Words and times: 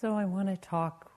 So, 0.00 0.14
I 0.14 0.24
want 0.24 0.48
to 0.48 0.56
talk 0.56 1.12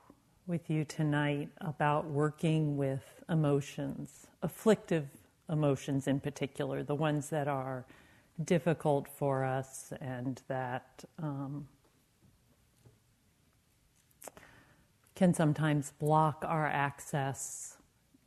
with 0.45 0.69
you 0.69 0.83
tonight 0.83 1.47
about 1.61 2.03
working 2.03 2.75
with 2.75 3.23
emotions, 3.29 4.27
afflictive 4.41 5.07
emotions 5.49 6.05
in 6.05 6.19
particular, 6.19 6.83
the 6.83 6.93
ones 6.93 7.29
that 7.29 7.47
are 7.47 7.85
difficult 8.43 9.07
for 9.07 9.45
us 9.45 9.93
and 10.01 10.41
that 10.49 11.05
um, 11.17 11.65
can 15.15 15.33
sometimes 15.33 15.93
block 15.97 16.43
our 16.45 16.67
access 16.67 17.77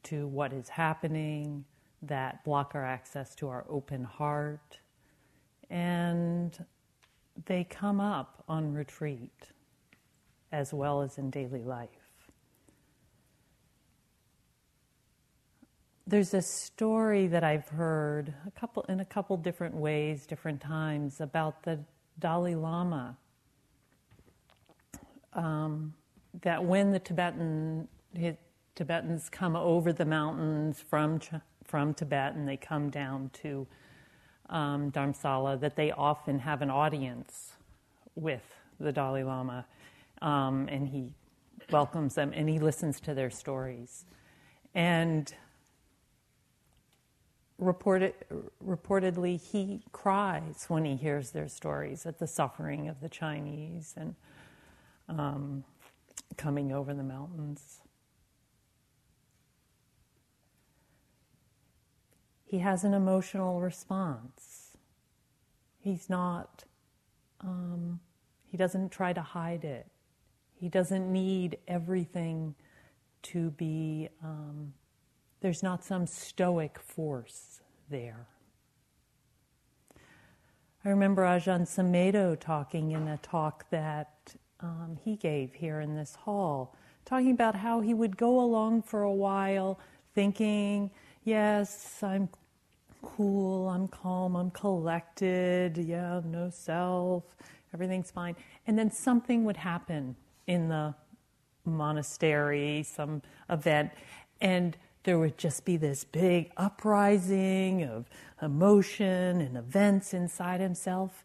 to 0.04 0.26
what 0.26 0.54
is 0.54 0.70
happening, 0.70 1.66
that 2.00 2.42
block 2.44 2.72
our 2.74 2.86
access 2.86 3.34
to 3.34 3.48
our 3.50 3.66
open 3.68 4.04
heart, 4.04 4.78
and 5.68 6.64
they 7.44 7.62
come 7.62 8.00
up 8.00 8.42
on 8.48 8.72
retreat 8.72 9.50
as 10.56 10.72
well 10.72 11.02
as 11.02 11.18
in 11.18 11.28
daily 11.28 11.62
life. 11.62 11.90
There's 16.06 16.32
a 16.32 16.40
story 16.40 17.26
that 17.26 17.44
I've 17.44 17.68
heard 17.68 18.32
a 18.46 18.50
couple 18.52 18.84
in 18.88 19.00
a 19.00 19.04
couple 19.04 19.36
different 19.36 19.74
ways, 19.74 20.24
different 20.24 20.60
times 20.60 21.20
about 21.20 21.62
the 21.62 21.78
Dalai 22.18 22.54
Lama. 22.54 23.18
Um, 25.34 25.92
that 26.42 26.64
when 26.64 26.92
the 26.92 27.00
Tibetan 27.00 27.88
Tibetans 28.74 29.28
come 29.28 29.56
over 29.56 29.92
the 29.92 30.06
mountains 30.06 30.80
from 30.80 31.20
from 31.64 31.92
Tibet 31.92 32.34
and 32.34 32.48
they 32.48 32.56
come 32.56 32.88
down 32.88 33.30
to 33.42 33.66
um, 34.48 34.90
Dharamsala, 34.92 35.60
that 35.60 35.76
they 35.76 35.90
often 35.90 36.38
have 36.38 36.62
an 36.62 36.70
audience 36.70 37.56
with 38.14 38.54
the 38.80 38.92
Dalai 38.92 39.24
Lama 39.24 39.66
um, 40.22 40.68
and 40.70 40.88
he 40.88 41.10
welcomes 41.70 42.14
them 42.14 42.32
and 42.34 42.48
he 42.48 42.58
listens 42.58 43.00
to 43.00 43.14
their 43.14 43.30
stories. 43.30 44.04
And 44.74 45.32
reported, 47.58 48.14
reportedly, 48.64 49.40
he 49.40 49.82
cries 49.92 50.66
when 50.68 50.84
he 50.84 50.96
hears 50.96 51.30
their 51.30 51.48
stories 51.48 52.06
at 52.06 52.18
the 52.18 52.26
suffering 52.26 52.88
of 52.88 53.00
the 53.00 53.08
Chinese 53.08 53.94
and 53.96 54.14
um, 55.08 55.64
coming 56.36 56.72
over 56.72 56.92
the 56.92 57.02
mountains. 57.02 57.80
He 62.44 62.58
has 62.58 62.84
an 62.84 62.94
emotional 62.94 63.60
response. 63.60 64.76
He's 65.80 66.08
not, 66.08 66.64
um, 67.40 68.00
he 68.44 68.56
doesn't 68.56 68.90
try 68.90 69.12
to 69.12 69.22
hide 69.22 69.64
it. 69.64 69.86
He 70.58 70.68
doesn't 70.68 71.12
need 71.12 71.58
everything 71.68 72.54
to 73.24 73.50
be, 73.50 74.08
um, 74.22 74.72
there's 75.40 75.62
not 75.62 75.84
some 75.84 76.06
stoic 76.06 76.78
force 76.78 77.60
there. 77.90 78.26
I 80.84 80.88
remember 80.88 81.22
Ajahn 81.22 81.62
Sumedho 81.62 82.38
talking 82.38 82.92
in 82.92 83.08
a 83.08 83.18
talk 83.18 83.68
that 83.70 84.34
um, 84.60 84.96
he 85.04 85.16
gave 85.16 85.52
here 85.52 85.80
in 85.80 85.96
this 85.96 86.14
hall, 86.14 86.76
talking 87.04 87.32
about 87.32 87.56
how 87.56 87.80
he 87.80 87.92
would 87.92 88.16
go 88.16 88.40
along 88.40 88.82
for 88.82 89.02
a 89.02 89.12
while 89.12 89.78
thinking, 90.14 90.90
yes, 91.24 92.02
I'm 92.02 92.28
cool, 93.02 93.68
I'm 93.68 93.88
calm, 93.88 94.36
I'm 94.36 94.50
collected, 94.50 95.76
yeah, 95.76 96.22
no 96.24 96.48
self, 96.50 97.24
everything's 97.74 98.10
fine. 98.10 98.36
And 98.66 98.78
then 98.78 98.90
something 98.90 99.44
would 99.44 99.56
happen 99.58 100.16
in 100.46 100.68
the 100.68 100.94
monastery, 101.64 102.82
some 102.82 103.22
event, 103.50 103.90
and 104.40 104.76
there 105.04 105.18
would 105.18 105.38
just 105.38 105.64
be 105.64 105.76
this 105.76 106.04
big 106.04 106.50
uprising 106.56 107.84
of 107.84 108.06
emotion 108.42 109.40
and 109.40 109.56
events 109.56 110.12
inside 110.12 110.60
himself. 110.60 111.24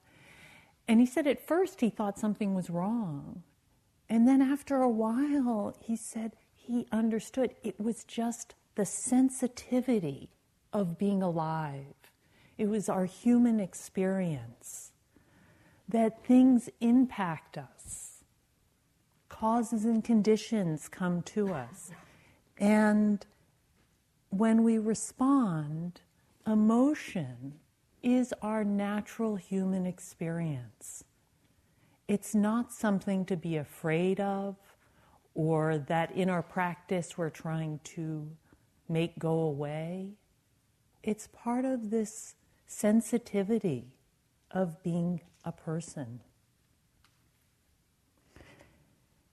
And 0.87 0.99
he 0.99 1.05
said 1.05 1.25
at 1.25 1.45
first 1.45 1.81
he 1.81 1.89
thought 1.89 2.19
something 2.19 2.53
was 2.53 2.69
wrong. 2.69 3.43
And 4.07 4.27
then 4.27 4.41
after 4.41 4.81
a 4.81 4.89
while, 4.89 5.75
he 5.79 5.95
said 5.95 6.33
he 6.53 6.85
understood 6.91 7.55
it 7.63 7.79
was 7.79 8.03
just 8.03 8.53
the 8.75 8.85
sensitivity 8.85 10.29
of 10.73 10.97
being 10.97 11.23
alive. 11.23 11.95
It 12.57 12.69
was 12.69 12.87
our 12.87 13.05
human 13.05 13.59
experience 13.59 14.91
that 15.89 16.23
things 16.25 16.69
impact 16.79 17.57
us 17.57 17.80
causes 19.41 19.85
and 19.85 20.03
conditions 20.03 20.87
come 20.87 21.23
to 21.23 21.51
us. 21.51 21.89
And 22.59 23.25
when 24.29 24.61
we 24.63 24.77
respond, 24.77 26.01
emotion 26.45 27.55
is 28.03 28.35
our 28.43 28.63
natural 28.63 29.37
human 29.37 29.87
experience. 29.87 31.05
It's 32.07 32.35
not 32.35 32.71
something 32.71 33.25
to 33.25 33.35
be 33.35 33.57
afraid 33.57 34.19
of 34.19 34.57
or 35.33 35.79
that 35.87 36.11
in 36.11 36.29
our 36.29 36.43
practice 36.43 37.17
we're 37.17 37.31
trying 37.31 37.79
to 37.95 38.29
make 38.89 39.17
go 39.17 39.39
away. 39.39 40.11
It's 41.01 41.27
part 41.33 41.65
of 41.65 41.89
this 41.89 42.35
sensitivity 42.67 43.87
of 44.51 44.83
being 44.83 45.21
a 45.43 45.51
person. 45.51 46.19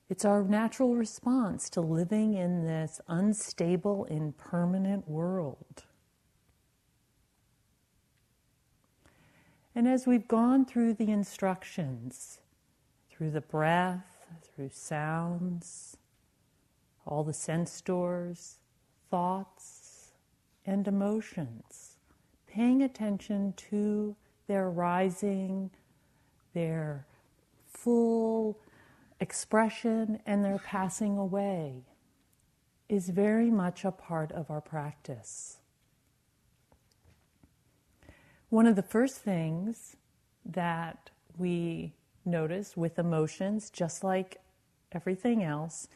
It's 0.09 0.25
our 0.25 0.43
natural 0.43 0.95
response 0.95 1.69
to 1.71 1.83
living 1.83 2.35
in 2.35 2.65
this 2.65 3.01
unstable, 3.09 4.07
impermanent 4.07 5.07
world. 5.07 5.85
And 9.75 9.87
as 9.87 10.07
we've 10.07 10.27
gone 10.27 10.65
through 10.65 10.95
the 10.95 11.11
instructions, 11.11 12.41
through 13.11 13.31
the 13.33 13.43
breath, 13.43 14.25
through 14.43 14.71
sounds, 14.73 15.99
all 17.07 17.23
the 17.23 17.35
sense 17.35 17.81
doors, 17.81 18.57
thoughts, 19.11 20.13
and 20.67 20.89
emotions, 20.89 21.97
paying 22.47 22.83
attention 22.83 23.53
to 23.57 24.17
their 24.47 24.71
rising, 24.71 25.71
their 26.55 27.07
full 27.67 28.59
expression 29.21 30.21
and 30.27 30.45
their 30.45 30.59
passing 30.59 31.19
away 31.19 31.85
is 32.89 33.09
very 33.11 33.51
much 33.51 33.85
a 33.85 33.91
part 33.91 34.33
of 34.33 34.51
our 34.51 34.61
practice. 34.61 35.59
One 38.49 38.67
of 38.67 38.77
the 38.77 38.83
first 38.83 39.17
things 39.17 39.97
that 40.47 41.11
we 41.37 41.93
notice 42.25 42.77
with 42.77 42.99
emotions, 42.99 43.71
just 43.71 44.03
like 44.03 44.39
everything 44.93 45.43
else, 45.43 45.89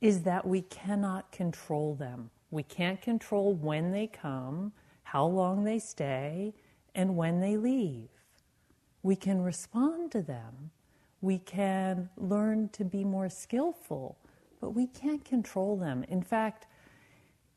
is 0.00 0.22
that 0.22 0.46
we 0.46 0.62
cannot 0.62 1.30
control 1.30 1.94
them. 1.94 2.30
We 2.50 2.64
can't 2.64 3.00
control 3.00 3.54
when 3.54 3.92
they 3.92 4.08
come, 4.08 4.72
how 5.04 5.26
long 5.26 5.64
they 5.64 5.78
stay, 5.78 6.54
and 6.94 7.16
when 7.16 7.40
they 7.40 7.56
leave. 7.56 8.08
We 9.02 9.14
can 9.14 9.42
respond 9.42 10.10
to 10.12 10.22
them, 10.22 10.70
we 11.22 11.38
can 11.38 12.10
learn 12.18 12.68
to 12.70 12.84
be 12.84 13.04
more 13.04 13.30
skillful, 13.30 14.18
but 14.60 14.70
we 14.70 14.86
can't 14.88 15.24
control 15.24 15.76
them. 15.76 16.04
In 16.08 16.20
fact, 16.20 16.66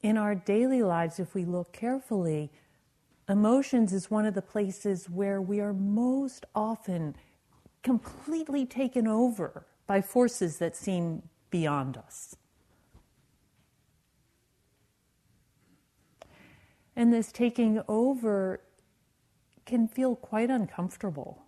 in 0.02 0.18
our 0.18 0.36
daily 0.36 0.84
lives, 0.84 1.20
if 1.20 1.34
we 1.34 1.46
look 1.46 1.74
carefully, 1.74 2.52
emotions 3.28 3.92
is 3.92 4.12
one 4.12 4.26
of 4.26 4.36
the 4.36 4.42
places 4.42 5.10
where 5.10 5.42
we 5.42 5.60
are 5.60 5.74
most 5.74 6.46
often 6.54 7.16
completely 7.82 8.68
taken 8.68 9.08
over 9.08 9.66
by 9.88 10.00
forces 10.00 10.60
that 10.60 10.76
seem 10.76 11.24
beyond 11.50 11.98
us. 11.98 12.36
And 16.96 17.12
this 17.12 17.32
taking 17.32 17.82
over 17.88 18.62
can 19.66 19.88
feel 19.88 20.16
quite 20.16 20.52
uncomfortable. 20.52 21.45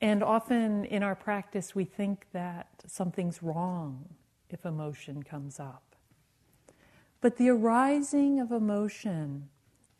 And 0.00 0.22
often 0.22 0.84
in 0.84 1.02
our 1.02 1.16
practice, 1.16 1.74
we 1.74 1.84
think 1.84 2.26
that 2.32 2.68
something's 2.86 3.42
wrong 3.42 4.08
if 4.48 4.64
emotion 4.64 5.22
comes 5.22 5.58
up. 5.58 5.96
But 7.20 7.36
the 7.36 7.48
arising 7.48 8.38
of 8.38 8.52
emotion 8.52 9.48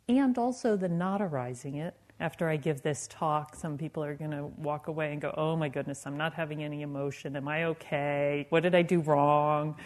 and 0.09 0.39
also 0.39 0.77
the 0.77 0.89
not 0.89 1.21
arising 1.21 1.75
it, 1.75 1.95
after 2.21 2.49
I 2.49 2.57
give 2.57 2.83
this 2.83 3.07
talk, 3.09 3.55
some 3.55 3.79
people 3.79 4.03
are 4.03 4.15
going 4.15 4.31
to 4.33 4.47
walk 4.57 4.89
away 4.89 5.13
and 5.13 5.21
go, 5.21 5.33
Oh 5.37 5.57
my 5.57 5.69
goodness, 5.69 6.07
I'm 6.07 6.17
not 6.17 6.35
having 6.35 6.65
any 6.65 6.83
emotion. 6.83 7.37
Am 7.37 7.47
I 7.47 7.65
okay? 7.65 8.47
What 8.51 8.63
did 8.63 8.75
I 8.75 8.83
do 8.83 9.01
wrong? 9.01 9.77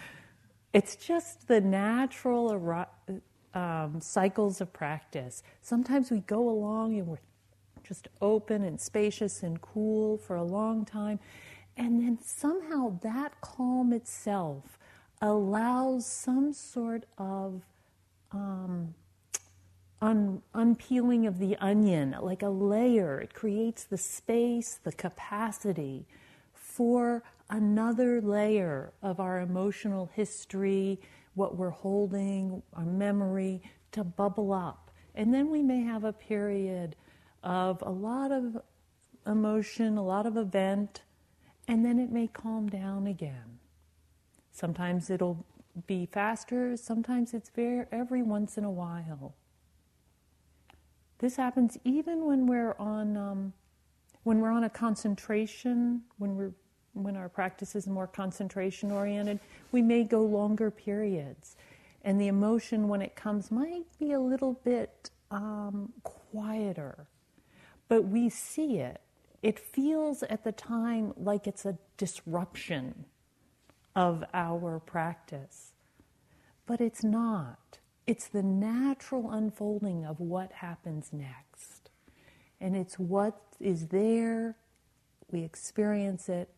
It's 0.72 0.96
just 0.96 1.48
the 1.48 1.60
natural 1.60 2.86
um, 3.54 4.00
cycles 4.00 4.60
of 4.62 4.72
practice. 4.72 5.42
Sometimes 5.60 6.10
we 6.10 6.20
go 6.20 6.48
along 6.48 6.98
and 6.98 7.06
we're 7.06 7.18
just 7.84 8.08
open 8.20 8.64
and 8.64 8.80
spacious 8.80 9.42
and 9.42 9.60
cool 9.60 10.18
for 10.18 10.36
a 10.36 10.42
long 10.42 10.84
time. 10.84 11.18
And 11.76 12.00
then 12.00 12.18
somehow 12.22 12.98
that 13.02 13.40
calm 13.40 13.92
itself 13.92 14.78
allows 15.20 16.06
some 16.06 16.52
sort 16.52 17.04
of 17.16 17.62
um, 18.32 18.94
un- 20.00 20.42
unpeeling 20.54 21.26
of 21.26 21.38
the 21.38 21.56
onion, 21.56 22.16
like 22.20 22.42
a 22.42 22.48
layer. 22.48 23.20
It 23.20 23.32
creates 23.32 23.84
the 23.84 23.98
space, 23.98 24.78
the 24.82 24.92
capacity 24.92 26.06
for 26.52 27.22
another 27.48 28.20
layer 28.20 28.92
of 29.02 29.20
our 29.20 29.40
emotional 29.40 30.10
history, 30.14 30.98
what 31.34 31.56
we're 31.56 31.70
holding, 31.70 32.62
our 32.74 32.84
memory 32.84 33.62
to 33.92 34.02
bubble 34.02 34.52
up. 34.52 34.90
And 35.14 35.32
then 35.32 35.50
we 35.50 35.62
may 35.62 35.82
have 35.82 36.04
a 36.04 36.12
period 36.12 36.96
of 37.42 37.82
a 37.82 37.90
lot 37.90 38.32
of 38.32 38.62
emotion, 39.26 39.96
a 39.96 40.04
lot 40.04 40.26
of 40.26 40.36
event, 40.36 41.02
and 41.68 41.84
then 41.84 41.98
it 41.98 42.10
may 42.10 42.26
calm 42.26 42.68
down 42.68 43.06
again. 43.06 43.58
Sometimes 44.52 45.10
it'll 45.10 45.44
be 45.86 46.06
faster, 46.06 46.76
sometimes 46.76 47.32
it's 47.32 47.50
very, 47.50 47.86
every 47.90 48.22
once 48.22 48.58
in 48.58 48.64
a 48.64 48.70
while. 48.70 49.34
This 51.18 51.36
happens 51.36 51.78
even 51.84 52.26
when 52.26 52.46
we're 52.46 52.74
on 52.78 53.16
um, 53.16 53.52
when 54.24 54.40
we're 54.40 54.50
on 54.50 54.64
a 54.64 54.70
concentration, 54.70 56.02
when 56.18 56.36
we're 56.36 56.52
when 56.94 57.16
our 57.16 57.28
practice 57.28 57.74
is 57.74 57.86
more 57.86 58.06
concentration 58.06 58.90
oriented, 58.90 59.40
we 59.70 59.82
may 59.82 60.04
go 60.04 60.22
longer 60.22 60.70
periods, 60.70 61.56
and 62.04 62.20
the 62.20 62.26
emotion 62.26 62.88
when 62.88 63.00
it 63.00 63.14
comes 63.14 63.50
might 63.50 63.84
be 63.98 64.12
a 64.12 64.20
little 64.20 64.54
bit 64.64 65.10
um, 65.30 65.92
quieter, 66.02 67.06
but 67.88 68.04
we 68.04 68.28
see 68.28 68.78
it. 68.78 69.00
It 69.42 69.58
feels 69.58 70.22
at 70.24 70.44
the 70.44 70.52
time 70.52 71.14
like 71.16 71.46
it's 71.46 71.64
a 71.66 71.78
disruption 71.96 73.06
of 73.96 74.24
our 74.32 74.78
practice, 74.80 75.72
but 76.66 76.80
it's 76.80 77.04
not. 77.04 77.78
It's 78.06 78.28
the 78.28 78.42
natural 78.42 79.30
unfolding 79.30 80.04
of 80.04 80.20
what 80.20 80.52
happens 80.52 81.10
next. 81.12 81.90
And 82.60 82.76
it's 82.76 82.98
what 82.98 83.40
is 83.60 83.88
there, 83.88 84.56
we 85.30 85.42
experience 85.42 86.28
it, 86.28 86.48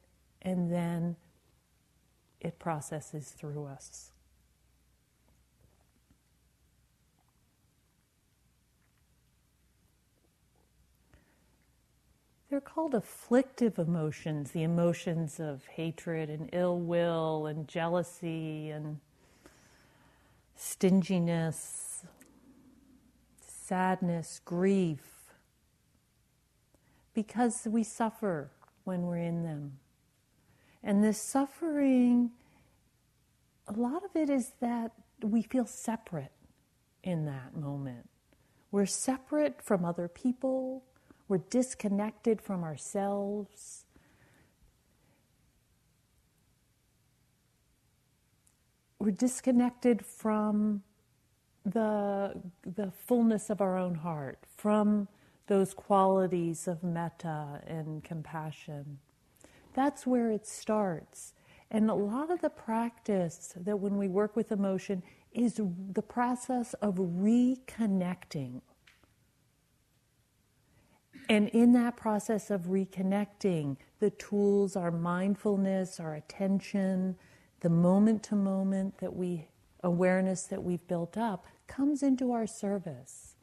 and 0.42 0.72
then 0.72 1.16
it 2.40 2.58
processes 2.58 3.30
through 3.30 3.66
us. 3.66 4.12
They're 12.54 12.60
called 12.60 12.94
afflictive 12.94 13.80
emotions, 13.80 14.52
the 14.52 14.62
emotions 14.62 15.40
of 15.40 15.66
hatred 15.66 16.30
and 16.30 16.48
ill 16.52 16.78
will 16.78 17.46
and 17.46 17.66
jealousy 17.66 18.70
and 18.70 19.00
stinginess, 20.54 22.04
sadness, 23.40 24.40
grief, 24.44 25.32
because 27.12 27.66
we 27.68 27.82
suffer 27.82 28.52
when 28.84 29.02
we're 29.02 29.16
in 29.16 29.42
them. 29.42 29.80
And 30.80 31.02
this 31.02 31.20
suffering, 31.20 32.30
a 33.66 33.72
lot 33.72 34.04
of 34.04 34.14
it 34.14 34.30
is 34.30 34.52
that 34.60 34.92
we 35.20 35.42
feel 35.42 35.66
separate 35.66 36.30
in 37.02 37.24
that 37.24 37.56
moment. 37.56 38.08
We're 38.70 38.86
separate 38.86 39.60
from 39.60 39.84
other 39.84 40.06
people, 40.06 40.84
we're 41.28 41.38
disconnected 41.38 42.40
from 42.40 42.62
ourselves. 42.64 43.84
we're 49.04 49.10
disconnected 49.10 50.04
from 50.04 50.82
the, 51.66 52.32
the 52.64 52.90
fullness 53.06 53.50
of 53.50 53.60
our 53.60 53.76
own 53.76 53.94
heart, 53.94 54.38
from 54.56 55.08
those 55.46 55.74
qualities 55.74 56.66
of 56.66 56.82
metta 56.82 57.60
and 57.66 58.02
compassion. 58.02 58.98
That's 59.74 60.06
where 60.06 60.30
it 60.30 60.46
starts. 60.46 61.34
And 61.70 61.90
a 61.90 61.94
lot 61.94 62.30
of 62.30 62.40
the 62.40 62.48
practice 62.48 63.52
that 63.56 63.76
when 63.76 63.98
we 63.98 64.08
work 64.08 64.36
with 64.36 64.52
emotion 64.52 65.02
is 65.32 65.60
the 65.92 66.02
process 66.02 66.72
of 66.74 66.94
reconnecting. 66.94 68.62
And 71.28 71.48
in 71.50 71.72
that 71.72 71.96
process 71.96 72.50
of 72.50 72.62
reconnecting, 72.62 73.76
the 73.98 74.10
tools 74.10 74.76
our 74.76 74.90
mindfulness, 74.90 75.98
our 75.98 76.14
attention, 76.14 77.16
the 77.60 77.70
moment 77.70 78.22
to 78.24 78.36
moment 78.36 78.98
that 78.98 79.14
we 79.14 79.48
awareness 79.82 80.42
that 80.44 80.62
we've 80.62 80.86
built 80.86 81.16
up 81.16 81.46
comes 81.66 82.02
into 82.02 82.32
our 82.32 82.46
service. 82.46 83.36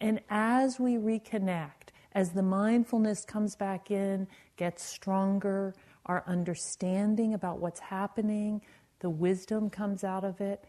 And 0.00 0.20
as 0.28 0.78
we 0.78 0.96
reconnect, 0.96 1.90
as 2.12 2.32
the 2.32 2.42
mindfulness 2.42 3.24
comes 3.24 3.56
back 3.56 3.90
in, 3.90 4.28
gets 4.56 4.82
stronger, 4.82 5.74
our 6.06 6.24
understanding 6.26 7.32
about 7.32 7.58
what's 7.58 7.80
happening, 7.80 8.60
the 9.00 9.10
wisdom 9.10 9.70
comes 9.70 10.04
out 10.04 10.24
of 10.24 10.40
it, 10.40 10.64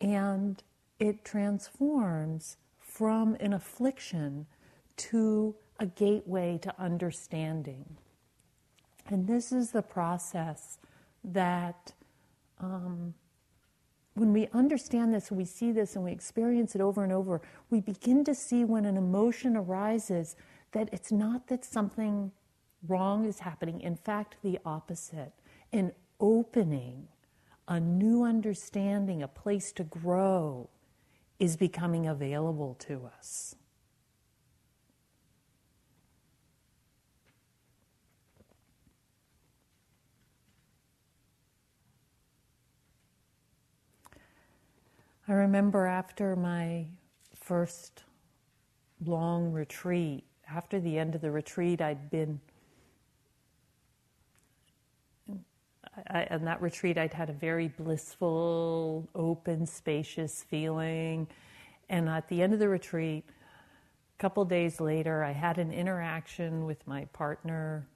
and 0.00 0.62
it 0.98 1.24
transforms 1.24 2.56
from 2.78 3.36
an 3.40 3.52
affliction 3.52 4.46
to 4.96 5.54
a 5.78 5.86
gateway 5.86 6.58
to 6.62 6.74
understanding. 6.80 7.96
And 9.06 9.26
this 9.26 9.52
is 9.52 9.70
the 9.70 9.82
process 9.82 10.78
that 11.24 11.92
um, 12.60 13.14
when 14.14 14.32
we 14.32 14.48
understand 14.52 15.12
this, 15.12 15.30
and 15.30 15.38
we 15.38 15.44
see 15.44 15.72
this, 15.72 15.96
and 15.96 16.04
we 16.04 16.12
experience 16.12 16.74
it 16.74 16.80
over 16.80 17.02
and 17.02 17.12
over, 17.12 17.42
we 17.70 17.80
begin 17.80 18.24
to 18.24 18.34
see 18.34 18.64
when 18.64 18.84
an 18.84 18.96
emotion 18.96 19.56
arises 19.56 20.36
that 20.72 20.88
it's 20.92 21.10
not 21.10 21.48
that 21.48 21.64
something 21.64 22.30
wrong 22.86 23.24
is 23.24 23.40
happening. 23.40 23.80
In 23.80 23.96
fact, 23.96 24.36
the 24.42 24.58
opposite. 24.64 25.32
An 25.72 25.92
opening, 26.20 27.08
a 27.66 27.80
new 27.80 28.22
understanding, 28.22 29.22
a 29.22 29.28
place 29.28 29.72
to 29.72 29.84
grow 29.84 30.68
is 31.40 31.56
becoming 31.56 32.06
available 32.06 32.74
to 32.80 33.10
us. 33.18 33.56
I 45.26 45.32
remember 45.32 45.86
after 45.86 46.36
my 46.36 46.86
first 47.34 48.04
long 49.06 49.52
retreat, 49.52 50.24
after 50.50 50.78
the 50.80 50.98
end 50.98 51.14
of 51.14 51.22
the 51.22 51.30
retreat, 51.30 51.80
I'd 51.80 52.10
been. 52.10 52.40
I, 56.10 56.26
on 56.30 56.44
that 56.44 56.60
retreat, 56.60 56.98
I'd 56.98 57.14
had 57.14 57.30
a 57.30 57.32
very 57.32 57.68
blissful, 57.68 59.08
open, 59.14 59.64
spacious 59.64 60.42
feeling. 60.42 61.26
And 61.88 62.08
at 62.08 62.28
the 62.28 62.42
end 62.42 62.52
of 62.52 62.58
the 62.58 62.68
retreat, 62.68 63.24
a 63.26 64.20
couple 64.20 64.44
days 64.44 64.78
later, 64.78 65.24
I 65.24 65.32
had 65.32 65.56
an 65.56 65.72
interaction 65.72 66.66
with 66.66 66.86
my 66.86 67.06
partner 67.06 67.86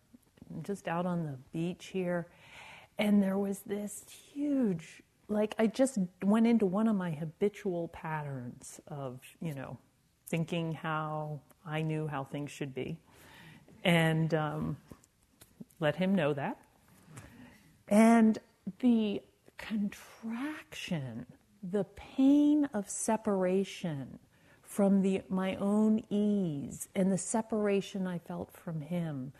just 0.63 0.89
out 0.89 1.05
on 1.05 1.25
the 1.25 1.37
beach 1.53 1.87
here. 1.87 2.29
And 2.99 3.23
there 3.23 3.37
was 3.37 3.61
this 3.61 4.05
huge 4.33 5.03
like 5.29 5.55
I 5.59 5.67
just 5.67 5.99
went 6.23 6.47
into 6.47 6.67
one 6.67 6.89
of 6.89 6.97
my 6.97 7.11
habitual 7.11 7.89
patterns 7.89 8.81
of, 8.89 9.21
you 9.41 9.55
know, 9.55 9.79
thinking 10.27 10.73
how 10.73 11.41
I 11.67 11.83
knew 11.83 12.07
how 12.07 12.25
things 12.25 12.51
should 12.51 12.75
be, 12.75 12.99
and 13.85 14.33
um, 14.35 14.77
let 15.81 15.97
him 15.97 16.15
know 16.15 16.33
that. 16.35 16.59
And 17.89 18.39
the 18.81 19.23
contraction, 19.59 21.27
the 21.63 21.85
pain 21.85 22.69
of 22.73 22.89
separation 22.89 24.19
from 24.63 25.03
the, 25.03 25.23
my 25.29 25.57
own 25.57 26.03
ease 26.11 26.89
and 26.95 27.11
the 27.11 27.19
separation 27.19 28.07
I 28.07 28.19
felt 28.19 28.53
from 28.53 28.83
him 28.83 29.33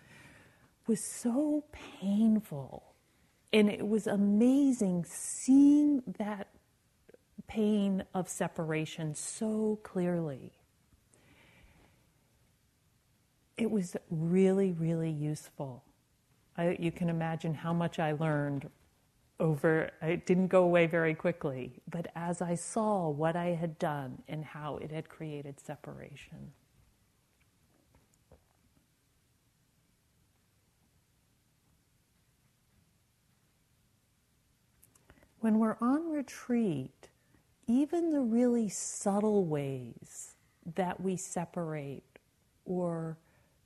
was 0.87 1.05
so 1.05 1.65
painful 1.71 2.88
and 3.53 3.71
it 3.71 3.87
was 3.87 4.07
amazing 4.07 5.05
seeing 5.07 6.03
that 6.19 6.49
pain 7.47 8.05
of 8.15 8.29
separation 8.29 9.15
so 9.15 9.79
clearly. 9.83 10.53
It 13.57 13.71
was 13.71 13.97
really, 14.11 14.73
really 14.73 15.11
useful. 15.11 15.83
I, 16.57 16.77
you 16.79 16.93
can 16.93 17.09
imagine 17.09 17.55
how 17.55 17.73
much 17.73 17.99
I 17.99 18.13
learned 18.13 18.69
over, 19.41 19.91
it 20.03 20.27
didn't 20.27 20.49
go 20.49 20.65
away 20.65 20.87
very 20.87 21.15
quickly, 21.15 21.81
but 21.89 22.09
as 22.15 22.43
I 22.43 22.55
saw 22.55 23.09
what 23.09 23.37
I 23.37 23.47
had 23.55 23.79
done 23.79 24.23
and 24.29 24.45
how 24.45 24.77
it 24.79 24.91
had 24.91 25.09
created 25.09 25.61
separation. 25.61 26.53
When 35.49 35.59
we're 35.61 35.79
on 35.81 36.13
retreat, 36.13 37.09
even 37.67 38.13
the 38.13 38.21
really 38.21 38.69
subtle 38.69 39.47
ways 39.47 40.35
that 40.75 41.01
we 41.01 41.17
separate 41.17 42.19
or 42.67 43.17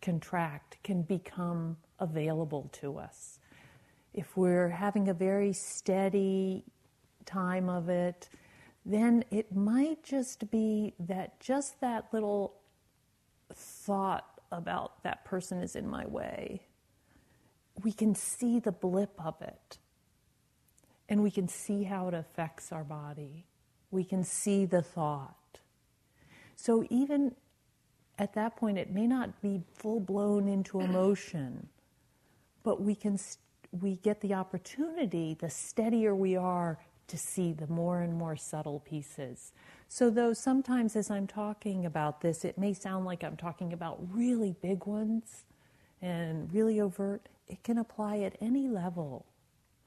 contract 0.01 0.77
can 0.85 1.03
become 1.03 1.77
available 1.99 2.71
to 2.71 2.97
us. 2.99 3.41
If 4.15 4.37
we're 4.37 4.69
having 4.69 5.09
a 5.09 5.15
very 5.15 5.53
steady 5.53 6.63
time 7.27 7.69
of 7.69 7.89
it, 7.89 8.29
then 8.87 9.25
it 9.33 9.53
might 9.53 10.05
just 10.05 10.49
be 10.53 10.95
that 11.01 11.41
just 11.41 11.81
that 11.81 12.07
little 12.13 12.61
thought 13.53 14.41
about 14.53 15.03
that 15.03 15.25
person 15.25 15.59
is 15.59 15.75
in 15.75 15.89
my 15.89 16.07
way. 16.07 16.63
We 17.83 17.91
can 17.91 18.15
see 18.15 18.61
the 18.61 18.71
blip 18.71 19.15
of 19.19 19.35
it. 19.43 19.79
And 21.13 21.23
we 21.23 21.31
can 21.31 21.47
see 21.47 21.83
how 21.83 22.09
it 22.09 22.15
affects 22.15 22.73
our 22.73 22.85
body. 22.85 23.45
We 23.91 24.03
can 24.03 24.25
see 24.25 24.65
the 24.65 24.81
thought. 24.81 25.59
So 26.57 26.87
even 26.89 27.35
at 28.19 28.33
that 28.33 28.57
point, 28.57 28.79
it 28.79 28.91
may 28.91 29.07
not 29.07 29.43
be 29.43 29.61
full 29.75 30.01
blown 30.01 30.49
into 30.49 30.81
emotion, 30.89 31.69
but 32.63 32.81
we 32.81 32.95
can 32.95 33.19
we 33.79 33.97
get 33.97 34.23
the 34.23 34.33
opportunity. 34.33 35.37
The 35.39 35.51
steadier 35.51 36.15
we 36.15 36.35
are, 36.35 36.79
to 37.09 37.19
see 37.19 37.53
the 37.53 37.67
more 37.67 38.01
and 38.01 38.15
more 38.15 38.35
subtle 38.35 38.81
pieces. 38.81 39.53
So, 39.89 40.09
though 40.09 40.33
sometimes 40.33 40.97
as 40.97 41.11
I'm 41.11 41.27
talking 41.27 41.85
about 41.85 42.23
this, 42.23 42.43
it 42.43 42.57
may 42.57 42.73
sound 42.73 43.05
like 43.05 43.23
I'm 43.23 43.37
talking 43.37 43.75
about 43.75 43.99
really 44.11 44.57
big 44.63 44.87
ones 44.87 45.45
and 46.01 46.51
really 46.55 46.81
overt, 46.81 47.29
it 47.49 47.63
can 47.65 47.77
apply 47.77 48.21
at 48.21 48.39
any 48.41 48.67
level, 48.67 49.27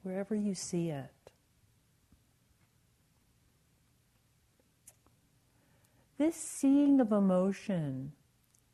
wherever 0.03 0.36
you 0.36 0.53
see 0.53 0.91
it. 0.91 1.10
This 6.17 6.36
seeing 6.38 7.01
of 7.01 7.12
emotion 7.12 8.13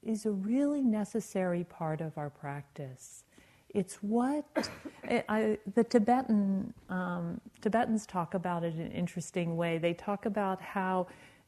is 0.03 0.27
a 0.27 0.31
really 0.31 0.83
necessary 0.83 1.63
part 1.63 2.00
of 2.00 2.15
our 2.15 2.29
practice. 2.29 3.24
It's 3.69 3.95
what 3.95 4.45
I, 5.29 5.57
the 5.74 5.83
Tibetan 5.83 6.71
um, 6.89 7.41
Tibetans 7.62 8.05
talk 8.05 8.36
about 8.36 8.63
it 8.63 8.75
in 8.75 8.81
an 8.81 8.91
interesting 8.91 9.57
way. 9.57 9.79
They 9.79 9.93
talk 9.93 10.27
about 10.27 10.62
how 10.62 11.07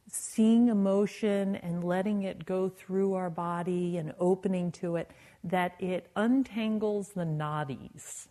seeing 0.09 0.69
emotion 0.69 1.57
and 1.57 1.83
letting 1.83 2.23
it 2.23 2.43
go 2.43 2.69
through 2.69 3.13
our 3.13 3.29
body 3.29 3.97
and 3.97 4.15
opening 4.19 4.71
to 4.71 4.95
it, 4.95 5.11
that 5.43 5.75
it 5.79 6.09
untangles 6.15 7.09
the 7.09 7.23
nadis. 7.23 8.27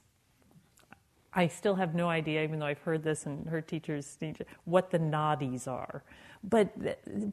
I 1.34 1.46
still 1.48 1.76
have 1.76 1.94
no 1.94 2.08
idea, 2.08 2.42
even 2.42 2.58
though 2.58 2.66
I've 2.66 2.80
heard 2.80 3.02
this 3.02 3.24
and 3.24 3.48
heard 3.48 3.66
teachers 3.66 4.16
teach 4.16 4.42
what 4.64 4.90
the 4.90 4.98
nadis 4.98 5.66
are. 5.66 6.02
But, 6.44 6.72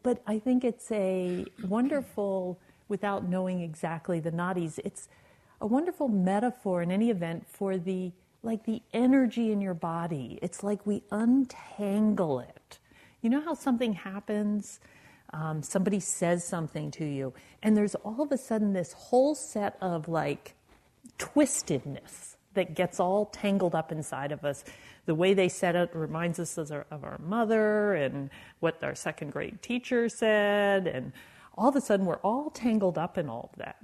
but 0.04 0.22
I 0.26 0.40
think 0.40 0.64
it's 0.64 0.90
a 0.92 1.46
wonderful, 1.64 2.60
without 2.88 3.28
knowing 3.28 3.62
exactly 3.62 4.20
the 4.20 4.32
nadis, 4.32 4.80
it's 4.86 5.10
a 5.60 5.68
wonderful 5.68 6.08
metaphor 6.08 6.82
in 6.82 6.92
any 6.92 7.10
event 7.10 7.46
for 7.50 7.78
the 7.78 8.12
like 8.42 8.66
the 8.66 8.82
energy 8.94 9.52
in 9.52 9.60
your 9.60 9.74
body. 9.74 10.40
It's 10.42 10.64
like 10.64 10.86
we 10.86 11.04
untangle 11.12 12.40
it. 12.40 12.80
You 13.22 13.30
know 13.30 13.42
how 13.42 13.54
something 13.54 13.92
happens? 13.92 14.80
Um, 15.34 15.62
somebody 15.62 16.00
says 16.00 16.46
something 16.48 16.90
to 16.92 17.06
you, 17.06 17.34
and 17.62 17.76
there's 17.76 17.96
all 17.96 18.22
of 18.22 18.32
a 18.32 18.38
sudden 18.38 18.72
this 18.72 18.94
whole 18.94 19.36
set 19.36 19.78
of 19.82 20.08
like 20.08 20.56
twistedness 21.18 22.38
that 22.54 22.76
gets 22.76 23.00
all 23.00 23.26
tangled 23.26 23.76
up 23.76 23.92
inside 23.92 24.32
of 24.32 24.44
us. 24.44 24.64
The 25.06 25.16
way 25.16 25.34
they 25.34 25.50
said 25.50 25.76
it 25.76 25.92
reminds 25.94 26.40
us 26.40 26.58
of 26.58 26.72
our, 26.72 26.86
of 26.92 27.04
our 27.04 27.20
mother 27.20 27.96
and 27.96 28.30
what 28.60 28.84
our 28.84 28.96
second 28.96 29.32
grade 29.32 29.62
teacher 29.62 30.10
said, 30.10 30.88
and 30.88 31.12
all 31.58 31.70
of 31.70 31.76
a 31.76 31.82
sudden 31.82 32.06
we're 32.06 32.18
all 32.18 32.50
tangled 32.50 32.98
up 32.98 33.18
in 33.18 33.30
all 33.30 33.50
of 33.52 33.60
that. 33.60 33.78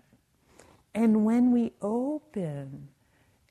And 0.94 1.26
when 1.26 1.52
we 1.52 1.74
open, 1.82 2.90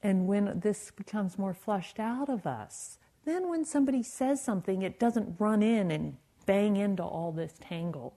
and 0.02 0.26
when 0.26 0.60
this 0.60 0.90
becomes 0.90 1.38
more 1.38 1.54
flushed 1.54 1.98
out 1.98 2.28
of 2.28 2.46
us, 2.46 2.98
then 3.24 3.48
when 3.48 3.64
somebody 3.64 4.02
says 4.02 4.42
something, 4.42 4.82
it 4.82 5.00
doesn't 5.00 5.36
run 5.38 5.62
in 5.62 5.90
and 5.90 6.16
bang 6.46 6.76
into 6.76 7.02
all 7.02 7.32
this 7.32 7.54
tangle. 7.60 8.14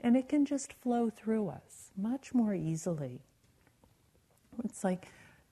And 0.00 0.16
it 0.16 0.28
can 0.28 0.44
just 0.44 0.72
flow 0.72 1.10
through 1.10 1.48
us 1.48 1.92
much 1.96 2.34
more 2.34 2.54
easily. 2.54 3.20
It's 4.64 4.84
like 4.84 5.08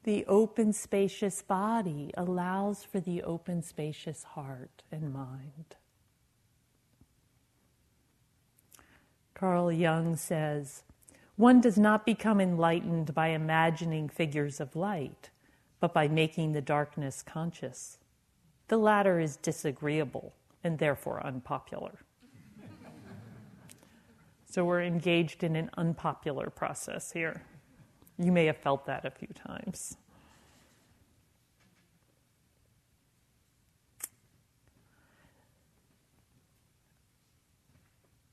the 0.09 0.25
open, 0.25 0.73
spacious 0.73 1.43
body 1.43 2.11
allows 2.17 2.83
for 2.83 2.99
the 2.99 3.23
open, 3.23 3.61
spacious 3.62 4.23
heart 4.23 4.83
and 4.91 5.12
mind. 5.12 5.77
Carl 9.35 9.71
Jung 9.71 10.17
says, 10.17 10.83
one 11.37 11.61
does 11.61 11.77
not 11.77 12.07
become 12.07 12.41
enlightened 12.41 13.15
by 13.15 13.29
imagining 13.29 14.09
figures 14.09 14.61
of 14.61 14.75
light, 14.75 15.29
but 15.79 15.93
by 15.93 16.09
making 16.09 16.53
the 16.53 16.62
darkness 16.62 17.23
conscious. 17.23 17.99
The 18.69 18.79
latter 18.79 19.21
is 19.21 19.37
disagreeable 19.37 20.33
and 20.65 20.79
therefore 20.79 21.23
unpopular. 21.23 21.99
so 24.47 24.65
we're 24.65 24.85
engaged 24.85 25.45
in 25.45 25.55
an 25.55 25.69
unpopular 25.77 26.49
process 26.49 27.12
here. 27.12 27.43
You 28.19 28.33
may 28.33 28.47
have 28.47 28.57
felt 28.57 28.85
that 28.87 29.05
a 29.05 29.11
few 29.11 29.29
times. 29.29 29.97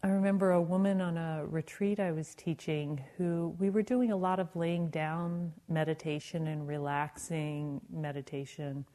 I 0.05 0.09
remember 0.09 0.51
a 0.51 0.61
woman 0.61 1.01
on 1.01 1.17
a 1.17 1.45
retreat 1.47 1.99
I 1.99 2.11
was 2.11 2.35
teaching 2.35 3.03
who 3.17 3.55
we 3.57 3.71
were 3.71 3.81
doing 3.81 4.11
a 4.11 4.15
lot 4.15 4.39
of 4.39 4.55
laying 4.55 4.89
down 4.89 5.51
meditation 5.67 6.45
and 6.45 6.67
relaxing 6.67 7.81
meditation. 7.91 8.85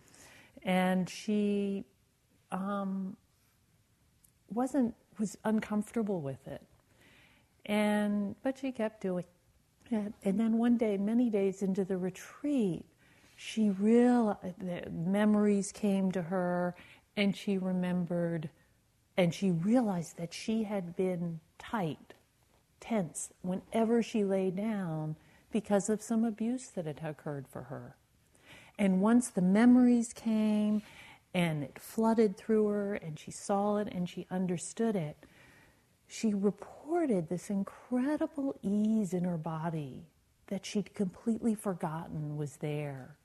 And 0.62 1.08
she 1.08 1.84
um, 2.52 3.16
wasn't, 4.52 4.94
was 5.18 5.36
uncomfortable 5.44 6.20
with 6.20 6.46
it. 6.46 6.62
And, 7.66 8.36
but 8.44 8.58
she 8.58 8.70
kept 8.70 9.00
doing 9.00 9.24
it. 9.24 9.39
And 9.90 10.14
then 10.22 10.58
one 10.58 10.76
day, 10.76 10.96
many 10.96 11.30
days 11.30 11.62
into 11.62 11.84
the 11.84 11.98
retreat, 11.98 12.84
she 13.36 13.70
that 13.70 14.92
memories 14.92 15.72
came 15.72 16.12
to 16.12 16.22
her 16.22 16.74
and 17.16 17.36
she 17.36 17.58
remembered 17.58 18.50
and 19.16 19.34
she 19.34 19.50
realized 19.50 20.16
that 20.16 20.32
she 20.32 20.62
had 20.64 20.96
been 20.96 21.40
tight, 21.58 22.14
tense, 22.80 23.30
whenever 23.42 24.02
she 24.02 24.24
lay 24.24 24.50
down 24.50 25.16
because 25.50 25.90
of 25.90 26.02
some 26.02 26.24
abuse 26.24 26.68
that 26.68 26.86
had 26.86 27.00
occurred 27.02 27.46
for 27.48 27.64
her. 27.64 27.96
And 28.78 29.00
once 29.02 29.28
the 29.28 29.42
memories 29.42 30.12
came 30.12 30.82
and 31.34 31.62
it 31.64 31.78
flooded 31.78 32.36
through 32.36 32.66
her 32.68 32.94
and 32.94 33.18
she 33.18 33.30
saw 33.30 33.76
it 33.76 33.88
and 33.92 34.08
she 34.08 34.26
understood 34.30 34.96
it, 34.96 35.16
she 36.06 36.32
reported 36.32 36.79
this 37.30 37.50
incredible 37.50 38.58
ease 38.62 39.14
in 39.14 39.24
her 39.24 39.38
body 39.38 40.02
that 40.48 40.66
she'd 40.66 40.92
completely 40.94 41.54
forgotten 41.54 42.36
was 42.36 42.56
there 42.56 43.16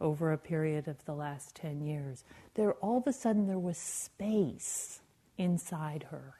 over 0.00 0.32
a 0.32 0.38
period 0.38 0.88
of 0.88 1.04
the 1.04 1.14
last 1.14 1.54
10 1.56 1.82
years. 1.82 2.24
There 2.54 2.72
all 2.74 2.98
of 2.98 3.06
a 3.06 3.12
sudden 3.12 3.46
there 3.46 3.58
was 3.58 3.76
space 3.76 5.00
inside 5.36 6.04
her. 6.10 6.34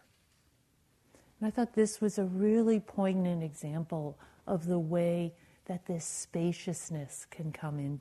And 1.39 1.47
I 1.47 1.51
thought 1.51 1.75
this 1.75 2.01
was 2.01 2.19
a 2.19 2.25
really 2.25 2.81
poignant 2.81 3.43
example 3.43 4.19
of 4.47 4.67
the 4.67 4.79
way 4.79 5.35
that 5.67 5.87
this 5.87 6.07
spaciousness 6.07 7.27
can 7.31 7.53
come 7.53 7.79
in, 7.79 8.01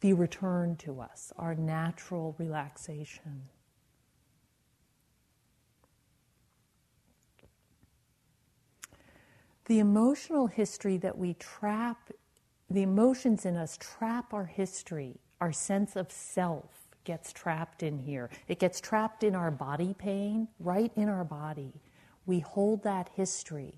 be 0.00 0.12
returned 0.12 0.80
to 0.80 1.00
us, 1.00 1.32
our 1.38 1.54
natural 1.54 2.34
relaxation. 2.38 3.42
The 9.66 9.80
emotional 9.80 10.46
history 10.46 10.96
that 10.98 11.18
we 11.18 11.34
trap, 11.34 12.10
the 12.70 12.82
emotions 12.82 13.44
in 13.44 13.56
us 13.56 13.76
trap 13.76 14.32
our 14.32 14.46
history, 14.46 15.16
our 15.40 15.52
sense 15.52 15.96
of 15.96 16.10
self 16.10 16.70
gets 17.04 17.32
trapped 17.32 17.82
in 17.82 17.98
here. 17.98 18.30
It 18.48 18.58
gets 18.58 18.80
trapped 18.80 19.24
in 19.24 19.34
our 19.34 19.50
body 19.50 19.94
pain, 19.98 20.48
right 20.60 20.92
in 20.96 21.08
our 21.08 21.24
body. 21.24 21.72
We 22.26 22.40
hold 22.40 22.82
that 22.84 23.10
history. 23.14 23.74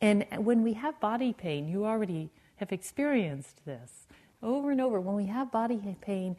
And 0.00 0.26
when 0.36 0.62
we 0.62 0.72
have 0.74 0.98
body 1.00 1.32
pain, 1.32 1.68
you 1.68 1.84
already 1.84 2.30
have 2.56 2.72
experienced 2.72 3.64
this 3.64 4.06
over 4.42 4.70
and 4.70 4.80
over. 4.80 5.00
When 5.00 5.16
we 5.16 5.26
have 5.26 5.52
body 5.52 5.80
pain, 6.00 6.36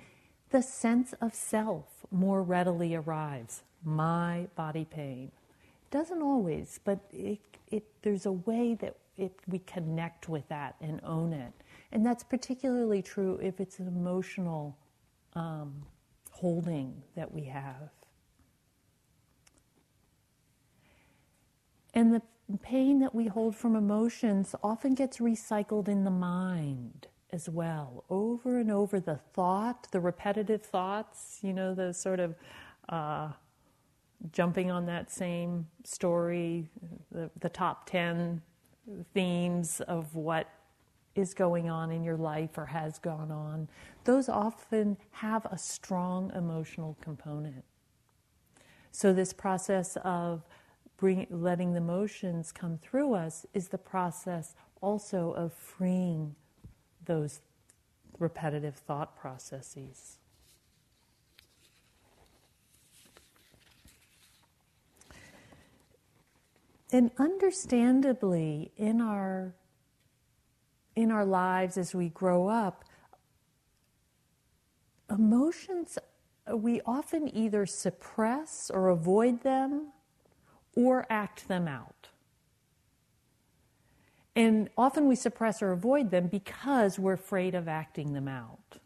the 0.50 0.62
sense 0.62 1.13
of 1.22 1.34
self 1.34 2.06
more 2.12 2.44
readily 2.44 2.96
arrives. 2.96 3.63
My 3.84 4.48
body 4.56 4.86
pain. 4.86 5.32
Doesn't 5.92 6.22
always, 6.22 6.80
but 6.84 7.00
it, 7.12 7.39
it, 7.74 7.84
there's 8.03 8.25
a 8.25 8.32
way 8.32 8.75
that 8.75 8.96
it, 9.18 9.34
we 9.48 9.60
connect 9.60 10.30
with 10.30 10.48
that 10.50 10.75
and 10.82 11.00
own 11.03 11.34
it. 11.34 11.51
And 11.92 12.06
that's 12.06 12.24
particularly 12.24 13.01
true 13.01 13.39
if 13.42 13.60
it's 13.60 13.80
an 13.80 13.88
emotional 13.88 14.77
um, 15.34 15.84
holding 16.32 17.01
that 17.15 17.32
we 17.32 17.44
have. 17.46 17.89
And 21.94 22.13
the 22.13 22.22
pain 22.62 23.00
that 23.00 23.13
we 23.13 23.27
hold 23.27 23.56
from 23.56 23.75
emotions 23.75 24.56
often 24.63 24.94
gets 24.96 25.18
recycled 25.18 25.88
in 25.88 26.03
the 26.03 26.12
mind 26.12 27.08
as 27.32 27.50
well, 27.50 28.03
over 28.10 28.60
and 28.60 28.72
over. 28.72 29.00
The 29.00 29.20
thought, 29.34 29.88
the 29.92 30.00
repetitive 30.00 30.63
thoughts, 30.63 31.39
you 31.42 31.53
know, 31.53 31.74
the 31.74 31.94
sort 31.94 32.20
of 32.20 32.36
uh, 32.89 33.30
jumping 34.32 34.72
on 34.72 34.86
that 34.86 35.12
same 35.12 35.68
story, 35.84 36.70
the, 37.12 37.30
the 37.39 37.50
top 37.50 37.89
10 37.89 38.42
themes 39.13 39.82
of 39.82 40.15
what 40.15 40.50
is 41.15 41.34
going 41.34 41.70
on 41.70 41.92
in 41.92 42.03
your 42.03 42.18
life 42.18 42.58
or 42.58 42.65
has 42.65 42.98
gone 42.98 43.32
on, 43.32 43.68
those 44.06 44.27
often 44.30 44.98
have 45.12 45.46
a 45.46 45.58
strong 45.58 46.32
emotional 46.36 46.98
component. 47.01 47.63
So, 48.92 49.13
this 49.13 49.34
process 49.34 49.98
of 50.03 50.44
bring, 50.98 51.27
letting 51.30 51.74
the 51.74 51.77
emotions 51.77 52.51
come 52.51 52.77
through 52.77 53.13
us 53.13 53.46
is 53.53 53.70
the 53.70 53.77
process 53.77 54.56
also 54.82 55.32
of 55.32 55.53
freeing 55.53 56.36
those 57.06 57.42
repetitive 58.20 58.75
thought 58.75 59.15
processes. 59.15 60.20
And 66.93 67.09
understandably, 67.17 68.71
in 68.77 69.01
our 69.01 69.55
in 70.95 71.12
our 71.12 71.25
lives 71.25 71.75
as 71.75 71.95
we 71.95 72.09
grow 72.09 72.47
up, 72.47 72.85
emotions 75.09 75.97
we 76.53 76.81
often 76.85 77.35
either 77.35 77.65
suppress 77.65 78.69
or 78.71 78.89
avoid 78.89 79.41
them 79.41 79.91
or 80.75 81.07
act 81.09 81.47
them 81.47 81.67
out. 81.67 82.09
And 84.35 84.69
often 84.77 85.07
we 85.07 85.15
suppress 85.15 85.63
or 85.63 85.71
avoid 85.71 86.12
them 86.12 86.27
because 86.27 87.00
we're 87.00 87.13
afraid 87.13 87.55
of 87.55 87.67
acting 87.67 88.13
them 88.13 88.27
out. 88.27 88.77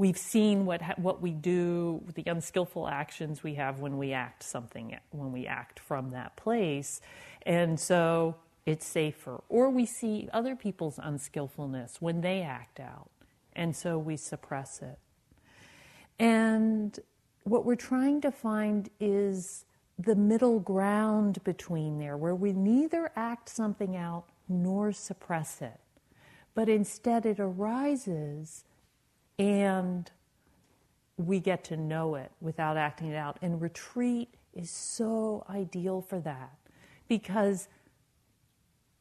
We've 0.00 0.16
seen 0.16 0.64
what, 0.64 0.80
what 0.98 1.20
we 1.20 1.32
do, 1.32 2.02
the 2.14 2.22
unskillful 2.24 2.88
actions 2.88 3.42
we 3.42 3.56
have 3.56 3.80
when 3.80 3.98
we 3.98 4.14
act 4.14 4.42
something, 4.42 4.98
when 5.10 5.30
we 5.30 5.46
act 5.46 5.78
from 5.78 6.12
that 6.12 6.36
place. 6.36 7.02
And 7.42 7.78
so 7.78 8.36
it's 8.64 8.86
safer. 8.86 9.42
Or 9.50 9.68
we 9.68 9.84
see 9.84 10.30
other 10.32 10.56
people's 10.56 10.98
unskillfulness 10.98 12.00
when 12.00 12.22
they 12.22 12.40
act 12.40 12.80
out. 12.80 13.10
And 13.54 13.76
so 13.76 13.98
we 13.98 14.16
suppress 14.16 14.80
it. 14.80 14.98
And 16.18 16.98
what 17.44 17.66
we're 17.66 17.76
trying 17.76 18.22
to 18.22 18.32
find 18.32 18.88
is 19.00 19.66
the 19.98 20.16
middle 20.16 20.60
ground 20.60 21.44
between 21.44 21.98
there, 21.98 22.16
where 22.16 22.34
we 22.34 22.54
neither 22.54 23.12
act 23.16 23.50
something 23.50 23.98
out 23.98 24.24
nor 24.48 24.92
suppress 24.92 25.60
it, 25.60 25.78
but 26.54 26.70
instead 26.70 27.26
it 27.26 27.38
arises 27.38 28.64
and 29.40 30.10
we 31.16 31.40
get 31.40 31.64
to 31.64 31.76
know 31.76 32.14
it 32.14 32.30
without 32.40 32.76
acting 32.76 33.10
it 33.10 33.16
out. 33.16 33.38
And 33.42 33.60
retreat 33.60 34.28
is 34.54 34.70
so 34.70 35.44
ideal 35.50 36.00
for 36.00 36.20
that 36.20 36.56
because 37.08 37.68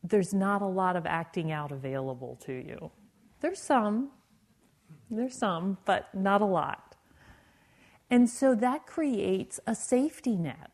there's 0.04 0.34
not 0.34 0.62
a 0.62 0.68
lot 0.68 0.96
of 0.96 1.06
acting 1.06 1.52
out 1.52 1.72
available 1.72 2.38
to 2.46 2.54
you. 2.54 2.90
There's 3.42 3.62
some, 3.62 4.10
there's 5.12 5.36
some, 5.36 5.78
but 5.86 6.14
not 6.16 6.42
a 6.42 6.46
lot. 6.46 6.96
And 8.10 8.30
so 8.30 8.56
that 8.56 8.88
creates 8.88 9.60
a 9.68 9.76
safety 9.76 10.36
net 10.36 10.72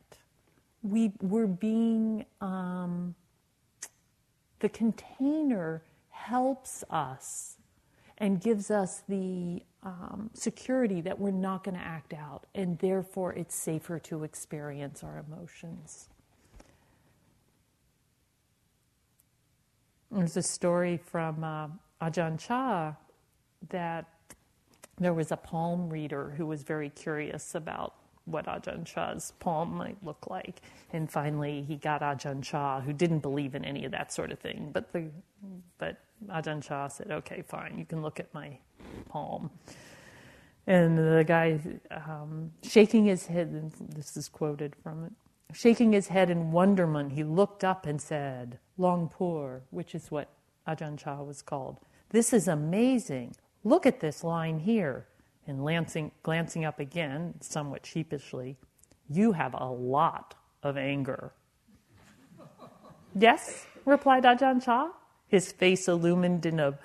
we, 0.85 1.11
we're 1.19 1.47
being, 1.47 2.25
um, 2.41 3.15
the 4.59 4.69
container 4.69 5.83
helps 6.09 6.83
us 6.89 7.57
and 8.17 8.41
gives 8.41 8.71
us 8.71 9.03
the 9.07 9.61
um, 9.83 10.29
security 10.33 11.01
that 11.01 11.19
we're 11.19 11.31
not 11.31 11.63
going 11.63 11.75
to 11.75 11.83
act 11.83 12.13
out, 12.13 12.45
and 12.55 12.79
therefore 12.79 13.33
it's 13.33 13.55
safer 13.55 13.99
to 13.99 14.23
experience 14.23 15.03
our 15.03 15.23
emotions. 15.27 16.09
There's 20.11 20.37
a 20.37 20.43
story 20.43 20.97
from 20.97 21.43
uh, 21.43 21.67
Ajahn 22.01 22.39
Chah 22.39 22.93
that 23.69 24.05
there 24.97 25.13
was 25.13 25.31
a 25.31 25.37
palm 25.37 25.89
reader 25.89 26.33
who 26.37 26.45
was 26.45 26.63
very 26.63 26.89
curious 26.89 27.53
about 27.53 27.95
what 28.23 28.45
Ajahn 28.45 28.85
Chah's 28.85 29.33
palm 29.39 29.75
might 29.75 29.97
look 30.03 30.27
like. 30.29 30.61
And 30.93 31.11
finally, 31.11 31.63
he 31.63 31.75
got 31.75 32.01
Ajahn 32.01 32.41
Chah, 32.41 32.79
who 32.79 32.93
didn't 32.93 33.19
believe 33.19 33.55
in 33.55 33.65
any 33.65 33.85
of 33.85 33.91
that 33.91 34.11
sort 34.11 34.31
of 34.31 34.39
thing. 34.39 34.69
But, 34.71 34.91
the, 34.93 35.09
but 35.77 35.97
Ajahn 36.29 36.61
Chah 36.61 36.87
said, 36.87 37.11
okay, 37.11 37.41
fine, 37.41 37.77
you 37.77 37.85
can 37.85 38.01
look 38.01 38.19
at 38.19 38.33
my 38.33 38.57
palm. 39.09 39.49
And 40.67 40.97
the 40.97 41.23
guy, 41.25 41.59
um, 41.91 42.51
shaking 42.63 43.05
his 43.05 43.27
head, 43.27 43.47
and 43.47 43.71
this 43.95 44.17
is 44.17 44.27
quoted 44.27 44.75
from 44.81 45.05
it, 45.05 45.11
shaking 45.53 45.93
his 45.93 46.07
head 46.07 46.29
in 46.29 46.51
wonderment, 46.51 47.13
he 47.13 47.23
looked 47.23 47.63
up 47.63 47.85
and 47.85 48.01
said, 48.01 48.59
Luang 48.77 49.07
Por, 49.07 49.61
which 49.69 49.93
is 49.93 50.09
what 50.09 50.29
Ajahn 50.67 50.97
Chah 50.97 51.21
was 51.21 51.41
called. 51.41 51.79
This 52.09 52.33
is 52.33 52.47
amazing. 52.47 53.35
Look 53.63 53.85
at 53.85 53.99
this 53.99 54.23
line 54.23 54.59
here 54.59 55.07
and 55.47 55.59
glancing, 55.59 56.11
glancing 56.23 56.65
up 56.65 56.79
again, 56.79 57.35
somewhat 57.41 57.85
sheepishly, 57.85 58.57
you 59.09 59.33
have 59.33 59.53
a 59.53 59.65
lot 59.65 60.35
of 60.63 60.77
anger. 60.77 61.33
yes, 63.15 63.67
replied 63.85 64.23
Ajahn 64.23 64.63
Chah, 64.63 64.89
his 65.27 65.51
face 65.51 65.87
illumined 65.87 66.45
in 66.45 66.59
a, 66.59 66.77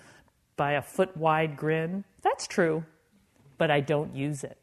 by 0.56 0.72
a 0.72 0.82
foot 0.82 1.16
wide 1.16 1.56
grin. 1.56 2.04
That's 2.22 2.46
true, 2.46 2.84
but 3.58 3.70
I 3.70 3.80
don't 3.80 4.14
use 4.14 4.44
it. 4.44 4.56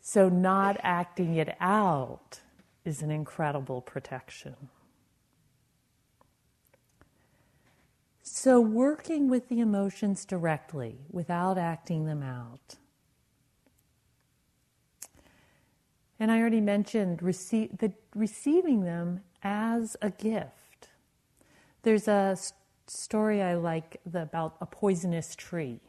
So, 0.00 0.28
not 0.28 0.78
acting 0.82 1.34
it 1.34 1.56
out 1.60 2.40
is 2.84 3.02
an 3.02 3.10
incredible 3.10 3.82
protection. 3.82 4.54
So, 8.22 8.60
working 8.60 9.28
with 9.28 9.48
the 9.48 9.58
emotions 9.60 10.24
directly 10.24 11.00
without 11.10 11.58
acting 11.58 12.06
them 12.06 12.22
out. 12.22 12.76
And 16.18 16.32
I 16.32 16.40
already 16.40 16.60
mentioned 16.60 17.22
receive, 17.22 17.78
the, 17.78 17.92
receiving 18.14 18.84
them 18.84 19.20
as 19.42 19.96
a 20.00 20.10
gift. 20.10 20.88
There's 21.82 22.08
a 22.08 22.36
story 22.86 23.42
I 23.42 23.54
like 23.54 24.00
the, 24.06 24.22
about 24.22 24.56
a 24.60 24.66
poisonous 24.66 25.36
tree. 25.36 25.80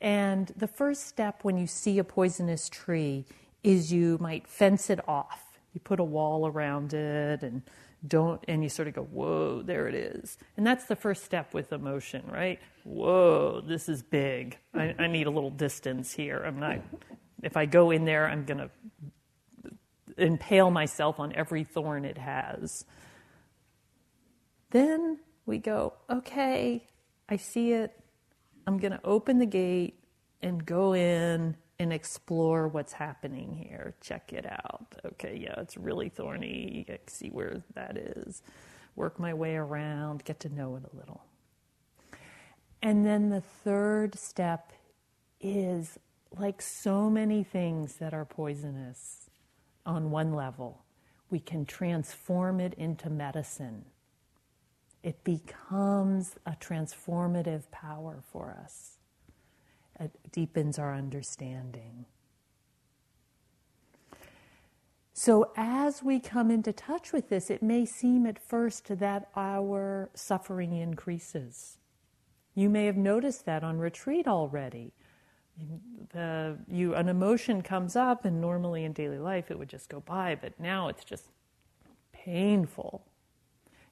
And 0.00 0.52
the 0.56 0.68
first 0.68 1.06
step 1.06 1.40
when 1.42 1.58
you 1.58 1.66
see 1.66 1.98
a 1.98 2.04
poisonous 2.04 2.68
tree 2.68 3.26
is 3.62 3.92
you 3.92 4.16
might 4.20 4.46
fence 4.46 4.90
it 4.90 5.06
off. 5.08 5.58
You 5.74 5.80
put 5.80 6.00
a 6.00 6.04
wall 6.04 6.46
around 6.46 6.94
it 6.94 7.42
and 7.42 7.62
don't 8.06 8.42
and 8.46 8.62
you 8.62 8.68
sort 8.68 8.86
of 8.86 8.94
go 8.94 9.02
whoa 9.02 9.60
there 9.62 9.88
it 9.88 9.94
is 9.94 10.38
and 10.56 10.64
that's 10.64 10.84
the 10.84 10.94
first 10.94 11.24
step 11.24 11.52
with 11.52 11.72
emotion 11.72 12.22
right 12.30 12.60
whoa 12.84 13.60
this 13.60 13.88
is 13.88 14.02
big 14.02 14.56
i, 14.72 14.94
I 14.98 15.08
need 15.08 15.26
a 15.26 15.30
little 15.30 15.50
distance 15.50 16.12
here 16.12 16.42
i'm 16.46 16.60
not 16.60 16.78
if 17.42 17.56
i 17.56 17.66
go 17.66 17.90
in 17.90 18.04
there 18.04 18.28
i'm 18.28 18.44
going 18.44 18.58
to 18.58 18.70
impale 20.18 20.70
myself 20.70 21.18
on 21.20 21.32
every 21.34 21.64
thorn 21.64 22.04
it 22.04 22.18
has 22.18 22.84
then 24.70 25.18
we 25.46 25.58
go 25.58 25.94
okay 26.10 26.86
i 27.28 27.36
see 27.36 27.72
it 27.72 27.98
i'm 28.66 28.78
going 28.78 28.92
to 28.92 29.00
open 29.04 29.38
the 29.38 29.46
gate 29.46 29.98
and 30.42 30.64
go 30.64 30.94
in 30.94 31.56
and 31.78 31.92
explore 31.92 32.68
what's 32.68 32.92
happening 32.92 33.54
here. 33.54 33.94
Check 34.00 34.32
it 34.32 34.46
out. 34.46 34.94
Okay, 35.06 35.38
yeah, 35.40 35.54
it's 35.60 35.76
really 35.76 36.08
thorny. 36.08 36.84
I 36.88 36.98
see 37.06 37.28
where 37.28 37.62
that 37.74 37.96
is. 37.96 38.42
Work 38.96 39.20
my 39.20 39.32
way 39.32 39.54
around, 39.54 40.24
get 40.24 40.40
to 40.40 40.48
know 40.48 40.76
it 40.76 40.82
a 40.92 40.96
little. 40.96 41.22
And 42.82 43.06
then 43.06 43.30
the 43.30 43.40
third 43.40 44.18
step 44.18 44.72
is 45.40 45.98
like 46.36 46.60
so 46.60 47.08
many 47.08 47.44
things 47.44 47.96
that 47.96 48.12
are 48.12 48.24
poisonous 48.24 49.27
on 49.88 50.10
one 50.10 50.34
level, 50.34 50.84
we 51.30 51.40
can 51.40 51.64
transform 51.64 52.60
it 52.60 52.74
into 52.74 53.08
medicine. 53.10 53.86
It 55.02 55.24
becomes 55.24 56.36
a 56.44 56.52
transformative 56.52 57.70
power 57.70 58.22
for 58.30 58.56
us. 58.62 58.98
It 59.98 60.12
deepens 60.30 60.78
our 60.78 60.94
understanding. 60.94 62.04
So, 65.14 65.50
as 65.56 66.02
we 66.02 66.20
come 66.20 66.50
into 66.50 66.72
touch 66.72 67.12
with 67.12 67.28
this, 67.28 67.50
it 67.50 67.62
may 67.62 67.84
seem 67.84 68.26
at 68.26 68.38
first 68.38 68.86
that 68.98 69.28
our 69.34 70.10
suffering 70.14 70.72
increases. 70.74 71.78
You 72.54 72.68
may 72.68 72.86
have 72.86 72.96
noticed 72.96 73.44
that 73.46 73.64
on 73.64 73.78
retreat 73.78 74.28
already. 74.28 74.92
The, 76.12 76.56
you, 76.70 76.94
an 76.94 77.08
emotion 77.08 77.62
comes 77.62 77.96
up, 77.96 78.24
and 78.24 78.40
normally 78.40 78.84
in 78.84 78.92
daily 78.92 79.18
life 79.18 79.50
it 79.50 79.58
would 79.58 79.68
just 79.68 79.88
go 79.88 80.00
by, 80.00 80.34
but 80.34 80.58
now 80.58 80.88
it's 80.88 81.04
just 81.04 81.28
painful. 82.12 83.04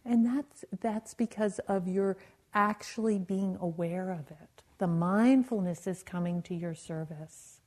And 0.05 0.25
that's, 0.25 0.65
that's 0.81 1.15
because 1.15 1.59
of 1.61 1.89
your 1.89 2.17
actually 2.55 3.19
being 3.19 3.59
aware 3.61 4.11
of 4.11 4.31
it. 4.31 4.63
The 4.79 4.87
mindfulness 4.87 5.87
is 5.87 6.03
coming 6.03 6.43
to 6.43 6.55
your 6.55 6.75
service. 6.75 7.61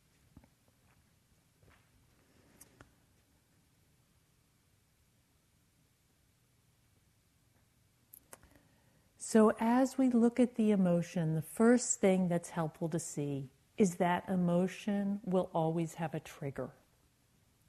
So, 9.18 9.54
as 9.60 9.96
we 9.96 10.10
look 10.10 10.40
at 10.40 10.56
the 10.56 10.72
emotion, 10.72 11.36
the 11.36 11.44
first 11.44 12.00
thing 12.00 12.30
that's 12.30 12.50
helpful 12.50 12.90
to 12.90 12.98
see 12.98 13.50
is 13.80 13.96
that 13.96 14.26
emotion 14.28 15.22
will 15.24 15.50
always 15.54 15.96
have 15.96 16.14
a 16.14 16.20
trigger. 16.20 16.70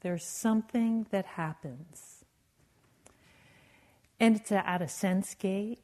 There's 0.01 0.25
something 0.25 1.07
that 1.09 1.25
happens. 1.25 2.25
And 4.19 4.35
it's 4.35 4.51
at 4.51 4.81
a 4.81 4.87
sense 4.89 5.33
gate, 5.33 5.79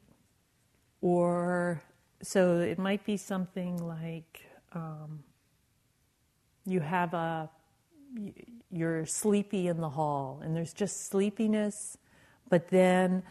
or 1.02 1.82
so 2.22 2.60
it 2.60 2.78
might 2.78 3.06
be 3.06 3.16
something 3.16 3.78
like 3.78 4.44
um, 4.74 5.24
you 6.66 6.82
have 6.82 7.13
a, 7.13 7.50
you're 8.70 9.06
sleepy 9.06 9.68
in 9.68 9.80
the 9.80 9.90
hall, 9.90 10.42
and 10.44 10.54
there's 10.54 10.74
just 10.74 11.08
sleepiness, 11.10 11.98
but 12.50 12.68
then 12.68 13.24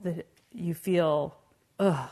the, 0.00 0.22
you 0.52 0.74
feel 0.74 1.34
ugh, 1.80 2.10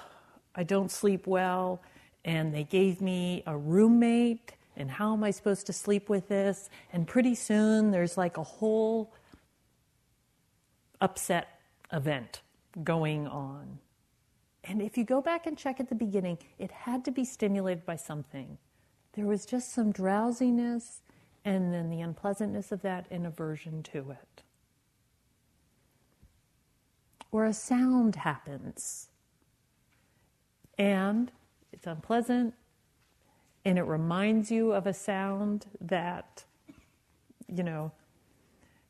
I 0.55 0.63
don't 0.63 0.91
sleep 0.91 1.27
well, 1.27 1.83
and 2.25 2.55
they 2.55 2.65
gave 2.65 3.01
me 3.01 3.43
a 3.47 3.57
roommate, 3.57 4.53
and 4.77 4.91
how 4.91 5.13
am 5.13 5.23
I 5.23 5.31
supposed 5.31 5.67
to 5.67 5.73
sleep 5.73 6.09
with 6.09 6.29
this? 6.29 6.71
And 6.93 7.07
pretty 7.07 7.35
soon 7.35 7.91
there's 7.91 8.17
like 8.17 8.37
a 8.37 8.43
whole 8.43 9.13
upset 11.01 11.61
event 11.93 12.41
going 12.83 13.27
on. 13.29 13.79
And 14.65 14.81
if 14.81 14.97
you 14.97 15.05
go 15.05 15.21
back 15.21 15.47
and 15.47 15.57
check 15.59 15.79
at 15.79 15.89
the 15.91 15.95
beginning, 15.95 16.39
it 16.59 16.71
had 16.71 17.05
to 17.05 17.11
be 17.11 17.25
stimulated 17.25 17.85
by 17.85 17.97
something. 17.97 18.57
There 19.13 19.27
was 19.27 19.45
just 19.45 19.73
some 19.73 19.93
drowsiness 19.93 21.03
and 21.45 21.73
then 21.73 21.91
the 21.91 22.01
unpleasantness 22.01 22.73
of 22.73 22.81
that 22.83 23.07
and 23.11 23.27
aversion 23.27 23.83
to 23.85 24.11
it. 24.11 24.43
Or 27.31 27.45
a 27.45 27.53
sound 27.53 28.17
happens 28.17 29.09
and 30.79 31.31
it's 31.75 31.89
unpleasant 31.89 32.55
and 33.65 33.79
it 33.79 33.83
reminds 33.83 34.51
you 34.51 34.73
of 34.73 34.87
a 34.87 34.95
sound 34.95 35.67
that 35.81 36.45
you 37.53 37.65
know 37.65 37.91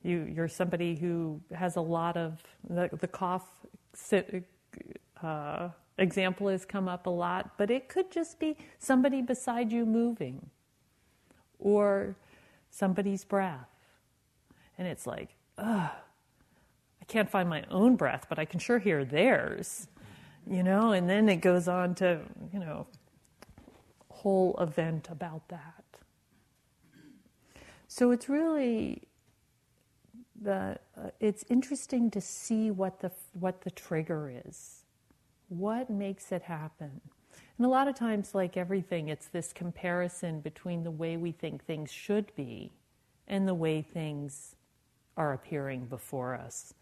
you 0.02 0.30
you're 0.34 0.48
somebody 0.48 0.94
who 0.94 1.40
has 1.54 1.76
a 1.76 1.80
lot 1.80 2.16
of 2.16 2.42
the, 2.68 2.90
the 3.00 3.08
cough 3.08 3.48
uh, 5.22 5.68
example 5.98 6.48
has 6.48 6.66
come 6.66 6.88
up 6.88 7.06
a 7.06 7.10
lot 7.10 7.52
but 7.56 7.70
it 7.70 7.88
could 7.88 8.10
just 8.10 8.38
be 8.38 8.56
somebody 8.78 9.22
beside 9.22 9.72
you 9.72 9.86
moving 9.86 10.50
or 11.58 12.16
somebody's 12.70 13.24
breath. 13.24 13.68
And 14.76 14.86
it's 14.86 15.06
like 15.06 15.30
ugh 15.56 15.90
i 17.00 17.04
can't 17.06 17.30
find 17.30 17.48
my 17.48 17.64
own 17.70 17.96
breath 17.96 18.26
but 18.28 18.38
i 18.38 18.44
can 18.44 18.58
sure 18.58 18.78
hear 18.78 19.04
theirs 19.04 19.88
you 20.48 20.62
know, 20.62 20.92
and 20.92 21.08
then 21.08 21.28
it 21.28 21.36
goes 21.36 21.68
on 21.68 21.94
to, 21.96 22.20
you 22.52 22.58
know, 22.58 22.86
whole 24.10 24.56
event 24.58 25.08
about 25.10 25.48
that. 25.48 25.84
So 27.88 28.10
it's 28.10 28.28
really 28.28 29.02
the 30.40 30.78
uh, 30.96 31.10
it's 31.20 31.44
interesting 31.48 32.10
to 32.10 32.20
see 32.20 32.70
what 32.70 33.00
the 33.00 33.10
what 33.32 33.62
the 33.62 33.70
trigger 33.70 34.42
is. 34.46 34.82
What 35.48 35.90
makes 35.90 36.32
it 36.32 36.42
happen? 36.42 37.00
And 37.56 37.66
a 37.66 37.68
lot 37.68 37.86
of 37.86 37.94
times 37.94 38.34
like 38.34 38.56
everything 38.56 39.08
it's 39.08 39.26
this 39.28 39.52
comparison 39.52 40.40
between 40.40 40.82
the 40.82 40.90
way 40.90 41.16
we 41.16 41.32
think 41.32 41.64
things 41.64 41.92
should 41.92 42.34
be 42.34 42.72
and 43.28 43.46
the 43.46 43.54
way 43.54 43.80
things 43.82 44.56
are 45.16 45.32
appearing 45.32 45.86
before 45.86 46.34
us. 46.34 46.74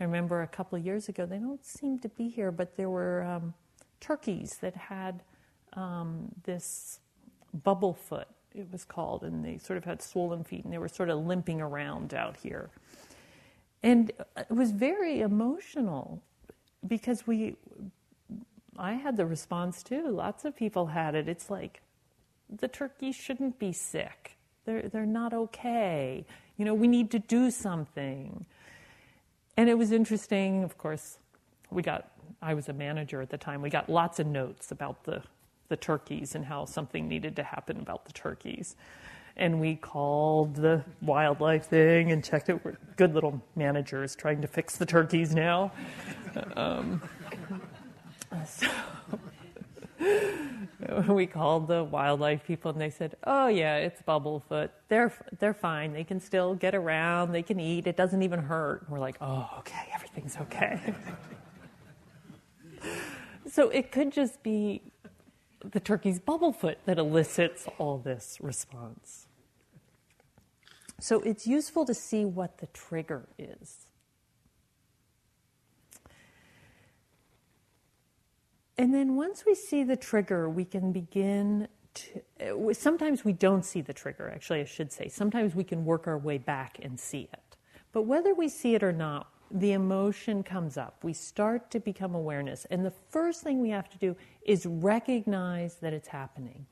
I 0.00 0.04
remember 0.04 0.42
a 0.42 0.46
couple 0.46 0.78
of 0.78 0.84
years 0.84 1.08
ago, 1.08 1.26
they 1.26 1.38
don't 1.38 1.64
seem 1.64 1.98
to 2.00 2.08
be 2.08 2.28
here, 2.28 2.52
but 2.52 2.76
there 2.76 2.90
were 2.90 3.22
um, 3.24 3.54
turkeys 4.00 4.58
that 4.60 4.76
had 4.76 5.22
um, 5.72 6.28
this 6.44 7.00
bubble 7.64 7.94
foot, 7.94 8.28
it 8.54 8.70
was 8.70 8.84
called, 8.84 9.22
and 9.24 9.44
they 9.44 9.58
sort 9.58 9.76
of 9.76 9.84
had 9.84 10.02
swollen 10.02 10.44
feet 10.44 10.64
and 10.64 10.72
they 10.72 10.78
were 10.78 10.88
sort 10.88 11.10
of 11.10 11.26
limping 11.26 11.60
around 11.60 12.14
out 12.14 12.36
here. 12.36 12.70
And 13.82 14.12
it 14.36 14.50
was 14.50 14.72
very 14.72 15.20
emotional 15.20 16.22
because 16.86 17.26
we, 17.26 17.56
I 18.76 18.94
had 18.94 19.16
the 19.16 19.26
response 19.26 19.82
too. 19.82 20.08
Lots 20.10 20.44
of 20.44 20.56
people 20.56 20.86
had 20.86 21.14
it. 21.14 21.28
It's 21.28 21.50
like 21.50 21.80
the 22.48 22.68
turkeys 22.68 23.14
shouldn't 23.14 23.58
be 23.58 23.72
sick. 23.72 24.36
They're, 24.64 24.88
they're 24.88 25.06
not 25.06 25.32
okay. 25.32 26.24
You 26.56 26.64
know, 26.64 26.74
we 26.74 26.88
need 26.88 27.10
to 27.12 27.18
do 27.18 27.50
something. 27.50 28.46
And 29.58 29.68
it 29.68 29.76
was 29.76 29.90
interesting, 29.90 30.62
of 30.62 30.78
course, 30.78 31.18
we 31.68 31.82
got, 31.82 32.12
I 32.40 32.54
was 32.54 32.68
a 32.68 32.72
manager 32.72 33.20
at 33.20 33.28
the 33.28 33.36
time, 33.36 33.60
we 33.60 33.70
got 33.70 33.90
lots 33.90 34.20
of 34.20 34.28
notes 34.28 34.70
about 34.70 35.02
the, 35.02 35.20
the 35.66 35.74
turkeys 35.74 36.36
and 36.36 36.44
how 36.44 36.64
something 36.64 37.08
needed 37.08 37.34
to 37.34 37.42
happen 37.42 37.80
about 37.80 38.04
the 38.04 38.12
turkeys. 38.12 38.76
And 39.36 39.60
we 39.60 39.74
called 39.74 40.54
the 40.54 40.84
wildlife 41.02 41.64
thing 41.64 42.12
and 42.12 42.22
checked 42.22 42.48
it. 42.48 42.64
We're 42.64 42.76
good 42.94 43.14
little 43.14 43.42
managers 43.56 44.14
trying 44.14 44.42
to 44.42 44.46
fix 44.46 44.76
the 44.76 44.86
turkeys 44.86 45.34
now. 45.34 45.72
Um, 46.54 47.02
so 48.46 48.68
we 51.08 51.26
called 51.26 51.68
the 51.68 51.84
wildlife 51.84 52.44
people 52.44 52.70
and 52.70 52.80
they 52.80 52.90
said, 52.90 53.16
"Oh 53.24 53.48
yeah, 53.48 53.76
it's 53.76 54.00
bubblefoot. 54.02 54.70
They're 54.88 55.12
they're 55.38 55.54
fine. 55.54 55.92
They 55.92 56.04
can 56.04 56.20
still 56.20 56.54
get 56.54 56.74
around. 56.74 57.32
They 57.32 57.42
can 57.42 57.58
eat. 57.58 57.86
It 57.86 57.96
doesn't 57.96 58.22
even 58.22 58.40
hurt." 58.40 58.82
And 58.82 58.90
we're 58.90 59.00
like, 59.00 59.16
"Oh, 59.20 59.48
okay. 59.58 59.88
Everything's 59.94 60.36
okay." 60.36 60.94
so 63.50 63.70
it 63.70 63.90
could 63.90 64.12
just 64.12 64.42
be 64.42 64.82
the 65.64 65.80
turkey's 65.80 66.20
bubblefoot 66.20 66.76
that 66.84 66.98
elicits 66.98 67.66
all 67.78 67.98
this 67.98 68.38
response. 68.40 69.26
So 71.00 71.20
it's 71.20 71.46
useful 71.46 71.84
to 71.84 71.94
see 71.94 72.24
what 72.24 72.58
the 72.58 72.66
trigger 72.68 73.28
is. 73.38 73.87
And 78.78 78.94
then 78.94 79.16
once 79.16 79.44
we 79.44 79.56
see 79.56 79.82
the 79.82 79.96
trigger, 79.96 80.48
we 80.48 80.64
can 80.64 80.92
begin 80.92 81.66
to. 81.94 82.72
Sometimes 82.72 83.24
we 83.24 83.32
don't 83.32 83.64
see 83.64 83.80
the 83.80 83.92
trigger, 83.92 84.30
actually, 84.32 84.60
I 84.60 84.64
should 84.64 84.92
say. 84.92 85.08
Sometimes 85.08 85.56
we 85.56 85.64
can 85.64 85.84
work 85.84 86.06
our 86.06 86.16
way 86.16 86.38
back 86.38 86.78
and 86.80 86.98
see 86.98 87.28
it. 87.32 87.56
But 87.92 88.02
whether 88.02 88.34
we 88.34 88.48
see 88.48 88.76
it 88.76 88.84
or 88.84 88.92
not, 88.92 89.32
the 89.50 89.72
emotion 89.72 90.42
comes 90.44 90.76
up. 90.76 91.02
We 91.02 91.12
start 91.12 91.70
to 91.72 91.80
become 91.80 92.14
awareness. 92.14 92.66
And 92.70 92.84
the 92.84 92.92
first 93.10 93.42
thing 93.42 93.60
we 93.60 93.70
have 93.70 93.88
to 93.90 93.98
do 93.98 94.14
is 94.42 94.64
recognize 94.64 95.76
that 95.76 95.92
it's 95.92 96.08
happening. 96.08 96.66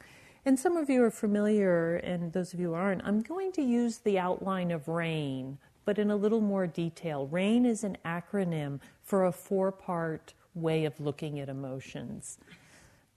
And 0.45 0.57
some 0.57 0.77
of 0.77 0.89
you 0.89 1.03
are 1.03 1.11
familiar, 1.11 1.97
and 1.97 2.33
those 2.33 2.55
of 2.55 2.61
you 2.61 2.69
who 2.69 2.75
aren't, 2.75 3.05
I'm 3.05 3.21
going 3.21 3.51
to 3.53 3.63
use 3.63 3.99
the 3.99 4.19
outline 4.19 4.71
of 4.71 4.87
RAIN, 4.87 5.59
but 5.85 5.99
in 5.99 6.11
a 6.11 6.17
little 6.17 6.41
more 6.41 6.69
detail. 6.69 7.27
RAIN 7.27 7.67
is 7.67 7.83
an 7.83 7.99
acronym 8.05 8.79
for 9.03 9.25
a 9.25 9.33
four 9.33 9.73
part 9.73 10.35
way 10.57 10.85
of 10.87 10.99
looking 10.99 11.39
at 11.39 11.49
emotions. 11.49 12.39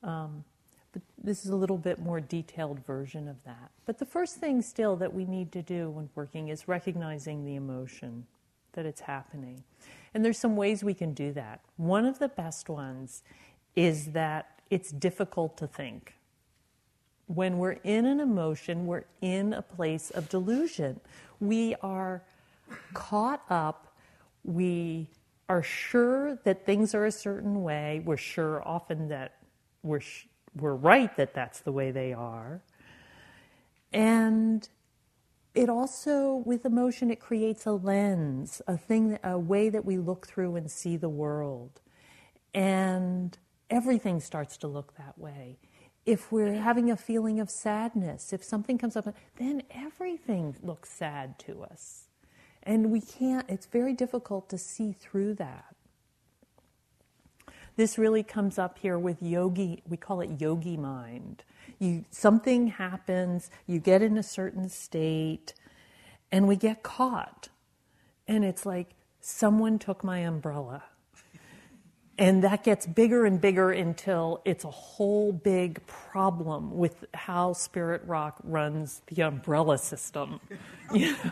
Um, 0.03 0.43
but 0.91 1.01
this 1.23 1.45
is 1.45 1.51
a 1.51 1.55
little 1.55 1.77
bit 1.77 1.99
more 1.99 2.19
detailed 2.19 2.85
version 2.85 3.27
of 3.27 3.43
that. 3.45 3.71
But 3.85 3.99
the 3.99 4.05
first 4.05 4.37
thing 4.37 4.61
still 4.61 4.95
that 4.97 5.13
we 5.13 5.25
need 5.25 5.51
to 5.53 5.61
do 5.61 5.89
when 5.89 6.09
working 6.15 6.49
is 6.49 6.67
recognizing 6.67 7.45
the 7.45 7.55
emotion 7.55 8.25
that 8.73 8.85
it's 8.85 9.01
happening. 9.01 9.63
And 10.13 10.25
there's 10.25 10.37
some 10.37 10.55
ways 10.55 10.83
we 10.83 10.93
can 10.93 11.13
do 11.13 11.31
that. 11.33 11.61
One 11.77 12.05
of 12.05 12.19
the 12.19 12.29
best 12.29 12.69
ones 12.69 13.23
is 13.75 14.07
that 14.07 14.61
it's 14.69 14.91
difficult 14.91 15.57
to 15.57 15.67
think. 15.67 16.15
When 17.27 17.59
we're 17.59 17.77
in 17.83 18.05
an 18.05 18.19
emotion, 18.19 18.87
we're 18.87 19.05
in 19.21 19.53
a 19.53 19.61
place 19.61 20.09
of 20.09 20.29
delusion. 20.29 20.99
We 21.39 21.75
are 21.81 22.23
caught 22.93 23.43
up, 23.49 23.95
we 24.43 25.07
are 25.49 25.63
sure 25.63 26.35
that 26.43 26.65
things 26.65 26.93
are 26.93 27.05
a 27.05 27.11
certain 27.11 27.63
way. 27.63 28.01
We're 28.05 28.17
sure 28.17 28.65
often 28.65 29.09
that 29.09 29.37
we're, 29.81 29.99
sh- 29.99 30.27
we're 30.55 30.75
right 30.75 31.15
that 31.17 31.33
that's 31.33 31.61
the 31.61 31.71
way 31.71 31.89
they 31.91 32.13
are. 32.13 32.61
And 33.91 34.69
it 35.55 35.67
also, 35.67 36.35
with 36.45 36.65
emotion, 36.65 37.09
it 37.09 37.19
creates 37.19 37.65
a 37.65 37.71
lens, 37.71 38.61
a 38.67 38.77
thing, 38.77 39.17
a 39.23 39.39
way 39.39 39.69
that 39.69 39.83
we 39.83 39.97
look 39.97 40.27
through 40.27 40.55
and 40.55 40.69
see 40.69 40.95
the 40.95 41.09
world. 41.09 41.81
And 42.53 43.35
everything 43.69 44.19
starts 44.19 44.57
to 44.57 44.67
look 44.67 44.95
that 44.97 45.17
way. 45.17 45.57
If 46.05 46.31
we're 46.31 46.53
having 46.53 46.91
a 46.91 46.95
feeling 46.95 47.39
of 47.39 47.49
sadness, 47.49 48.33
if 48.33 48.43
something 48.43 48.77
comes 48.77 48.95
up, 48.95 49.13
then 49.37 49.63
everything 49.71 50.55
looks 50.61 50.89
sad 50.89 51.39
to 51.39 51.63
us. 51.63 52.08
And 52.63 52.91
we 52.91 53.01
can't, 53.01 53.49
it's 53.49 53.65
very 53.65 53.93
difficult 53.93 54.49
to 54.49 54.57
see 54.57 54.91
through 54.91 55.35
that. 55.35 55.75
This 57.75 57.97
really 57.97 58.23
comes 58.23 58.59
up 58.59 58.77
here 58.79 58.99
with 58.99 59.21
yogi, 59.23 59.81
we 59.87 59.95
call 59.95 60.19
it 60.19 60.41
yogi 60.41 60.75
mind. 60.75 61.43
You, 61.79 62.03
something 62.11 62.67
happens, 62.67 63.49
you 63.67 63.79
get 63.79 64.01
in 64.01 64.17
a 64.17 64.23
certain 64.23 64.67
state, 64.67 65.53
and 66.29 66.47
we 66.47 66.57
get 66.57 66.83
caught. 66.83 67.47
And 68.27 68.43
it's 68.43 68.65
like, 68.65 68.89
someone 69.21 69.79
took 69.79 70.03
my 70.03 70.19
umbrella. 70.19 70.83
And 72.17 72.43
that 72.43 72.65
gets 72.65 72.85
bigger 72.85 73.25
and 73.25 73.39
bigger 73.39 73.71
until 73.71 74.41
it's 74.43 74.65
a 74.65 74.69
whole 74.69 75.31
big 75.31 75.79
problem 75.87 76.77
with 76.77 77.05
how 77.13 77.53
Spirit 77.53 78.01
Rock 78.05 78.39
runs 78.43 79.01
the 79.07 79.23
umbrella 79.23 79.77
system. 79.77 80.41
You 80.93 81.11
know? 81.11 81.31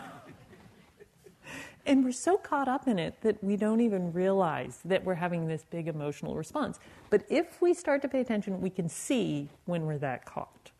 And 1.88 2.04
we're 2.04 2.12
so 2.12 2.36
caught 2.36 2.68
up 2.68 2.86
in 2.86 2.98
it 2.98 3.22
that 3.22 3.42
we 3.42 3.56
don't 3.56 3.80
even 3.80 4.12
realize 4.12 4.80
that 4.84 5.02
we're 5.04 5.14
having 5.14 5.48
this 5.48 5.64
big 5.70 5.88
emotional 5.88 6.34
response. 6.34 6.78
But 7.08 7.24
if 7.30 7.62
we 7.62 7.72
start 7.72 8.02
to 8.02 8.08
pay 8.08 8.20
attention, 8.20 8.60
we 8.60 8.68
can 8.68 8.90
see 8.90 9.48
when 9.64 9.86
we're 9.86 9.96
that 9.96 10.26
caught. 10.26 10.70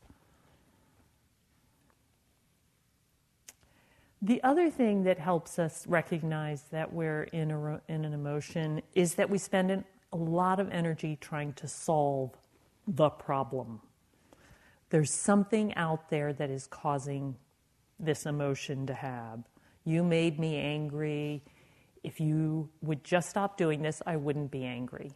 The 4.21 4.43
other 4.43 4.69
thing 4.69 5.05
that 5.05 5.19
helps 5.19 5.59
us 5.59 5.87
recognize 5.87 6.65
that 6.73 6.93
we're 6.93 7.23
in, 7.23 7.53
a, 7.53 7.81
in 7.89 8.05
an 8.05 8.13
emotion 8.13 8.83
is 8.95 9.15
that 9.15 9.31
we 9.31 9.39
spend 9.39 9.71
an, 9.71 9.85
a 10.13 10.17
lot 10.17 10.61
of 10.61 10.71
energy 10.71 11.17
trying 11.19 11.55
to 11.55 11.67
solve 11.67 12.33
the 12.87 13.09
problem. 13.09 13.81
There's 14.91 15.15
something 15.15 15.75
out 15.75 16.11
there 16.11 16.35
that 16.35 16.51
is 16.51 16.67
causing 16.67 17.37
this 17.99 18.27
emotion 18.27 18.87
to 18.89 18.95
have. 18.95 19.45
You 19.89 20.05
made 20.05 20.39
me 20.39 20.57
angry. 20.57 21.43
If 22.05 22.21
you 22.21 22.69
would 22.83 23.03
just 23.03 23.31
stop 23.31 23.57
doing 23.57 23.81
this, 23.81 24.03
I 24.05 24.17
wouldn't 24.17 24.51
be 24.51 24.63
angry. 24.63 25.13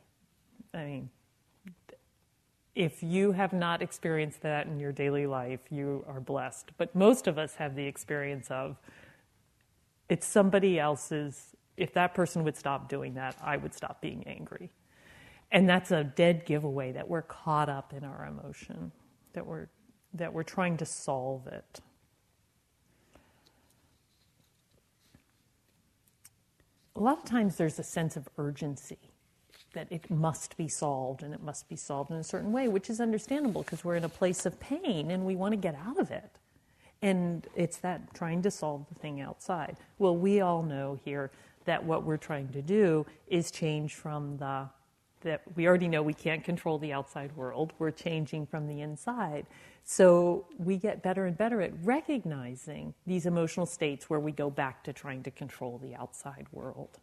I 0.73 0.85
mean, 0.85 1.11
if 2.75 3.03
you 3.03 3.33
have 3.33 3.53
not 3.53 3.83
experienced 3.83 4.41
that 4.41 4.67
in 4.67 4.81
your 4.81 4.91
daily 4.91 5.27
life, 5.27 5.61
you 5.69 6.07
are 6.09 6.21
blessed. 6.21 6.71
But 6.79 6.95
most 6.95 7.27
of 7.27 7.37
us 7.37 7.57
have 7.57 7.77
the 7.77 7.85
experience 7.85 8.51
of 8.51 8.79
it's 10.09 10.27
somebody 10.27 10.81
else's. 10.81 11.55
If 11.77 11.93
that 11.93 12.15
person 12.15 12.43
would 12.45 12.57
stop 12.57 12.89
doing 12.89 13.13
that, 13.15 13.37
I 13.43 13.59
would 13.59 13.75
stop 13.75 14.01
being 14.01 14.25
angry. 14.27 14.73
And 15.51 15.69
that's 15.69 15.91
a 15.91 16.03
dead 16.03 16.47
giveaway 16.47 16.93
that 16.93 17.07
we're 17.07 17.21
caught 17.21 17.69
up 17.69 17.93
in 17.93 18.05
our 18.05 18.25
emotion, 18.25 18.91
that 19.35 19.47
we're, 19.47 19.69
that 20.15 20.33
we're 20.33 20.45
trying 20.45 20.79
to 20.79 20.87
solve 20.87 21.47
it. 21.47 21.81
A 26.97 27.01
lot 27.01 27.19
of 27.19 27.25
times 27.25 27.57
there's 27.57 27.79
a 27.79 27.85
sense 27.85 28.17
of 28.17 28.29
urgency 28.39 28.99
that 29.73 29.87
it 29.91 30.11
must 30.11 30.57
be 30.57 30.69
solved 30.69 31.23
and 31.23 31.33
it 31.33 31.43
must 31.43 31.69
be 31.69 31.77
solved 31.77 32.11
in 32.11 32.19
a 32.19 32.25
certain 32.25 32.53
way, 32.53 32.69
which 32.69 32.91
is 32.91 33.01
understandable 33.01 33.63
because 33.63 33.85
we're 33.85 33.97
in 33.97 34.05
a 34.05 34.09
place 34.09 34.45
of 34.45 34.59
pain 34.61 35.11
and 35.11 35.25
we 35.25 35.35
want 35.35 35.53
to 35.53 35.57
get 35.57 35.75
out 35.75 35.99
of 35.99 36.11
it. 36.11 36.31
And 37.01 37.47
it's 37.57 37.79
that 37.79 38.15
trying 38.15 38.43
to 38.43 38.51
solve 38.51 38.87
the 38.89 38.95
thing 38.95 39.21
outside. 39.21 39.77
Well, 39.99 40.17
we 40.17 40.41
all 40.41 40.63
know 40.63 40.99
here 41.05 41.31
that 41.65 41.83
what 41.83 42.05
we're 42.05 42.19
trying 42.19 42.49
to 42.49 42.63
do 42.63 43.07
is 43.29 43.51
change 43.51 43.95
from 43.95 44.37
the 44.37 44.69
that 45.23 45.43
we 45.57 45.67
already 45.67 45.89
know 45.89 46.03
we 46.03 46.15
can't 46.15 46.45
control 46.45 46.79
the 46.79 46.93
outside 46.93 47.37
world. 47.37 47.73
We're 47.79 47.91
changing 47.91 48.47
from 48.47 48.69
the 48.69 48.81
inside. 48.81 49.47
So 49.85 50.47
we 50.59 50.77
get 50.77 51.03
better 51.03 51.27
and 51.27 51.37
better 51.37 51.61
at 51.61 51.73
recognizing 51.83 52.95
these 53.07 53.27
emotional 53.27 53.67
states 53.67 54.09
where 54.09 54.21
we 54.21 54.33
go 54.33 54.51
back 54.51 54.85
to 54.85 54.93
trying 54.93 55.23
to 55.25 55.31
control 55.31 55.79
the 55.79 55.95
outside 55.95 56.47
world. 56.53 56.99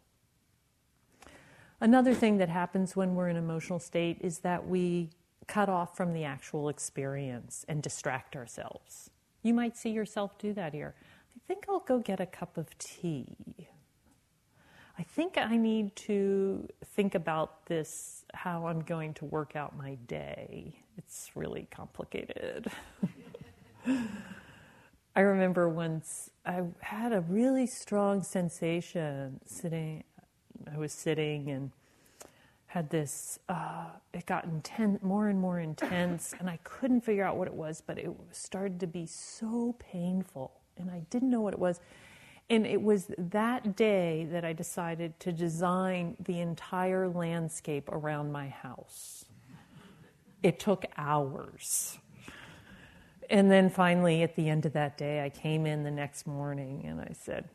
Another 1.80 2.14
thing 2.14 2.38
that 2.38 2.48
happens 2.48 2.94
when 2.94 3.14
we're 3.14 3.28
in 3.28 3.36
emotional 3.36 3.78
state 3.78 4.18
is 4.20 4.40
that 4.40 4.66
we 4.66 5.10
cut 5.46 5.68
off 5.68 5.96
from 5.96 6.12
the 6.12 6.24
actual 6.24 6.68
experience 6.68 7.64
and 7.68 7.82
distract 7.82 8.36
ourselves. 8.36 9.10
You 9.42 9.54
might 9.54 9.76
see 9.76 9.90
yourself 9.90 10.38
do 10.38 10.52
that 10.54 10.74
here. 10.74 10.94
I 11.34 11.40
think 11.48 11.64
I'll 11.68 11.80
go 11.80 11.98
get 11.98 12.20
a 12.20 12.26
cup 12.26 12.56
of 12.56 12.76
tea. 12.78 13.68
I 15.00 15.02
think 15.02 15.38
I 15.38 15.56
need 15.56 15.96
to 15.96 16.68
think 16.94 17.14
about 17.14 17.64
this, 17.64 18.26
how 18.34 18.66
I'm 18.66 18.80
going 18.80 19.14
to 19.14 19.24
work 19.24 19.56
out 19.56 19.74
my 19.74 19.94
day. 20.06 20.74
It's 20.98 21.30
really 21.34 21.66
complicated. 21.70 22.70
I 25.16 25.20
remember 25.20 25.70
once 25.70 26.28
I 26.44 26.64
had 26.80 27.14
a 27.14 27.22
really 27.22 27.66
strong 27.66 28.22
sensation 28.22 29.40
sitting, 29.46 30.04
I 30.70 30.76
was 30.76 30.92
sitting 30.92 31.48
and 31.48 31.70
had 32.66 32.90
this, 32.90 33.38
uh, 33.48 33.86
it 34.12 34.26
got 34.26 34.44
intense, 34.44 35.02
more 35.02 35.28
and 35.28 35.40
more 35.40 35.60
intense, 35.60 36.34
and 36.38 36.50
I 36.50 36.58
couldn't 36.62 37.00
figure 37.00 37.24
out 37.24 37.38
what 37.38 37.48
it 37.48 37.54
was, 37.54 37.82
but 37.86 37.96
it 37.96 38.10
started 38.32 38.78
to 38.80 38.86
be 38.86 39.06
so 39.06 39.76
painful, 39.78 40.60
and 40.76 40.90
I 40.90 41.04
didn't 41.08 41.30
know 41.30 41.40
what 41.40 41.54
it 41.54 41.58
was. 41.58 41.80
And 42.50 42.66
it 42.66 42.82
was 42.82 43.06
that 43.16 43.76
day 43.76 44.26
that 44.32 44.44
I 44.44 44.52
decided 44.52 45.18
to 45.20 45.30
design 45.30 46.16
the 46.18 46.40
entire 46.40 47.08
landscape 47.08 47.88
around 47.88 48.32
my 48.32 48.48
house. 48.48 49.24
It 50.42 50.58
took 50.58 50.84
hours. 50.96 51.98
And 53.30 53.48
then 53.48 53.70
finally, 53.70 54.24
at 54.24 54.34
the 54.34 54.48
end 54.48 54.66
of 54.66 54.72
that 54.72 54.98
day, 54.98 55.24
I 55.24 55.28
came 55.28 55.64
in 55.64 55.84
the 55.84 55.92
next 55.92 56.26
morning 56.26 56.84
and 56.86 57.00
I 57.00 57.12
said, 57.12 57.48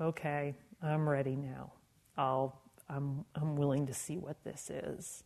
Okay, 0.00 0.54
I'm 0.82 1.06
ready 1.06 1.36
now. 1.36 1.72
I'll, 2.16 2.58
I'm, 2.88 3.26
I'm 3.34 3.54
willing 3.54 3.86
to 3.86 3.92
see 3.92 4.16
what 4.16 4.42
this 4.44 4.70
is. 4.70 5.24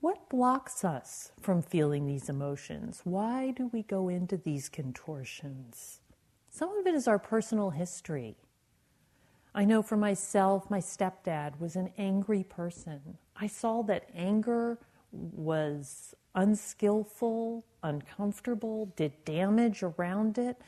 What 0.00 0.28
blocks 0.28 0.84
us 0.84 1.32
from 1.40 1.62
feeling 1.62 2.06
these 2.06 2.28
emotions? 2.28 3.00
Why 3.04 3.50
do 3.50 3.68
we 3.72 3.82
go 3.82 4.08
into 4.08 4.36
these 4.36 4.68
contortions? 4.68 6.00
Some 6.50 6.76
of 6.78 6.86
it 6.86 6.94
is 6.94 7.08
our 7.08 7.18
personal 7.18 7.70
history. 7.70 8.36
I 9.54 9.64
know 9.64 9.82
for 9.82 9.96
myself, 9.96 10.68
my 10.68 10.80
stepdad 10.80 11.58
was 11.58 11.76
an 11.76 11.92
angry 11.96 12.44
person. 12.44 13.16
I 13.36 13.46
saw 13.46 13.82
that 13.84 14.10
anger 14.14 14.78
was 15.12 16.14
unskillful, 16.34 17.64
uncomfortable, 17.82 18.92
did 18.96 19.24
damage 19.24 19.82
around 19.82 20.36
it. 20.36 20.60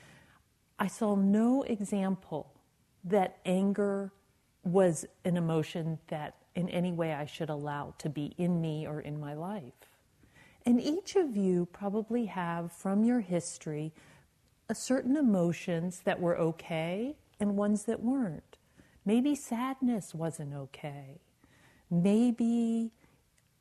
I 0.78 0.86
saw 0.86 1.14
no 1.16 1.64
example 1.64 2.54
that 3.04 3.38
anger 3.44 4.10
was 4.64 5.04
an 5.24 5.36
emotion 5.36 5.98
that 6.08 6.37
in 6.54 6.68
any 6.68 6.92
way 6.92 7.12
I 7.12 7.26
should 7.26 7.50
allow 7.50 7.94
to 7.98 8.08
be 8.08 8.34
in 8.36 8.60
me 8.60 8.86
or 8.86 9.00
in 9.00 9.20
my 9.20 9.34
life. 9.34 9.72
And 10.66 10.80
each 10.80 11.16
of 11.16 11.36
you 11.36 11.66
probably 11.66 12.26
have 12.26 12.72
from 12.72 13.04
your 13.04 13.20
history 13.20 13.92
a 14.68 14.74
certain 14.74 15.16
emotions 15.16 16.00
that 16.04 16.20
were 16.20 16.36
okay 16.36 17.16
and 17.40 17.56
ones 17.56 17.84
that 17.84 18.02
weren't. 18.02 18.58
Maybe 19.04 19.34
sadness 19.34 20.14
wasn't 20.14 20.52
okay. 20.54 21.20
Maybe 21.90 22.90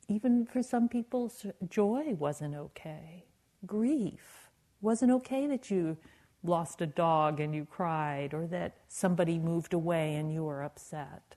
even 0.09 0.45
for 0.45 0.61
some 0.61 0.89
people 0.89 1.31
joy 1.69 2.15
wasn't 2.19 2.55
okay. 2.55 3.25
Grief 3.65 4.49
wasn't 4.81 5.11
okay 5.11 5.47
that 5.47 5.71
you 5.71 5.97
lost 6.43 6.81
a 6.81 6.87
dog 6.87 7.39
and 7.39 7.55
you 7.55 7.65
cried 7.65 8.33
or 8.33 8.47
that 8.47 8.75
somebody 8.87 9.39
moved 9.39 9.73
away 9.73 10.15
and 10.15 10.31
you 10.31 10.43
were 10.43 10.63
upset 10.63 11.35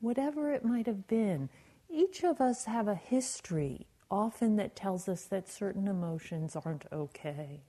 whatever 0.00 0.52
it 0.52 0.64
might 0.64 0.86
have 0.86 1.06
been. 1.06 1.48
Each 1.88 2.24
of 2.24 2.40
us 2.40 2.64
have 2.64 2.88
a 2.88 2.94
history 2.94 3.86
often 4.10 4.56
that 4.56 4.74
tells 4.74 5.08
us 5.08 5.24
that 5.24 5.48
certain 5.48 5.86
emotions 5.86 6.56
aren't 6.56 6.84
okay. 6.92 7.60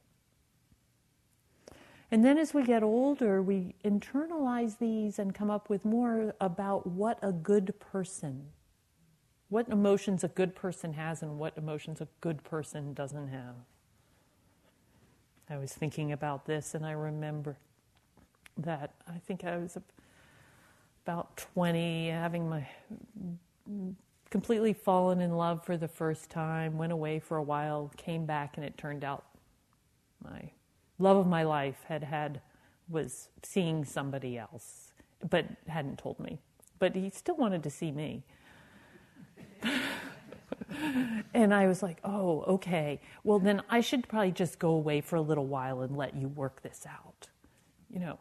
And 2.09 2.25
then 2.25 2.37
as 2.37 2.53
we 2.53 2.63
get 2.63 2.83
older, 2.83 3.41
we 3.41 3.75
internalize 3.85 4.79
these 4.79 5.17
and 5.17 5.33
come 5.33 5.49
up 5.49 5.69
with 5.69 5.85
more 5.85 6.35
about 6.41 6.85
what 6.85 7.17
a 7.21 7.31
good 7.31 7.79
person, 7.79 8.47
what 9.47 9.69
emotions 9.69 10.23
a 10.23 10.27
good 10.27 10.53
person 10.53 10.93
has 10.93 11.21
and 11.21 11.39
what 11.39 11.57
emotions 11.57 12.01
a 12.01 12.07
good 12.19 12.43
person 12.43 12.93
doesn't 12.93 13.29
have. 13.29 13.55
I 15.49 15.57
was 15.57 15.73
thinking 15.73 16.11
about 16.11 16.45
this 16.45 16.75
and 16.75 16.85
I 16.85 16.91
remember 16.91 17.57
that 18.57 18.93
I 19.07 19.17
think 19.19 19.45
I 19.45 19.57
was 19.57 19.77
about 21.05 21.37
20, 21.53 22.09
having 22.09 22.49
my 22.49 22.67
completely 24.29 24.73
fallen 24.73 25.19
in 25.21 25.35
love 25.35 25.63
for 25.65 25.77
the 25.77 25.87
first 25.87 26.29
time, 26.29 26.77
went 26.77 26.91
away 26.91 27.19
for 27.19 27.37
a 27.37 27.43
while, 27.43 27.91
came 27.97 28.25
back, 28.25 28.57
and 28.57 28.65
it 28.65 28.77
turned 28.77 29.03
out 29.03 29.25
my 30.23 30.51
love 30.99 31.17
of 31.17 31.27
my 31.27 31.43
life 31.43 31.83
had 31.87 32.03
had 32.03 32.41
was 32.89 33.29
seeing 33.43 33.85
somebody 33.85 34.37
else. 34.37 34.91
but 35.29 35.45
hadn't 35.67 35.99
told 35.99 36.19
me. 36.19 36.39
But 36.79 36.95
he 36.95 37.09
still 37.11 37.35
wanted 37.35 37.61
to 37.63 37.69
see 37.69 37.91
me. 37.91 38.23
and 41.33 41.53
I 41.53 41.67
was 41.67 41.83
like, 41.83 41.99
oh, 42.03 42.41
okay. 42.55 42.99
Well, 43.23 43.39
then 43.39 43.61
I 43.69 43.81
should 43.81 44.07
probably 44.07 44.31
just 44.31 44.57
go 44.57 44.69
away 44.71 45.01
for 45.01 45.15
a 45.15 45.21
little 45.21 45.45
while 45.45 45.81
and 45.81 45.95
let 45.95 46.15
you 46.15 46.27
work 46.27 46.63
this 46.63 46.85
out. 46.89 47.27
You 47.89 47.99
know, 47.99 48.19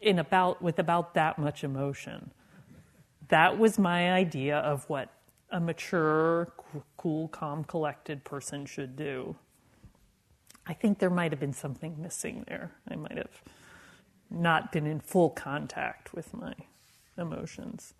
in 0.00 0.18
about 0.18 0.62
with 0.62 0.78
about 0.78 1.14
that 1.14 1.38
much 1.38 1.64
emotion. 1.64 2.30
That 3.28 3.58
was 3.58 3.78
my 3.78 4.12
idea 4.12 4.58
of 4.58 4.88
what 4.88 5.10
a 5.50 5.60
mature, 5.60 6.52
cool, 6.96 7.28
calm, 7.28 7.64
collected 7.64 8.24
person 8.24 8.66
should 8.66 8.96
do. 8.96 9.36
I 10.66 10.74
think 10.74 10.98
there 10.98 11.10
might 11.10 11.32
have 11.32 11.40
been 11.40 11.54
something 11.54 12.00
missing 12.00 12.44
there. 12.46 12.72
I 12.88 12.96
might 12.96 13.16
have 13.16 13.42
not 14.30 14.72
been 14.72 14.86
in 14.86 15.00
full 15.00 15.30
contact 15.30 16.12
with 16.12 16.34
my 16.34 16.54
emotions. 17.16 17.94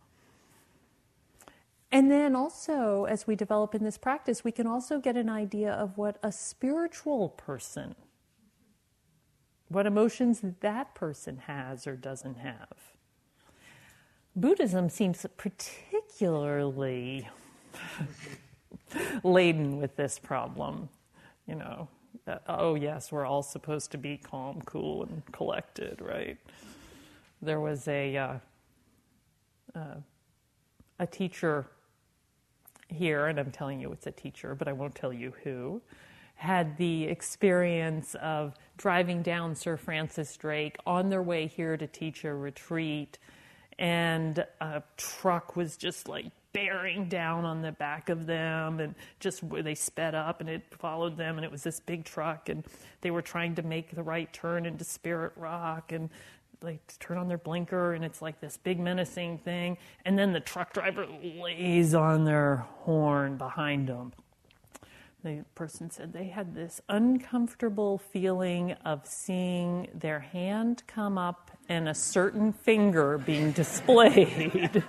And 1.91 2.11
then 2.11 2.37
also, 2.37 3.05
as 3.05 3.27
we 3.27 3.35
develop 3.35 3.75
in 3.75 3.83
this 3.83 3.97
practice, 3.97 4.45
we 4.45 4.53
can 4.53 4.67
also 4.67 5.01
get 5.01 5.17
an 5.17 5.31
idea 5.31 5.73
of 5.73 5.97
what 5.97 6.19
a 6.23 6.31
spiritual 6.31 7.31
person, 7.31 7.95
what 9.69 9.87
emotions 9.87 10.41
that 10.61 10.95
person 10.95 11.39
has 11.47 11.87
or 11.87 11.97
doesn't 11.97 12.39
have. 12.39 12.77
Buddhism 14.35 14.89
seems 14.89 15.27
particularly 15.37 17.29
laden 19.25 19.79
with 19.79 19.97
this 19.97 20.19
problem. 20.19 20.89
You 21.47 21.57
know, 21.57 21.89
oh, 22.47 22.75
yes, 22.75 23.11
we're 23.11 23.27
all 23.27 23.43
supposed 23.43 23.91
to 23.93 23.99
be 23.99 24.17
calm, 24.17 24.63
cool, 24.65 25.05
and 25.05 25.23
collected, 25.33 26.01
right? 26.01 26.37
There 27.43 27.61
was 27.61 27.89
a, 27.89 28.17
uh, 28.17 28.35
uh, 29.75 29.97
a 30.99 31.07
teacher 31.07 31.67
here, 32.89 33.27
and 33.27 33.39
I'm 33.39 33.51
telling 33.51 33.81
you 33.81 33.93
it's 33.93 34.07
a 34.07 34.13
teacher, 34.13 34.55
but 34.55 34.69
I 34.69 34.73
won't 34.73 34.95
tell 34.95 35.13
you 35.13 35.33
who, 35.45 35.81
had 36.39 36.77
the 36.77 37.03
experience 37.05 38.15
of 38.23 38.55
driving 38.77 39.23
down 39.23 39.57
Sir 39.57 39.77
Francis 39.77 40.37
Drake 40.37 40.77
on 40.87 41.11
their 41.11 41.23
way 41.23 41.49
here 41.49 41.77
to 41.77 41.87
teach 41.89 42.25
a 42.25 42.33
retreat, 42.33 43.19
and 43.77 44.47
a 44.61 44.85
truck 44.97 45.57
was 45.57 45.77
just 45.77 46.09
like 46.09 46.27
bearing 46.53 47.09
down 47.09 47.45
on 47.45 47.61
the 47.61 47.73
back 47.73 48.09
of 48.09 48.25
them, 48.27 48.79
and 48.79 48.95
just 49.19 49.43
where 49.43 49.65
they 49.65 49.75
sped 49.75 50.15
up, 50.15 50.41
and 50.41 50.49
it 50.49 50.63
followed 50.79 51.17
them, 51.17 51.39
and 51.39 51.45
it 51.45 51.51
was 51.51 51.65
this 51.65 51.81
big 51.81 52.05
truck, 52.05 52.49
and 52.49 52.65
they 53.01 53.11
were 53.11 53.21
trying 53.21 53.57
to 53.57 53.63
make 53.63 53.91
the 53.91 54.03
right 54.03 54.33
turn 54.33 54.65
into 54.65 54.85
Spirit 54.85 55.33
Rock, 55.35 55.91
and 55.91 56.09
like 56.63 56.81
turn 57.01 57.19
on 57.19 57.29
their 57.29 57.39
blinker 57.39 57.95
and 57.95 58.05
it's 58.05 58.21
like 58.21 58.41
this 58.41 58.57
big 58.57 58.81
menacing 58.81 59.39
thing 59.39 59.79
and 60.05 60.19
then 60.19 60.33
the 60.33 60.41
truck 60.41 60.73
driver 60.73 61.07
lays 61.23 61.95
on 61.95 62.25
their 62.25 62.57
horn 62.81 63.37
behind 63.37 63.89
them 63.89 64.13
the 65.29 65.45
person 65.55 65.91
said 65.91 66.15
they 66.15 66.29
had 66.29 66.55
this 66.55 66.81
uncomfortable 66.89 67.99
feeling 67.99 68.73
of 68.87 69.07
seeing 69.07 69.87
their 69.93 70.21
hand 70.21 70.83
come 70.87 71.19
up 71.19 71.51
and 71.69 71.87
a 71.87 71.95
certain 71.95 72.51
finger 72.51 73.19
being 73.19 73.53
displayed 73.63 74.83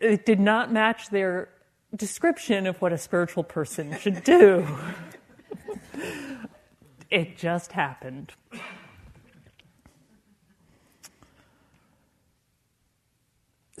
it 0.00 0.26
did 0.26 0.38
not 0.38 0.70
match 0.70 1.08
their 1.08 1.48
description 1.96 2.66
of 2.66 2.82
what 2.82 2.92
a 2.92 2.98
spiritual 2.98 3.42
person 3.42 3.96
should 3.98 4.22
do. 4.22 4.66
it 7.10 7.38
just 7.38 7.72
happened. 7.72 8.32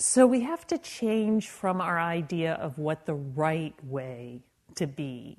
So 0.04 0.26
we 0.26 0.40
have 0.40 0.66
to 0.66 0.78
change 0.78 1.48
from 1.48 1.80
our 1.80 2.00
idea 2.00 2.54
of 2.54 2.76
what 2.76 3.06
the 3.06 3.14
right 3.14 3.76
way 3.84 4.40
to 4.74 4.88
be 4.88 5.38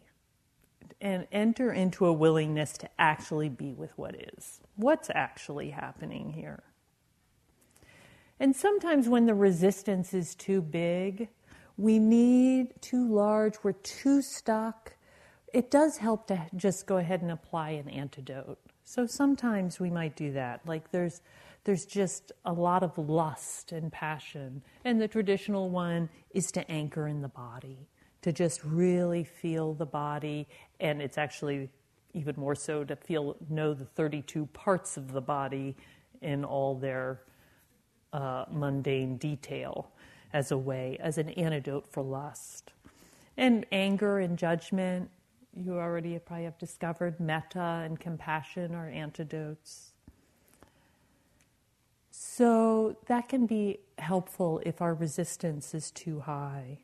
and 1.01 1.27
enter 1.33 1.73
into 1.73 2.05
a 2.05 2.13
willingness 2.13 2.77
to 2.77 2.89
actually 2.97 3.49
be 3.49 3.73
with 3.73 3.91
what 3.97 4.15
is. 4.15 4.61
What's 4.77 5.09
actually 5.13 5.71
happening 5.71 6.31
here? 6.31 6.63
And 8.39 8.55
sometimes 8.55 9.09
when 9.09 9.25
the 9.25 9.33
resistance 9.33 10.13
is 10.13 10.33
too 10.33 10.61
big, 10.61 11.27
we 11.75 11.99
need 11.99 12.69
too 12.79 13.05
large, 13.13 13.55
we're 13.63 13.73
too 13.73 14.21
stuck. 14.21 14.93
It 15.53 15.71
does 15.71 15.97
help 15.97 16.27
to 16.27 16.41
just 16.55 16.87
go 16.87 16.99
ahead 16.99 17.21
and 17.21 17.31
apply 17.31 17.71
an 17.71 17.89
antidote. 17.89 18.59
So 18.85 19.07
sometimes 19.07 19.81
we 19.81 19.89
might 19.89 20.15
do 20.15 20.31
that. 20.31 20.61
Like 20.65 20.89
there's 20.91 21.19
there's 21.63 21.85
just 21.85 22.31
a 22.45 22.51
lot 22.51 22.83
of 22.83 22.97
lust 22.97 23.71
and 23.71 23.91
passion. 23.91 24.61
And 24.83 25.01
the 25.01 25.07
traditional 25.07 25.69
one 25.69 26.09
is 26.31 26.51
to 26.53 26.69
anchor 26.69 27.07
in 27.07 27.21
the 27.21 27.29
body, 27.29 27.87
to 28.21 28.33
just 28.33 28.63
really 28.63 29.23
feel 29.23 29.73
the 29.73 29.85
body. 29.85 30.47
And 30.79 31.01
it's 31.01 31.17
actually 31.17 31.69
even 32.13 32.35
more 32.37 32.55
so 32.55 32.83
to 32.83 32.95
feel, 32.95 33.37
know 33.49 33.73
the 33.73 33.85
32 33.85 34.45
parts 34.47 34.97
of 34.97 35.11
the 35.13 35.21
body 35.21 35.75
in 36.21 36.43
all 36.43 36.75
their 36.75 37.21
uh, 38.11 38.45
mundane 38.51 39.17
detail 39.17 39.91
as 40.31 40.51
a 40.51 40.57
way, 40.57 40.97
as 40.99 41.17
an 41.17 41.29
antidote 41.29 41.87
for 41.87 42.03
lust. 42.03 42.73
And 43.37 43.65
anger 43.71 44.19
and 44.19 44.37
judgment, 44.37 45.09
you 45.55 45.73
already 45.73 46.17
probably 46.19 46.45
have 46.45 46.57
discovered, 46.57 47.19
metta 47.19 47.81
and 47.83 47.99
compassion 47.99 48.75
are 48.75 48.89
antidotes. 48.89 49.92
So 52.15 52.95
that 53.07 53.27
can 53.27 53.47
be 53.47 53.79
helpful 53.97 54.61
if 54.63 54.83
our 54.83 54.93
resistance 54.93 55.73
is 55.73 55.89
too 55.89 56.19
high. 56.19 56.77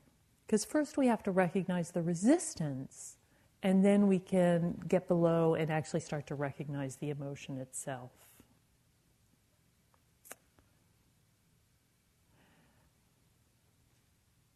Because 0.48 0.66
first 0.66 0.98
we 0.98 1.06
have 1.06 1.22
to 1.22 1.32
recognize 1.32 1.92
the 1.92 2.02
resistance, 2.02 3.18
and 3.62 3.86
then 3.86 4.08
we 4.08 4.18
can 4.18 4.82
get 4.88 5.08
below 5.08 5.54
and 5.54 5.70
actually 5.70 6.00
start 6.00 6.26
to 6.28 6.36
recognize 6.36 6.96
the 6.96 7.12
emotion 7.12 7.60
itself. 7.60 8.10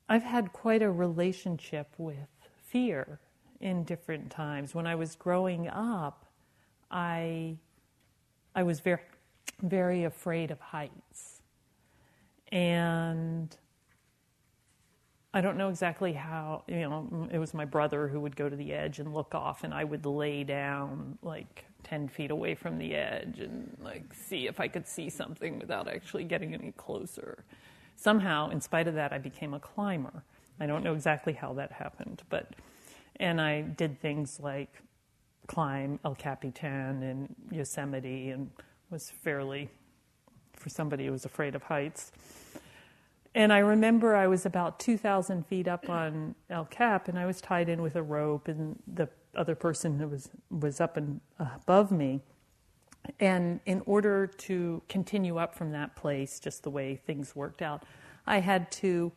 I've 0.09 0.23
had 0.23 0.53
quite 0.53 0.81
a 0.81 0.89
relationship 0.89 1.93
with 1.99 2.29
fear 2.65 3.19
in 3.61 3.83
different 3.83 4.31
times. 4.31 4.73
When 4.73 4.87
I 4.87 4.95
was 4.95 5.15
growing 5.15 5.67
up, 5.67 6.25
I 6.89 7.57
I 8.55 8.63
was 8.63 8.79
very 8.79 9.01
very 9.63 10.03
afraid 10.03 10.51
of 10.51 10.59
heights. 10.59 11.41
And 12.51 13.55
I 15.33 15.41
don't 15.41 15.57
know 15.57 15.69
exactly 15.69 16.13
how, 16.13 16.63
you 16.67 16.81
know, 16.81 17.27
it 17.31 17.39
was 17.39 17.55
my 17.55 17.65
brother 17.65 18.07
who 18.07 18.19
would 18.19 18.35
go 18.35 18.47
to 18.47 18.55
the 18.55 18.71
edge 18.71 18.99
and 18.99 19.13
look 19.13 19.33
off, 19.33 19.63
and 19.63 19.73
I 19.73 19.83
would 19.83 20.05
lay 20.05 20.43
down 20.43 21.17
like 21.23 21.65
10 21.83 22.07
feet 22.07 22.29
away 22.29 22.53
from 22.53 22.77
the 22.77 22.93
edge 22.93 23.39
and 23.39 23.75
like 23.81 24.13
see 24.13 24.45
if 24.47 24.59
I 24.59 24.67
could 24.67 24.87
see 24.87 25.09
something 25.09 25.57
without 25.57 25.87
actually 25.87 26.25
getting 26.25 26.53
any 26.53 26.71
closer 26.73 27.43
somehow, 27.95 28.49
in 28.49 28.61
spite 28.61 28.87
of 28.87 28.95
that, 28.95 29.13
I 29.13 29.17
became 29.17 29.53
a 29.53 29.59
climber. 29.59 30.23
I 30.59 30.65
don't 30.65 30.83
know 30.83 30.93
exactly 30.93 31.33
how 31.33 31.53
that 31.53 31.71
happened, 31.71 32.23
but 32.29 32.53
and 33.17 33.39
I 33.39 33.61
did 33.61 33.99
things 34.01 34.39
like 34.39 34.81
climb 35.47 35.99
El 36.03 36.15
Capitan 36.15 37.03
and 37.03 37.35
Yosemite, 37.51 38.29
and 38.29 38.49
was 38.93 39.09
fairly 39.09 39.69
for 40.55 40.69
somebody 40.69 41.07
who 41.07 41.11
was 41.11 41.25
afraid 41.25 41.55
of 41.55 41.63
heights. 41.63 42.13
And 43.35 43.51
I 43.51 43.57
remember 43.57 44.15
I 44.15 44.27
was 44.27 44.45
about 44.45 44.79
2,000 44.79 45.45
feet 45.47 45.67
up 45.67 45.89
on 45.89 46.35
El 46.49 46.65
Cap, 46.65 47.07
and 47.09 47.19
I 47.19 47.25
was 47.25 47.41
tied 47.41 47.67
in 47.67 47.81
with 47.81 47.95
a 47.95 48.03
rope, 48.03 48.47
and 48.47 48.79
the 48.87 49.09
other 49.35 49.55
person 49.55 50.09
was 50.09 50.29
was 50.51 50.79
up 50.79 50.95
and 50.95 51.19
above 51.39 51.91
me 51.91 52.21
and 53.19 53.59
in 53.65 53.81
order 53.85 54.27
to 54.27 54.81
continue 54.87 55.37
up 55.37 55.55
from 55.55 55.71
that 55.71 55.95
place, 55.95 56.39
just 56.39 56.63
the 56.63 56.69
way 56.69 56.95
things 56.95 57.35
worked 57.35 57.61
out, 57.61 57.83
I 58.25 58.39
had 58.39 58.71
to, 58.73 59.11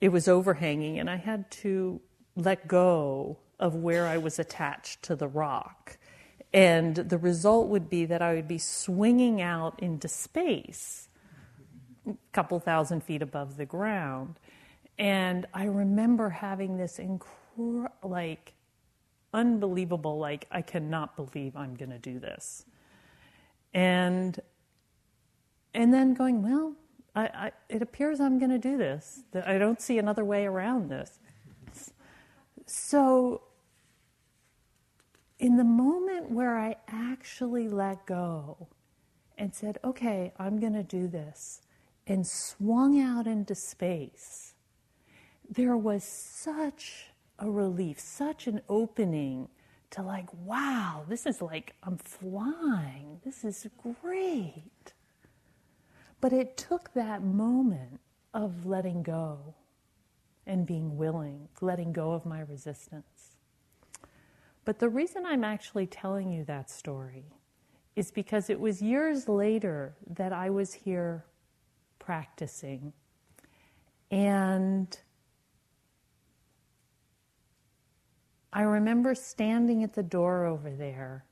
it 0.00 0.10
was 0.10 0.28
overhanging, 0.28 0.98
and 0.98 1.10
I 1.10 1.16
had 1.16 1.50
to 1.50 2.00
let 2.36 2.68
go 2.68 3.38
of 3.60 3.74
where 3.74 4.06
I 4.06 4.18
was 4.18 4.38
attached 4.38 5.02
to 5.04 5.16
the 5.16 5.28
rock. 5.28 5.97
And 6.52 6.96
the 6.96 7.18
result 7.18 7.68
would 7.68 7.90
be 7.90 8.06
that 8.06 8.22
I 8.22 8.34
would 8.34 8.48
be 8.48 8.58
swinging 8.58 9.40
out 9.42 9.80
into 9.80 10.08
space, 10.08 11.08
a 12.08 12.14
couple 12.32 12.58
thousand 12.58 13.02
feet 13.04 13.22
above 13.22 13.56
the 13.56 13.66
ground. 13.66 14.38
And 14.98 15.46
I 15.52 15.64
remember 15.64 16.30
having 16.30 16.78
this 16.78 16.98
incredible, 16.98 17.90
like, 18.02 18.54
unbelievable, 19.34 20.18
like, 20.18 20.46
I 20.50 20.62
cannot 20.62 21.16
believe 21.16 21.56
I'm 21.56 21.74
going 21.74 21.90
to 21.90 21.98
do 21.98 22.18
this 22.18 22.64
and 23.74 24.40
and 25.74 25.92
then 25.92 26.14
going, 26.14 26.42
well, 26.42 26.74
I, 27.14 27.22
I, 27.26 27.52
it 27.68 27.82
appears 27.82 28.20
I'm 28.20 28.38
going 28.38 28.50
to 28.50 28.58
do 28.58 28.78
this. 28.78 29.20
I 29.44 29.58
don't 29.58 29.80
see 29.80 29.98
another 29.98 30.24
way 30.24 30.46
around 30.46 30.88
this. 30.88 31.20
So, 32.66 33.42
in 35.38 35.56
the 35.56 35.64
moment 35.64 36.30
where 36.30 36.58
I 36.58 36.76
actually 36.88 37.68
let 37.68 38.06
go 38.06 38.68
and 39.36 39.54
said, 39.54 39.78
okay, 39.84 40.32
I'm 40.38 40.58
going 40.58 40.72
to 40.72 40.82
do 40.82 41.06
this, 41.06 41.62
and 42.06 42.26
swung 42.26 43.00
out 43.00 43.26
into 43.26 43.54
space, 43.54 44.54
there 45.48 45.76
was 45.76 46.02
such 46.02 47.06
a 47.38 47.48
relief, 47.48 48.00
such 48.00 48.46
an 48.46 48.60
opening 48.68 49.48
to 49.90 50.02
like, 50.02 50.28
wow, 50.44 51.04
this 51.08 51.24
is 51.24 51.40
like, 51.40 51.74
I'm 51.82 51.96
flying. 51.96 53.20
This 53.24 53.44
is 53.44 53.66
great. 54.02 54.92
But 56.20 56.32
it 56.32 56.56
took 56.56 56.92
that 56.94 57.22
moment 57.22 58.00
of 58.34 58.66
letting 58.66 59.02
go 59.02 59.54
and 60.46 60.66
being 60.66 60.96
willing, 60.96 61.48
letting 61.60 61.92
go 61.92 62.12
of 62.12 62.26
my 62.26 62.40
resistance. 62.40 63.37
But 64.68 64.80
the 64.80 64.90
reason 64.90 65.24
I'm 65.24 65.44
actually 65.44 65.86
telling 65.86 66.30
you 66.30 66.44
that 66.44 66.68
story 66.68 67.24
is 67.96 68.10
because 68.10 68.50
it 68.50 68.60
was 68.60 68.82
years 68.82 69.26
later 69.26 69.94
that 70.10 70.30
I 70.30 70.50
was 70.50 70.74
here 70.74 71.24
practicing. 71.98 72.92
And 74.10 74.94
I 78.52 78.60
remember 78.60 79.14
standing 79.14 79.84
at 79.84 79.94
the 79.94 80.02
door 80.02 80.44
over 80.44 80.68
there, 80.70 81.24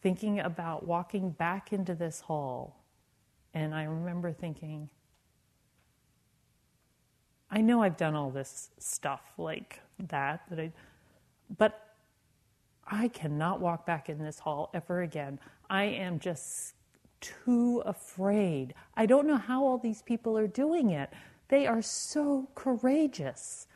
thinking 0.00 0.40
about 0.40 0.86
walking 0.86 1.32
back 1.32 1.70
into 1.70 1.94
this 1.94 2.22
hall. 2.22 2.82
And 3.52 3.74
I 3.74 3.82
remember 3.84 4.32
thinking, 4.32 4.88
I 7.50 7.60
know 7.60 7.82
I've 7.82 7.98
done 7.98 8.14
all 8.14 8.30
this 8.30 8.70
stuff 8.78 9.20
like 9.36 9.80
that, 9.98 10.44
that 10.48 10.58
I, 10.58 10.72
but 11.58 11.91
I 12.86 13.08
cannot 13.08 13.60
walk 13.60 13.86
back 13.86 14.08
in 14.08 14.18
this 14.18 14.38
hall 14.38 14.70
ever 14.74 15.02
again. 15.02 15.38
I 15.70 15.84
am 15.84 16.18
just 16.18 16.74
too 17.20 17.82
afraid. 17.86 18.74
I 18.96 19.06
don't 19.06 19.26
know 19.26 19.36
how 19.36 19.64
all 19.64 19.78
these 19.78 20.02
people 20.02 20.36
are 20.36 20.46
doing 20.46 20.90
it. 20.90 21.10
They 21.48 21.66
are 21.66 21.82
so 21.82 22.48
courageous. 22.54 23.66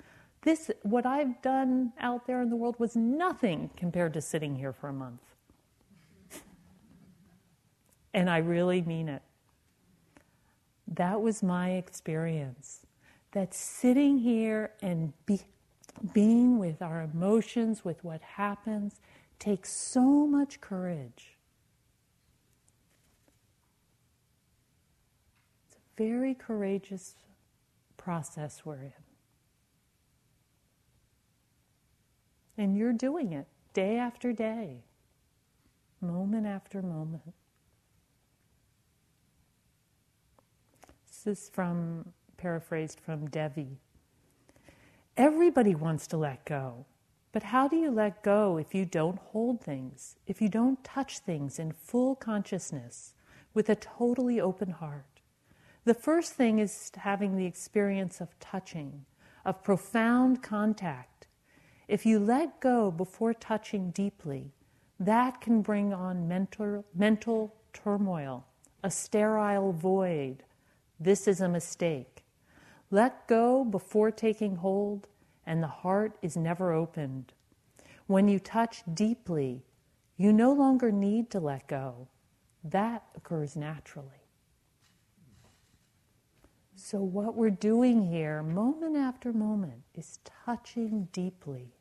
This, 0.43 0.71
what 0.83 1.07
I've 1.07 1.41
done 1.43 1.93
out 2.01 2.27
there 2.27 2.43
in 2.43 2.51
the 2.51 2.57
world, 2.57 2.77
was 2.79 2.97
nothing 2.97 3.71
compared 3.77 4.13
to 4.15 4.21
sitting 4.21 4.57
here 4.57 4.73
for 4.73 4.89
a 4.89 4.93
month. 4.93 5.21
and 8.15 8.29
I 8.29 8.39
really 8.39 8.83
mean 8.83 9.09
it. 9.09 9.23
That 10.89 11.21
was 11.21 11.43
my 11.43 11.73
experience 11.73 12.87
that 13.33 13.53
sitting 13.53 14.19
here 14.19 14.73
and 14.81 15.13
be, 15.27 15.41
being 16.13 16.59
with 16.59 16.83
our 16.83 17.03
emotions, 17.03 17.85
with 17.85 18.03
what 18.05 18.21
happens, 18.23 19.01
takes 19.39 19.73
so 19.73 20.27
much 20.27 20.61
courage. 20.61 21.37
It's 25.67 25.77
a 25.77 26.03
very 26.03 26.35
courageous 26.35 27.15
process 27.97 28.63
we're 28.65 28.83
in. 28.83 28.93
And 32.59 32.77
you're 32.77 32.93
doing 32.93 33.33
it 33.33 33.47
day 33.75 33.99
after 33.99 34.33
day, 34.33 34.85
moment 36.01 36.47
after 36.47 36.81
moment. 36.81 37.35
This 41.07 41.27
is 41.27 41.51
from 41.51 42.13
paraphrased 42.37 43.01
from 43.01 43.29
Devi. 43.29 43.79
Everybody 45.17 45.75
wants 45.75 46.07
to 46.09 46.19
let 46.19 46.45
go. 46.45 46.85
But 47.33 47.43
how 47.43 47.69
do 47.69 47.77
you 47.77 47.91
let 47.91 48.23
go 48.23 48.59
if 48.59 48.75
you 48.75 48.85
don't 48.85 49.19
hold 49.19 49.63
things, 49.63 50.17
if 50.27 50.43
you 50.43 50.49
don't 50.49 50.83
touch 50.85 51.21
things 51.21 51.59
in 51.59 51.73
full 51.73 52.15
consciousness 52.15 53.15
with 53.55 53.69
a 53.71 53.77
totally 53.77 54.41
open 54.41 54.71
heart? 54.71 55.21
The 55.85 55.95
first 55.95 56.35
thing 56.35 56.59
is 56.59 56.91
having 56.97 57.37
the 57.37 57.47
experience 57.47 58.21
of 58.21 58.39
touching, 58.41 59.07
of 59.45 59.63
profound 59.63 60.43
contact. 60.43 61.29
If 61.89 62.05
you 62.05 62.19
let 62.19 62.61
go 62.61 62.91
before 62.91 63.33
touching 63.33 63.93
deeply, 63.93 64.53
that 64.99 65.41
can 65.41 65.63
bring 65.63 65.95
on 65.95 66.29
mental, 66.29 66.85
mental 66.95 67.55
turmoil, 67.73 68.47
a 68.83 68.91
sterile 68.91 69.73
void. 69.73 70.43
This 70.99 71.29
is 71.29 71.41
a 71.41 71.49
mistake. 71.49 72.16
Let 72.91 73.27
go 73.27 73.65
before 73.65 74.11
taking 74.11 74.57
hold, 74.57 75.09
and 75.45 75.63
the 75.63 75.69
heart 75.69 76.17
is 76.23 76.37
never 76.37 76.73
opened. 76.73 77.33
When 78.07 78.29
you 78.29 78.39
touch 78.39 78.83
deeply, 78.93 79.65
you 80.17 80.33
no 80.33 80.53
longer 80.53 80.93
need 80.93 81.31
to 81.31 81.41
let 81.41 81.67
go. 81.67 82.09
That 82.63 83.05
occurs 83.17 83.57
naturally. 83.57 84.27
So, 86.75 86.99
what 86.99 87.35
we're 87.35 87.51
doing 87.51 88.03
here, 88.11 88.43
moment 88.43 88.97
after 88.97 89.33
moment, 89.33 89.83
is 89.95 90.19
touching 90.45 91.09
deeply. 91.13 91.73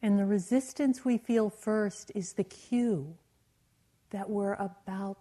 And 0.00 0.18
the 0.18 0.26
resistance 0.26 1.04
we 1.04 1.18
feel 1.18 1.50
first 1.50 2.12
is 2.14 2.34
the 2.34 2.44
cue 2.44 3.16
that 4.10 4.30
we're 4.30 4.54
about 4.54 5.18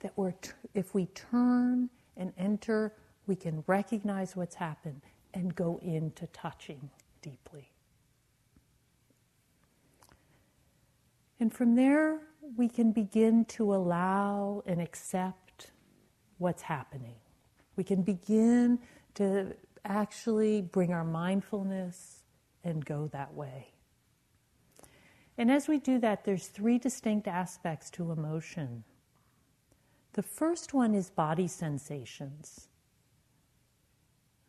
that 0.00 0.12
we're 0.16 0.32
t- 0.32 0.50
if 0.74 0.94
we 0.94 1.06
turn 1.06 1.90
and 2.16 2.32
enter, 2.38 2.92
we 3.26 3.36
can 3.36 3.62
recognize 3.66 4.36
what's 4.36 4.54
happened 4.54 5.00
and 5.34 5.54
go 5.54 5.78
into 5.82 6.26
touching 6.28 6.90
deeply. 7.22 7.70
And 11.40 11.52
from 11.52 11.76
there, 11.76 12.20
we 12.56 12.68
can 12.68 12.92
begin 12.92 13.44
to 13.46 13.74
allow 13.74 14.62
and 14.66 14.80
accept 14.80 15.70
what's 16.38 16.62
happening. 16.62 17.14
We 17.76 17.84
can 17.84 18.02
begin 18.02 18.80
to 19.14 19.54
actually 19.84 20.62
bring 20.62 20.92
our 20.92 21.04
mindfulness 21.04 22.22
and 22.64 22.84
go 22.84 23.08
that 23.12 23.34
way. 23.34 23.68
And 25.36 25.50
as 25.50 25.68
we 25.68 25.78
do 25.78 26.00
that, 26.00 26.24
there's 26.24 26.48
three 26.48 26.78
distinct 26.78 27.28
aspects 27.28 27.90
to 27.90 28.10
emotion. 28.10 28.82
The 30.18 30.24
first 30.24 30.74
one 30.74 30.96
is 30.96 31.10
body 31.10 31.46
sensations. 31.46 32.66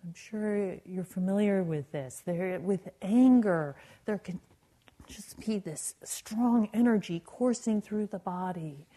I'm 0.03 0.15
sure 0.15 0.77
you're 0.83 1.03
familiar 1.03 1.61
with 1.61 1.91
this. 1.91 2.23
There, 2.25 2.59
with 2.59 2.89
anger, 3.03 3.75
there 4.05 4.17
can 4.17 4.39
just 5.05 5.39
be 5.45 5.59
this 5.59 5.93
strong 6.03 6.69
energy 6.73 7.21
coursing 7.23 7.83
through 7.83 8.07
the 8.07 8.17
body. 8.17 8.87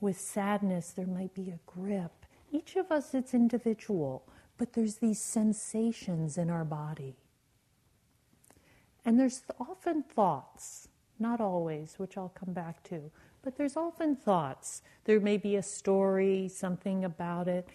With 0.00 0.20
sadness, 0.20 0.90
there 0.90 1.08
might 1.08 1.34
be 1.34 1.50
a 1.50 1.58
grip. 1.66 2.12
Each 2.52 2.76
of 2.76 2.92
us, 2.92 3.12
it's 3.12 3.34
individual, 3.34 4.22
but 4.56 4.74
there's 4.74 4.98
these 4.98 5.20
sensations 5.20 6.38
in 6.38 6.48
our 6.48 6.64
body. 6.64 7.16
And 9.04 9.18
there's 9.18 9.42
often 9.58 10.04
thoughts, 10.04 10.86
not 11.18 11.40
always, 11.40 11.94
which 11.96 12.16
I'll 12.16 12.28
come 12.28 12.54
back 12.54 12.84
to, 12.84 13.10
but 13.42 13.56
there's 13.56 13.76
often 13.76 14.16
thoughts. 14.16 14.82
There 15.04 15.20
may 15.20 15.36
be 15.36 15.56
a 15.56 15.62
story, 15.62 16.48
something 16.48 17.04
about 17.04 17.48
it. 17.48 17.68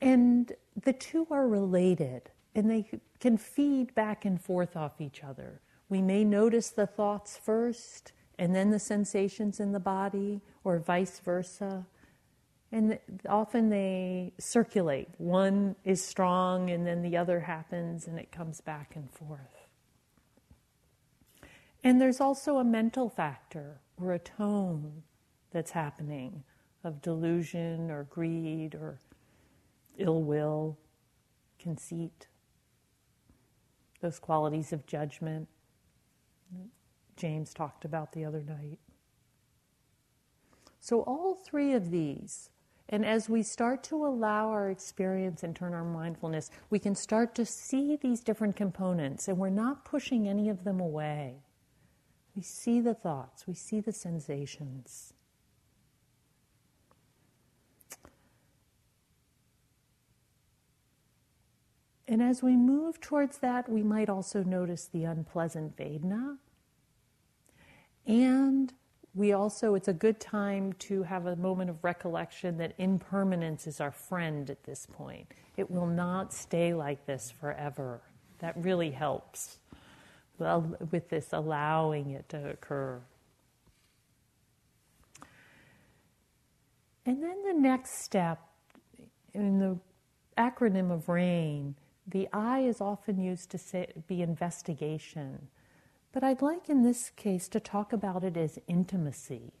And 0.00 0.52
the 0.82 0.92
two 0.92 1.26
are 1.30 1.48
related 1.48 2.30
and 2.54 2.70
they 2.70 2.86
can 3.20 3.36
feed 3.36 3.94
back 3.94 4.24
and 4.24 4.40
forth 4.40 4.76
off 4.76 5.00
each 5.00 5.22
other. 5.22 5.60
We 5.88 6.02
may 6.02 6.24
notice 6.24 6.70
the 6.70 6.86
thoughts 6.86 7.38
first 7.42 8.12
and 8.38 8.54
then 8.54 8.70
the 8.70 8.78
sensations 8.78 9.58
in 9.58 9.72
the 9.72 9.80
body, 9.80 10.40
or 10.62 10.78
vice 10.78 11.18
versa. 11.18 11.84
And 12.70 12.98
often 13.28 13.68
they 13.68 14.32
circulate. 14.38 15.08
One 15.18 15.74
is 15.84 16.04
strong 16.04 16.70
and 16.70 16.86
then 16.86 17.02
the 17.02 17.16
other 17.16 17.40
happens 17.40 18.06
and 18.06 18.18
it 18.18 18.30
comes 18.30 18.60
back 18.60 18.94
and 18.94 19.10
forth. 19.10 19.66
And 21.82 22.00
there's 22.00 22.20
also 22.20 22.58
a 22.58 22.64
mental 22.64 23.08
factor 23.08 23.80
or 24.00 24.12
a 24.12 24.18
tone 24.18 25.02
that's 25.50 25.70
happening 25.70 26.44
of 26.84 27.02
delusion 27.02 27.90
or 27.90 28.04
greed 28.04 28.74
or 28.74 28.98
ill 29.98 30.22
will, 30.22 30.78
conceit, 31.58 32.28
those 34.00 34.18
qualities 34.18 34.72
of 34.72 34.86
judgment 34.86 35.48
James 37.18 37.52
talked 37.52 37.84
about 37.84 38.12
the 38.12 38.24
other 38.24 38.42
night. 38.42 38.78
So, 40.80 41.02
all 41.02 41.34
three 41.34 41.74
of 41.74 41.90
these, 41.90 42.50
and 42.88 43.04
as 43.04 43.28
we 43.28 43.42
start 43.42 43.82
to 43.84 44.06
allow 44.06 44.48
our 44.50 44.70
experience 44.70 45.42
and 45.42 45.54
turn 45.54 45.74
our 45.74 45.84
mindfulness, 45.84 46.50
we 46.70 46.78
can 46.78 46.94
start 46.94 47.34
to 47.34 47.44
see 47.44 47.96
these 47.96 48.20
different 48.20 48.56
components, 48.56 49.28
and 49.28 49.36
we're 49.36 49.50
not 49.50 49.84
pushing 49.84 50.28
any 50.28 50.48
of 50.48 50.64
them 50.64 50.80
away. 50.80 51.42
We 52.38 52.42
see 52.44 52.80
the 52.80 52.94
thoughts, 52.94 53.48
we 53.48 53.54
see 53.54 53.80
the 53.80 53.90
sensations. 53.90 55.12
And 62.06 62.22
as 62.22 62.40
we 62.40 62.54
move 62.54 63.00
towards 63.00 63.38
that, 63.38 63.68
we 63.68 63.82
might 63.82 64.08
also 64.08 64.44
notice 64.44 64.84
the 64.84 65.02
unpleasant 65.02 65.76
Vedana. 65.76 66.36
And 68.06 68.72
we 69.16 69.32
also, 69.32 69.74
it's 69.74 69.88
a 69.88 69.92
good 69.92 70.20
time 70.20 70.74
to 70.74 71.02
have 71.02 71.26
a 71.26 71.34
moment 71.34 71.70
of 71.70 71.82
recollection 71.82 72.56
that 72.58 72.72
impermanence 72.78 73.66
is 73.66 73.80
our 73.80 73.90
friend 73.90 74.48
at 74.48 74.62
this 74.62 74.86
point. 74.86 75.26
It 75.56 75.72
will 75.72 75.88
not 75.88 76.32
stay 76.32 76.72
like 76.72 77.04
this 77.04 77.32
forever. 77.40 78.00
That 78.38 78.56
really 78.56 78.92
helps 78.92 79.58
with 80.38 81.08
this 81.08 81.32
allowing 81.32 82.10
it 82.10 82.28
to 82.30 82.50
occur. 82.50 83.00
And 87.06 87.22
then 87.22 87.42
the 87.44 87.54
next 87.54 88.02
step 88.02 88.38
in 89.32 89.58
the 89.58 89.78
acronym 90.36 90.90
of 90.90 91.08
RAIN, 91.08 91.74
the 92.06 92.28
I 92.32 92.60
is 92.60 92.80
often 92.80 93.18
used 93.18 93.50
to 93.50 93.58
say, 93.58 93.86
be 94.06 94.22
investigation. 94.22 95.48
But 96.12 96.22
I'd 96.24 96.42
like 96.42 96.68
in 96.68 96.82
this 96.82 97.10
case 97.10 97.48
to 97.48 97.60
talk 97.60 97.92
about 97.92 98.24
it 98.24 98.36
as 98.36 98.58
intimacy. 98.66 99.52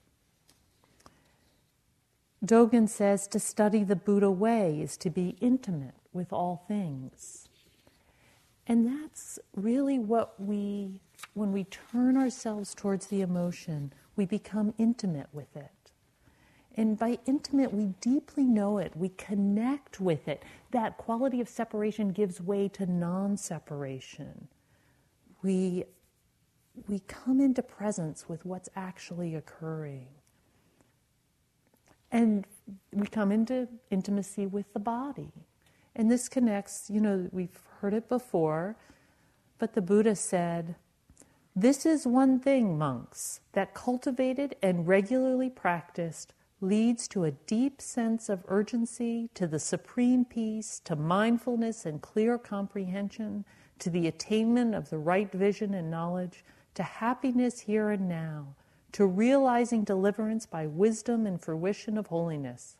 Dogen 2.44 2.88
says 2.88 3.26
to 3.28 3.40
study 3.40 3.82
the 3.82 3.96
Buddha 3.96 4.30
way 4.30 4.80
is 4.80 4.96
to 4.98 5.10
be 5.10 5.36
intimate 5.40 5.94
with 6.12 6.32
all 6.32 6.64
things. 6.68 7.47
And 8.68 8.86
that's 8.86 9.38
really 9.56 9.98
what 9.98 10.38
we, 10.38 11.00
when 11.32 11.52
we 11.52 11.64
turn 11.64 12.18
ourselves 12.18 12.74
towards 12.74 13.06
the 13.06 13.22
emotion, 13.22 13.94
we 14.14 14.26
become 14.26 14.74
intimate 14.76 15.28
with 15.32 15.56
it. 15.56 15.70
And 16.76 16.98
by 16.98 17.18
intimate, 17.26 17.72
we 17.72 17.86
deeply 18.00 18.44
know 18.44 18.78
it, 18.78 18.92
we 18.94 19.08
connect 19.08 20.00
with 20.00 20.28
it. 20.28 20.44
That 20.70 20.98
quality 20.98 21.40
of 21.40 21.48
separation 21.48 22.10
gives 22.10 22.40
way 22.40 22.68
to 22.68 22.86
non 22.86 23.36
separation. 23.36 24.46
We, 25.42 25.84
we 26.86 27.00
come 27.00 27.40
into 27.40 27.62
presence 27.62 28.28
with 28.28 28.44
what's 28.44 28.68
actually 28.76 29.34
occurring. 29.34 30.06
And 32.12 32.46
we 32.92 33.06
come 33.06 33.32
into 33.32 33.66
intimacy 33.90 34.46
with 34.46 34.72
the 34.72 34.80
body. 34.80 35.32
And 35.96 36.10
this 36.10 36.28
connects, 36.28 36.88
you 36.88 37.00
know, 37.00 37.28
we've 37.32 37.60
heard 37.80 37.94
it 37.94 38.08
before, 38.08 38.76
but 39.58 39.74
the 39.74 39.82
Buddha 39.82 40.14
said, 40.14 40.76
This 41.54 41.84
is 41.84 42.06
one 42.06 42.40
thing, 42.40 42.78
monks, 42.78 43.40
that 43.52 43.74
cultivated 43.74 44.56
and 44.62 44.86
regularly 44.86 45.50
practiced 45.50 46.34
leads 46.60 47.06
to 47.08 47.24
a 47.24 47.30
deep 47.30 47.80
sense 47.80 48.28
of 48.28 48.44
urgency, 48.48 49.30
to 49.34 49.46
the 49.46 49.58
supreme 49.58 50.24
peace, 50.24 50.80
to 50.84 50.96
mindfulness 50.96 51.86
and 51.86 52.02
clear 52.02 52.36
comprehension, 52.36 53.44
to 53.78 53.90
the 53.90 54.08
attainment 54.08 54.74
of 54.74 54.90
the 54.90 54.98
right 54.98 55.30
vision 55.30 55.74
and 55.74 55.90
knowledge, 55.90 56.44
to 56.74 56.82
happiness 56.82 57.60
here 57.60 57.90
and 57.90 58.08
now, 58.08 58.54
to 58.92 59.06
realizing 59.06 59.84
deliverance 59.84 60.46
by 60.46 60.66
wisdom 60.66 61.26
and 61.26 61.40
fruition 61.40 61.96
of 61.96 62.08
holiness. 62.08 62.76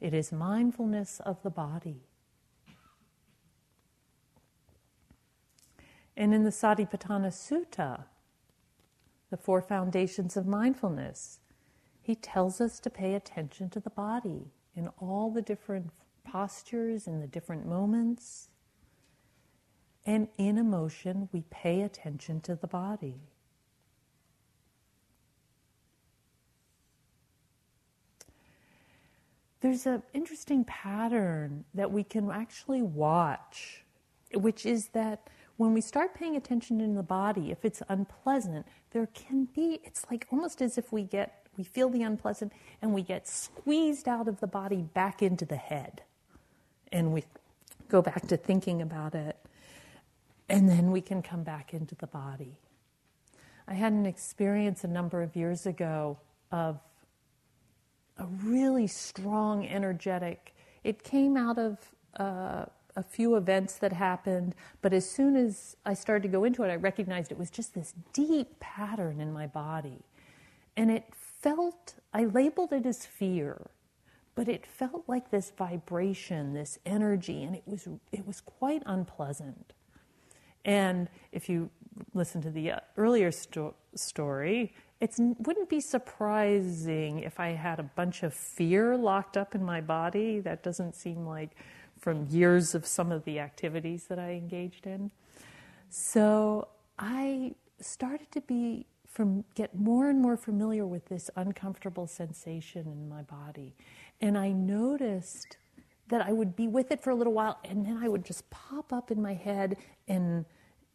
It 0.00 0.14
is 0.14 0.30
mindfulness 0.30 1.20
of 1.20 1.42
the 1.42 1.50
body. 1.50 2.07
And 6.18 6.34
in 6.34 6.42
the 6.42 6.50
Satipatthana 6.50 7.28
Sutta, 7.28 8.02
the 9.30 9.36
four 9.36 9.62
foundations 9.62 10.36
of 10.36 10.48
mindfulness, 10.48 11.38
he 12.02 12.16
tells 12.16 12.60
us 12.60 12.80
to 12.80 12.90
pay 12.90 13.14
attention 13.14 13.70
to 13.70 13.78
the 13.78 13.90
body 13.90 14.50
in 14.74 14.88
all 14.98 15.30
the 15.30 15.40
different 15.40 15.92
postures, 16.24 17.06
in 17.06 17.20
the 17.20 17.28
different 17.28 17.66
moments. 17.66 18.48
And 20.04 20.26
in 20.38 20.58
emotion, 20.58 21.28
we 21.30 21.44
pay 21.50 21.82
attention 21.82 22.40
to 22.40 22.56
the 22.56 22.66
body. 22.66 23.20
There's 29.60 29.86
an 29.86 30.02
interesting 30.12 30.64
pattern 30.64 31.64
that 31.74 31.92
we 31.92 32.02
can 32.02 32.28
actually 32.28 32.82
watch, 32.82 33.84
which 34.34 34.66
is 34.66 34.88
that 34.88 35.28
when 35.58 35.74
we 35.74 35.80
start 35.80 36.14
paying 36.14 36.36
attention 36.36 36.80
in 36.80 36.94
the 36.94 37.02
body, 37.02 37.50
if 37.50 37.64
it's 37.64 37.82
unpleasant, 37.88 38.66
there 38.92 39.06
can 39.08 39.44
be, 39.54 39.80
it's 39.84 40.06
like 40.10 40.26
almost 40.32 40.62
as 40.62 40.78
if 40.78 40.92
we 40.92 41.02
get 41.02 41.48
we 41.58 41.64
feel 41.64 41.90
the 41.90 42.02
unpleasant, 42.02 42.52
and 42.80 42.94
we 42.94 43.02
get 43.02 43.26
squeezed 43.26 44.08
out 44.08 44.28
of 44.28 44.38
the 44.38 44.46
body 44.46 44.82
back 44.94 45.22
into 45.22 45.44
the 45.44 45.56
head. 45.56 46.02
And 46.92 47.12
we 47.12 47.24
go 47.88 48.00
back 48.00 48.28
to 48.28 48.36
thinking 48.36 48.80
about 48.80 49.16
it, 49.16 49.36
and 50.48 50.68
then 50.68 50.92
we 50.92 51.00
can 51.00 51.20
come 51.20 51.42
back 51.42 51.74
into 51.74 51.96
the 51.96 52.06
body. 52.06 52.56
I 53.66 53.74
had 53.74 53.92
an 53.92 54.06
experience 54.06 54.84
a 54.84 54.88
number 54.88 55.20
of 55.20 55.34
years 55.34 55.66
ago 55.66 56.18
of 56.52 56.78
a 58.16 58.26
really 58.44 58.86
strong, 58.86 59.66
energetic, 59.66 60.54
it 60.84 61.02
came 61.02 61.36
out 61.36 61.58
of 61.58 61.78
uh, 62.16 62.66
a 62.96 63.02
few 63.02 63.36
events 63.36 63.74
that 63.76 63.92
happened, 63.92 64.54
but 64.82 64.92
as 64.92 65.08
soon 65.08 65.36
as 65.36 65.76
I 65.86 65.94
started 65.94 66.22
to 66.24 66.28
go 66.28 66.44
into 66.44 66.62
it, 66.62 66.68
I 66.68 66.76
recognized 66.76 67.30
it 67.30 67.38
was 67.38 67.50
just 67.50 67.74
this 67.74 67.94
deep 68.12 68.58
pattern 68.60 69.20
in 69.20 69.32
my 69.32 69.46
body. 69.46 70.00
And 70.76 70.90
it 70.90 71.04
felt, 71.14 71.94
I 72.12 72.24
labeled 72.24 72.72
it 72.72 72.86
as 72.86 73.06
fear, 73.06 73.70
but 74.34 74.48
it 74.48 74.66
felt 74.66 75.04
like 75.08 75.30
this 75.30 75.52
vibration, 75.56 76.54
this 76.54 76.78
energy, 76.86 77.42
and 77.42 77.54
it 77.56 77.62
was, 77.66 77.88
it 78.12 78.26
was 78.26 78.40
quite 78.40 78.82
unpleasant. 78.86 79.72
And 80.64 81.08
if 81.32 81.48
you 81.48 81.70
listen 82.14 82.40
to 82.42 82.50
the 82.50 82.72
uh, 82.72 82.80
earlier 82.96 83.32
sto- 83.32 83.74
story, 83.94 84.72
it 85.00 85.14
wouldn't 85.18 85.68
be 85.68 85.80
surprising 85.80 87.20
if 87.20 87.38
I 87.38 87.48
had 87.48 87.78
a 87.78 87.84
bunch 87.84 88.22
of 88.22 88.34
fear 88.34 88.96
locked 88.96 89.36
up 89.36 89.54
in 89.54 89.64
my 89.64 89.80
body. 89.80 90.40
That 90.40 90.62
doesn't 90.62 90.94
seem 90.94 91.26
like 91.26 91.50
from 91.98 92.26
years 92.28 92.74
of 92.74 92.86
some 92.86 93.12
of 93.12 93.24
the 93.24 93.38
activities 93.38 94.04
that 94.04 94.18
I 94.18 94.30
engaged 94.30 94.86
in. 94.86 95.10
So 95.90 96.68
I 96.98 97.54
started 97.80 98.30
to 98.32 98.40
be 98.42 98.86
from 99.06 99.44
get 99.54 99.74
more 99.74 100.08
and 100.10 100.20
more 100.20 100.36
familiar 100.36 100.86
with 100.86 101.06
this 101.06 101.30
uncomfortable 101.36 102.06
sensation 102.06 102.86
in 102.86 103.08
my 103.08 103.22
body. 103.22 103.74
And 104.20 104.36
I 104.36 104.52
noticed 104.52 105.56
that 106.08 106.20
I 106.22 106.32
would 106.32 106.56
be 106.56 106.68
with 106.68 106.90
it 106.90 107.02
for 107.02 107.10
a 107.10 107.14
little 107.14 107.32
while 107.32 107.58
and 107.64 107.84
then 107.84 107.98
I 108.02 108.08
would 108.08 108.24
just 108.24 108.48
pop 108.50 108.92
up 108.92 109.10
in 109.10 109.20
my 109.20 109.34
head 109.34 109.76
and 110.08 110.44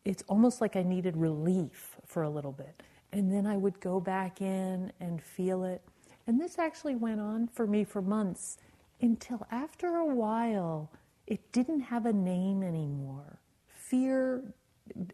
it's 0.05 0.23
almost 0.27 0.61
like 0.61 0.75
I 0.75 0.83
needed 0.83 1.15
relief 1.17 1.97
for 2.05 2.23
a 2.23 2.29
little 2.29 2.51
bit. 2.51 2.83
And 3.11 3.31
then 3.31 3.45
I 3.45 3.57
would 3.57 3.79
go 3.79 3.99
back 3.99 4.41
in 4.41 4.91
and 4.99 5.21
feel 5.21 5.63
it. 5.63 5.81
And 6.27 6.39
this 6.39 6.57
actually 6.57 6.95
went 6.95 7.19
on 7.19 7.47
for 7.47 7.67
me 7.67 7.83
for 7.83 8.01
months 8.01 8.57
until 9.03 9.45
after 9.51 9.97
a 9.97 10.05
while 10.05 10.89
it 11.27 11.51
didn't 11.51 11.81
have 11.81 12.05
a 12.05 12.13
name 12.13 12.63
anymore. 12.63 13.39
Fear, 13.67 14.43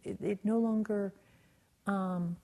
it, 0.04 0.20
it 0.20 0.38
no 0.44 0.58
longer 0.58 1.12
um, 1.86 2.36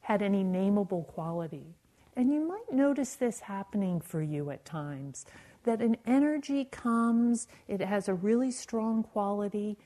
had 0.00 0.22
any 0.22 0.42
nameable 0.42 1.06
quality. 1.06 1.76
And 2.16 2.32
you 2.32 2.46
might 2.46 2.72
notice 2.72 3.14
this 3.14 3.40
happening 3.40 4.00
for 4.00 4.22
you 4.22 4.50
at 4.50 4.64
times 4.64 5.24
that 5.64 5.80
an 5.80 5.96
energy 6.04 6.64
comes, 6.64 7.46
it 7.68 7.80
has 7.80 8.08
a 8.08 8.14
really 8.14 8.50
strong 8.50 9.02
quality, 9.04 9.78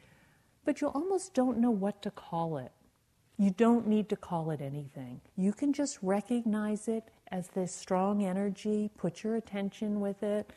but 0.65 0.81
you 0.81 0.89
almost 0.89 1.35
don't 1.35 1.59
know 1.59 1.71
what 1.71 2.03
to 2.03 2.11
call 2.11 2.57
it. 2.57 2.73
You 3.39 3.51
don't 3.51 3.87
need 3.87 4.09
to 4.09 4.17
call 4.17 4.51
it 4.51 4.63
anything. 4.63 5.21
You 5.37 5.53
can 5.53 5.75
just 5.75 5.99
recognize 6.01 6.89
it 6.89 7.05
as 7.31 7.49
this 7.49 7.75
strong 7.75 8.25
energy, 8.25 8.91
put 8.97 9.23
your 9.23 9.37
attention 9.37 10.01
with 10.01 10.23
it, 10.23 10.53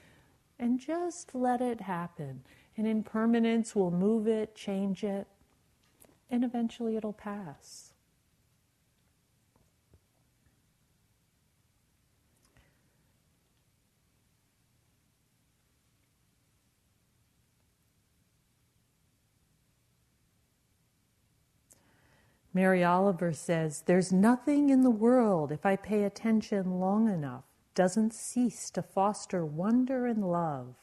and 0.60 0.80
just 0.80 1.34
let 1.34 1.62
it 1.62 1.82
happen. 1.82 2.42
And 2.78 2.88
impermanence 2.88 3.76
will 3.76 3.92
move 3.92 4.28
it, 4.28 4.56
change 4.56 5.04
it, 5.04 5.28
and 6.30 6.44
eventually 6.44 6.96
it'll 6.96 7.14
pass. 7.14 7.89
Mary 22.54 22.84
Oliver 22.84 23.32
says, 23.32 23.84
There's 23.86 24.12
nothing 24.12 24.70
in 24.70 24.82
the 24.82 24.90
world, 24.90 25.52
if 25.52 25.66
I 25.66 25.76
pay 25.76 26.04
attention 26.04 26.80
long 26.80 27.08
enough, 27.08 27.44
doesn't 27.76 28.14
cease 28.14 28.70
to 28.72 28.82
foster 28.82 29.46
wonder 29.46 30.06
and 30.06 30.30
love. 30.30 30.76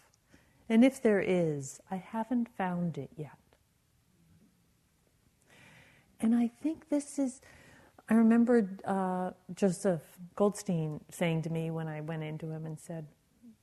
And 0.69 0.85
if 0.85 1.03
there 1.03 1.21
is, 1.21 1.81
I 1.91 1.97
haven't 1.97 2.49
found 2.49 2.99
it 2.99 3.11
yet. 3.17 3.39
And 6.21 6.35
I 6.35 6.49
think 6.63 6.89
this 6.89 7.19
is, 7.19 7.41
I 8.09 8.15
remembered 8.15 8.83
uh, 8.85 9.33
Joseph 9.55 10.03
Goldstein 10.35 11.01
saying 11.11 11.43
to 11.43 11.51
me 11.51 11.71
when 11.71 11.89
I 11.89 12.01
went 12.01 12.23
into 12.23 12.51
him 12.51 12.67
and 12.67 12.79
said, 12.79 13.07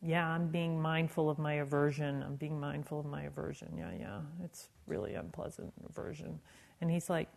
yeah, 0.05 0.27
I'm 0.27 0.47
being 0.47 0.81
mindful 0.81 1.29
of 1.29 1.39
my 1.39 1.53
aversion. 1.53 2.23
I'm 2.23 2.35
being 2.35 2.59
mindful 2.59 2.99
of 2.99 3.05
my 3.05 3.23
aversion. 3.23 3.73
Yeah, 3.77 3.91
yeah, 3.97 4.19
it's 4.43 4.67
really 4.85 5.13
unpleasant 5.13 5.73
aversion. 5.89 6.39
And 6.81 6.91
he's 6.91 7.09
like, 7.09 7.29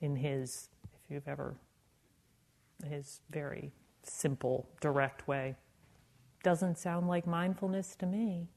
in 0.00 0.16
his, 0.16 0.68
if 0.94 1.10
you've 1.10 1.28
ever, 1.28 1.54
his 2.86 3.20
very 3.30 3.72
simple, 4.02 4.68
direct 4.80 5.26
way, 5.28 5.56
doesn't 6.42 6.78
sound 6.78 7.08
like 7.08 7.26
mindfulness 7.26 7.96
to 7.96 8.06
me. 8.06 8.48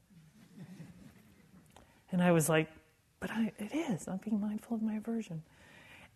And 2.10 2.22
I 2.22 2.30
was 2.30 2.48
like, 2.48 2.68
but 3.20 3.30
I, 3.30 3.52
it 3.58 3.74
is. 3.74 4.06
I'm 4.06 4.18
being 4.18 4.40
mindful 4.40 4.76
of 4.76 4.82
my 4.82 4.96
aversion. 4.96 5.42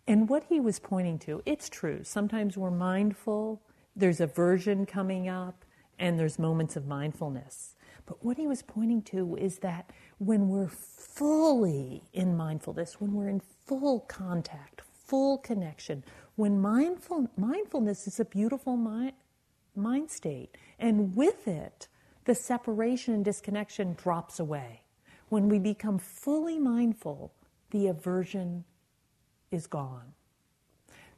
And 0.07 0.29
what 0.29 0.43
he 0.47 0.59
was 0.59 0.79
pointing 0.79 1.19
to, 1.19 1.41
it's 1.45 1.67
true. 1.69 2.01
Sometimes 2.03 2.55
we're 2.55 2.71
mindful, 2.71 3.61
there's 3.95 4.21
aversion 4.21 4.85
coming 4.85 5.27
up, 5.27 5.65
and 5.99 6.19
there's 6.19 6.37
moments 6.37 6.75
of 6.75 6.85
mindfulness. 6.85 7.75
But 8.05 8.23
what 8.23 8.37
he 8.37 8.47
was 8.47 8.61
pointing 8.61 9.01
to 9.03 9.35
is 9.35 9.59
that 9.59 9.89
when 10.19 10.47
we're 10.47 10.69
fully 10.69 12.03
in 12.13 12.37
mindfulness, 12.37 13.01
when 13.01 13.13
we're 13.13 13.27
in 13.27 13.41
full 13.65 14.01
contact, 14.01 14.83
full 15.07 15.37
connection, 15.37 16.03
when 16.35 16.59
mindful, 16.59 17.29
mindfulness 17.37 18.07
is 18.07 18.19
a 18.19 18.25
beautiful 18.25 18.75
mind, 18.77 19.13
mind 19.75 20.11
state, 20.11 20.55
and 20.79 21.15
with 21.15 21.47
it, 21.47 21.87
the 22.25 22.35
separation 22.35 23.13
and 23.13 23.25
disconnection 23.25 23.93
drops 23.93 24.39
away. 24.39 24.81
When 25.29 25.49
we 25.49 25.59
become 25.59 25.97
fully 25.97 26.59
mindful, 26.59 27.33
the 27.71 27.87
aversion 27.87 28.65
is 29.51 29.65
gone. 29.67 30.13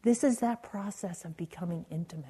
This 0.04 0.24
is 0.24 0.40
that 0.40 0.64
process 0.64 1.26
of 1.26 1.36
becoming 1.36 1.86
intimate. 1.90 2.30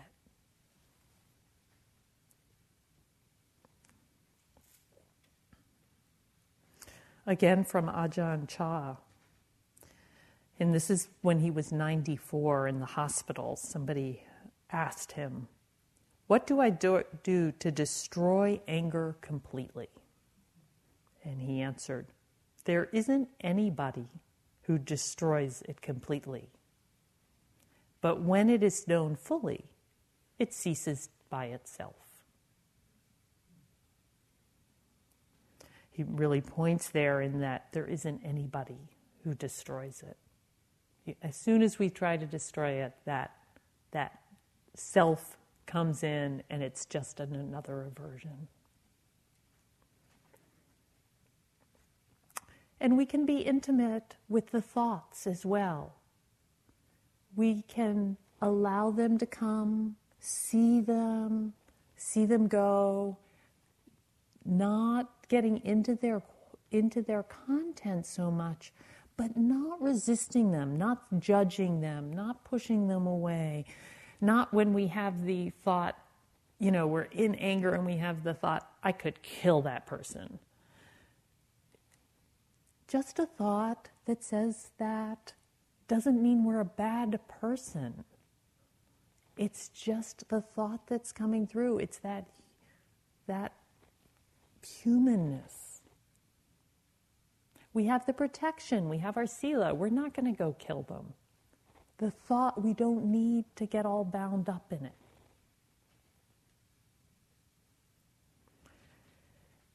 Again 7.28 7.64
from 7.64 7.88
Ajahn 7.88 8.48
Chah. 8.48 8.96
And 10.60 10.74
this 10.74 10.90
is 10.90 11.08
when 11.22 11.40
he 11.40 11.52
was 11.52 11.72
94 11.72 12.68
in 12.68 12.80
the 12.80 12.86
hospital. 12.86 13.56
Somebody 13.56 14.24
asked 14.72 15.14
him, 15.14 15.48
What 16.28 16.46
do 16.46 16.60
I 16.60 16.70
do, 16.70 17.04
do 17.24 17.54
to 17.54 17.72
destroy 17.72 18.60
anger 18.68 19.16
completely? 19.22 19.88
And 21.24 21.42
he 21.42 21.62
answered, 21.62 22.08
There 22.66 22.90
isn't 22.92 23.30
anybody 23.40 24.08
who 24.64 24.78
destroys 24.78 25.64
it 25.68 25.82
completely. 25.82 26.50
But 28.02 28.22
when 28.22 28.50
it 28.50 28.62
is 28.62 28.88
known 28.88 29.16
fully, 29.16 29.66
it 30.38 30.54
ceases 30.54 31.10
by 31.30 31.46
itself. 31.46 31.96
He 35.90 36.04
really 36.04 36.42
points 36.42 36.90
there 36.90 37.22
in 37.22 37.40
that 37.40 37.68
there 37.72 37.86
isn't 37.86 38.22
anybody 38.24 38.90
who 39.24 39.34
destroys 39.34 40.02
it. 40.02 40.18
As 41.22 41.36
soon 41.36 41.62
as 41.62 41.80
we 41.80 41.90
try 41.90 42.18
to 42.18 42.26
destroy 42.26 42.84
it, 42.84 42.94
that, 43.06 43.32
that 43.92 44.20
self 44.76 45.38
comes 45.66 46.04
in 46.04 46.44
and 46.50 46.64
it's 46.64 46.86
just 46.86 47.20
an, 47.20 47.36
another 47.36 47.84
aversion. 47.84 48.48
And 52.82 52.98
we 52.98 53.06
can 53.06 53.26
be 53.26 53.40
intimate 53.40 54.16
with 54.30 54.52
the 54.52 54.62
thoughts 54.62 55.28
as 55.28 55.46
well. 55.46 55.96
We 57.36 57.64
can 57.68 58.18
allow 58.42 58.90
them 58.92 59.18
to 59.18 59.26
come, 59.26 59.98
see 60.20 60.80
them, 60.80 61.54
see 61.98 62.26
them 62.26 62.48
go, 62.48 63.18
not 64.46 65.10
getting 65.28 65.64
into 65.66 65.96
their 65.96 66.22
into 66.72 67.02
their 67.02 67.24
content 67.24 68.06
so 68.06 68.30
much, 68.30 68.72
but 69.20 69.38
not 69.38 69.82
resisting 69.82 70.52
them, 70.52 70.78
not 70.78 71.20
judging 71.20 71.82
them, 71.82 72.12
not 72.12 72.44
pushing 72.44 72.88
them 72.88 73.06
away. 73.06 73.66
Not 74.22 74.54
when 74.54 74.74
we 74.74 74.88
have 74.88 75.26
the 75.26 75.50
thought, 75.50 75.98
you 76.60 76.72
know, 76.72 76.88
we're 76.88 77.04
in 77.04 77.36
anger 77.36 77.74
and 77.74 77.86
we 77.86 77.98
have 77.98 78.24
the 78.24 78.34
thought, 78.34 78.70
I 78.82 78.94
could 78.94 79.22
kill 79.22 79.62
that 79.64 79.86
person 79.86 80.40
just 82.90 83.20
a 83.20 83.26
thought 83.26 83.90
that 84.06 84.24
says 84.24 84.72
that 84.80 85.34
doesn't 85.88 86.22
mean 86.22 86.44
we're 86.44 86.60
a 86.60 86.66
bad 86.66 87.20
person. 87.28 88.04
It's 89.38 89.70
just 89.70 90.28
the 90.30 90.42
thought 90.42 90.88
that's 90.88 91.12
coming 91.12 91.46
through. 91.46 91.80
It's 91.80 92.00
that 92.00 92.26
that 93.28 93.54
humanness. 94.84 95.59
We 97.74 97.86
have 97.86 98.06
the 98.06 98.14
protection, 98.14 98.90
we 98.90 98.98
have 99.00 99.16
our 99.18 99.28
sila. 99.28 99.74
We're 99.74 99.90
not 99.90 100.14
going 100.14 100.26
to 100.26 100.38
go 100.38 100.56
kill 100.58 100.84
them. 100.84 101.14
The 101.98 102.12
thought, 102.12 102.64
we 102.64 102.74
don't 102.74 103.06
need 103.06 103.46
to 103.58 103.66
get 103.66 103.86
all 103.86 104.04
bound 104.04 104.50
up 104.50 104.72
in 104.72 104.86
it. 104.86 104.94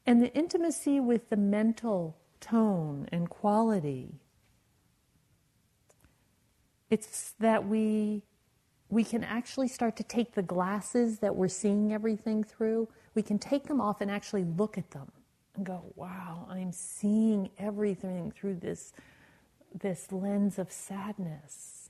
And 0.05 0.21
the 0.21 0.33
intimacy 0.33 0.99
with 0.99 1.29
the 1.29 1.37
mental 1.37 2.17
tone 2.39 3.07
and 3.11 3.29
quality. 3.29 4.19
It's 6.89 7.33
that 7.39 7.67
we 7.67 8.23
we 8.89 9.03
can 9.03 9.23
actually 9.23 9.67
start 9.67 9.95
to 9.97 10.03
take 10.03 10.35
the 10.35 10.43
glasses 10.43 11.19
that 11.19 11.35
we're 11.35 11.47
seeing 11.47 11.91
everything 11.91 12.43
through, 12.43 12.87
we 13.15 13.23
can 13.23 13.39
take 13.39 13.65
them 13.65 13.81
off 13.81 13.99
and 13.99 14.11
actually 14.11 14.43
look 14.43 14.77
at 14.77 14.91
them 14.91 15.11
and 15.55 15.65
go, 15.65 15.83
wow, 15.95 16.47
I'm 16.49 16.71
seeing 16.71 17.49
everything 17.57 18.31
through 18.31 18.55
this, 18.55 18.93
this 19.73 20.11
lens 20.11 20.59
of 20.59 20.71
sadness. 20.71 21.89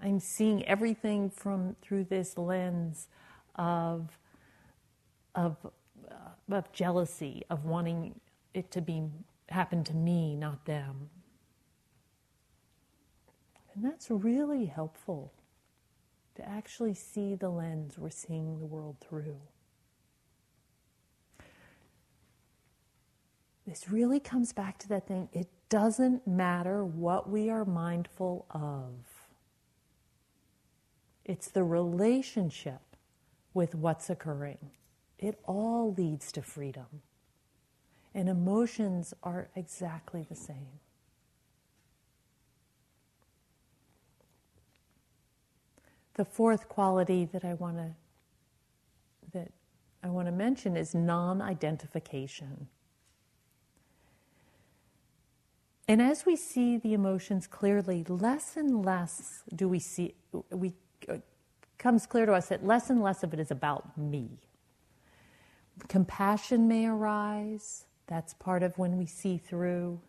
I'm 0.00 0.20
seeing 0.20 0.64
everything 0.66 1.30
from 1.30 1.76
through 1.82 2.04
this 2.04 2.38
lens 2.38 3.08
of, 3.56 4.18
of, 5.34 5.56
uh, 6.10 6.54
of 6.54 6.72
jealousy, 6.72 7.44
of 7.50 7.64
wanting 7.64 8.20
it 8.54 8.70
to 8.72 8.80
be 8.80 9.02
happen 9.48 9.82
to 9.84 9.94
me, 9.94 10.36
not 10.36 10.64
them. 10.66 11.10
And 13.74 13.84
that's 13.84 14.10
really 14.10 14.66
helpful 14.66 15.32
to 16.36 16.48
actually 16.48 16.94
see 16.94 17.34
the 17.34 17.48
lens 17.48 17.98
we're 17.98 18.10
seeing 18.10 18.58
the 18.58 18.66
world 18.66 18.96
through. 19.00 19.36
This 23.68 23.90
really 23.90 24.18
comes 24.18 24.54
back 24.54 24.78
to 24.78 24.88
that 24.88 25.06
thing 25.06 25.28
it 25.30 25.46
doesn't 25.68 26.26
matter 26.26 26.82
what 26.82 27.28
we 27.28 27.50
are 27.50 27.66
mindful 27.66 28.46
of, 28.50 28.94
it's 31.26 31.48
the 31.48 31.62
relationship 31.62 32.80
with 33.52 33.74
what's 33.74 34.08
occurring. 34.08 34.70
It 35.18 35.38
all 35.44 35.92
leads 35.92 36.32
to 36.32 36.40
freedom. 36.40 37.02
And 38.14 38.30
emotions 38.30 39.12
are 39.22 39.50
exactly 39.54 40.24
the 40.26 40.34
same. 40.34 40.80
The 46.14 46.24
fourth 46.24 46.70
quality 46.70 47.26
that 47.26 47.44
I 47.44 47.52
want 47.52 47.76
to 47.76 47.90
that 49.34 49.52
I 50.02 50.08
want 50.08 50.26
to 50.26 50.32
mention 50.32 50.74
is 50.74 50.94
non-identification. 50.94 52.68
And 55.88 56.02
as 56.02 56.26
we 56.26 56.36
see 56.36 56.76
the 56.76 56.92
emotions 56.92 57.46
clearly, 57.46 58.04
less 58.06 58.56
and 58.56 58.84
less 58.84 59.42
do 59.54 59.66
we 59.68 59.78
see 59.78 60.14
we 60.50 60.74
uh, 61.08 61.16
comes 61.78 62.06
clear 62.06 62.26
to 62.26 62.34
us 62.34 62.48
that 62.48 62.64
less 62.64 62.90
and 62.90 63.02
less 63.02 63.22
of 63.22 63.32
it 63.32 63.40
is 63.40 63.50
about 63.50 63.96
me. 63.96 64.28
Compassion 65.88 66.68
may 66.68 66.86
arise, 66.86 67.86
that's 68.06 68.34
part 68.34 68.62
of 68.62 68.76
when 68.76 68.98
we 68.98 69.06
see 69.06 69.38
through. 69.38 70.00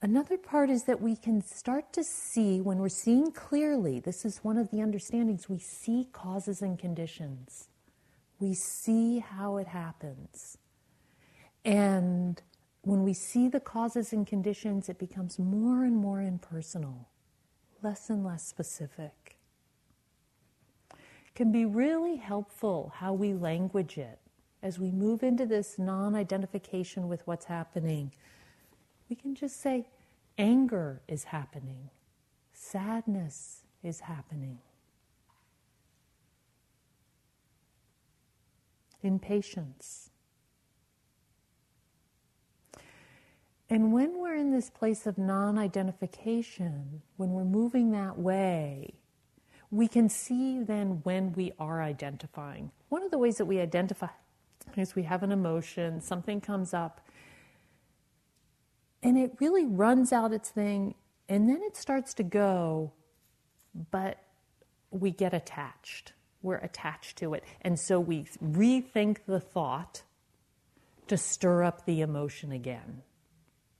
Another 0.00 0.36
part 0.36 0.70
is 0.70 0.84
that 0.84 1.00
we 1.00 1.16
can 1.16 1.42
start 1.42 1.92
to 1.94 2.04
see 2.04 2.60
when 2.60 2.78
we're 2.78 2.88
seeing 2.88 3.32
clearly. 3.32 4.00
This 4.00 4.24
is 4.24 4.38
one 4.38 4.58
of 4.58 4.70
the 4.70 4.82
understandings. 4.82 5.48
We 5.48 5.58
see 5.58 6.08
causes 6.12 6.62
and 6.62 6.78
conditions, 6.78 7.68
we 8.38 8.54
see 8.54 9.18
how 9.18 9.56
it 9.56 9.66
happens. 9.66 10.58
And 11.64 12.40
when 12.82 13.02
we 13.02 13.12
see 13.12 13.48
the 13.48 13.60
causes 13.60 14.12
and 14.12 14.26
conditions, 14.26 14.88
it 14.88 14.98
becomes 14.98 15.38
more 15.38 15.84
and 15.84 15.96
more 15.96 16.20
impersonal, 16.20 17.08
less 17.82 18.10
and 18.10 18.24
less 18.24 18.44
specific. 18.44 19.38
Can 21.34 21.50
be 21.50 21.64
really 21.64 22.16
helpful 22.16 22.92
how 22.96 23.12
we 23.12 23.32
language 23.32 23.98
it 23.98 24.18
as 24.62 24.78
we 24.78 24.90
move 24.90 25.22
into 25.22 25.46
this 25.46 25.78
non 25.78 26.14
identification 26.14 27.08
with 27.08 27.26
what's 27.26 27.46
happening, 27.46 28.12
we 29.08 29.16
can 29.16 29.34
just 29.34 29.60
say, 29.60 29.86
anger 30.38 31.00
is 31.08 31.24
happening, 31.24 31.90
sadness 32.52 33.62
is 33.82 34.00
happening. 34.00 34.58
impatience. 39.02 40.11
And 43.72 43.90
when 43.90 44.18
we're 44.18 44.34
in 44.34 44.52
this 44.52 44.68
place 44.68 45.06
of 45.06 45.16
non 45.16 45.56
identification, 45.56 47.00
when 47.16 47.30
we're 47.30 47.42
moving 47.42 47.92
that 47.92 48.18
way, 48.18 48.92
we 49.70 49.88
can 49.88 50.10
see 50.10 50.62
then 50.62 51.00
when 51.04 51.32
we 51.32 51.52
are 51.58 51.80
identifying. 51.80 52.70
One 52.90 53.02
of 53.02 53.10
the 53.10 53.16
ways 53.16 53.38
that 53.38 53.46
we 53.46 53.60
identify 53.60 54.08
is 54.76 54.94
we 54.94 55.04
have 55.04 55.22
an 55.22 55.32
emotion, 55.32 56.02
something 56.02 56.38
comes 56.38 56.74
up, 56.74 57.00
and 59.02 59.16
it 59.16 59.32
really 59.40 59.64
runs 59.64 60.12
out 60.12 60.34
its 60.34 60.50
thing, 60.50 60.94
and 61.30 61.48
then 61.48 61.62
it 61.62 61.74
starts 61.74 62.12
to 62.12 62.22
go, 62.22 62.92
but 63.90 64.18
we 64.90 65.10
get 65.10 65.32
attached. 65.32 66.12
We're 66.42 66.58
attached 66.58 67.16
to 67.20 67.32
it. 67.32 67.42
And 67.62 67.80
so 67.80 67.98
we 67.98 68.24
rethink 68.44 69.20
the 69.26 69.40
thought 69.40 70.02
to 71.08 71.16
stir 71.16 71.62
up 71.64 71.86
the 71.86 72.02
emotion 72.02 72.52
again. 72.52 73.00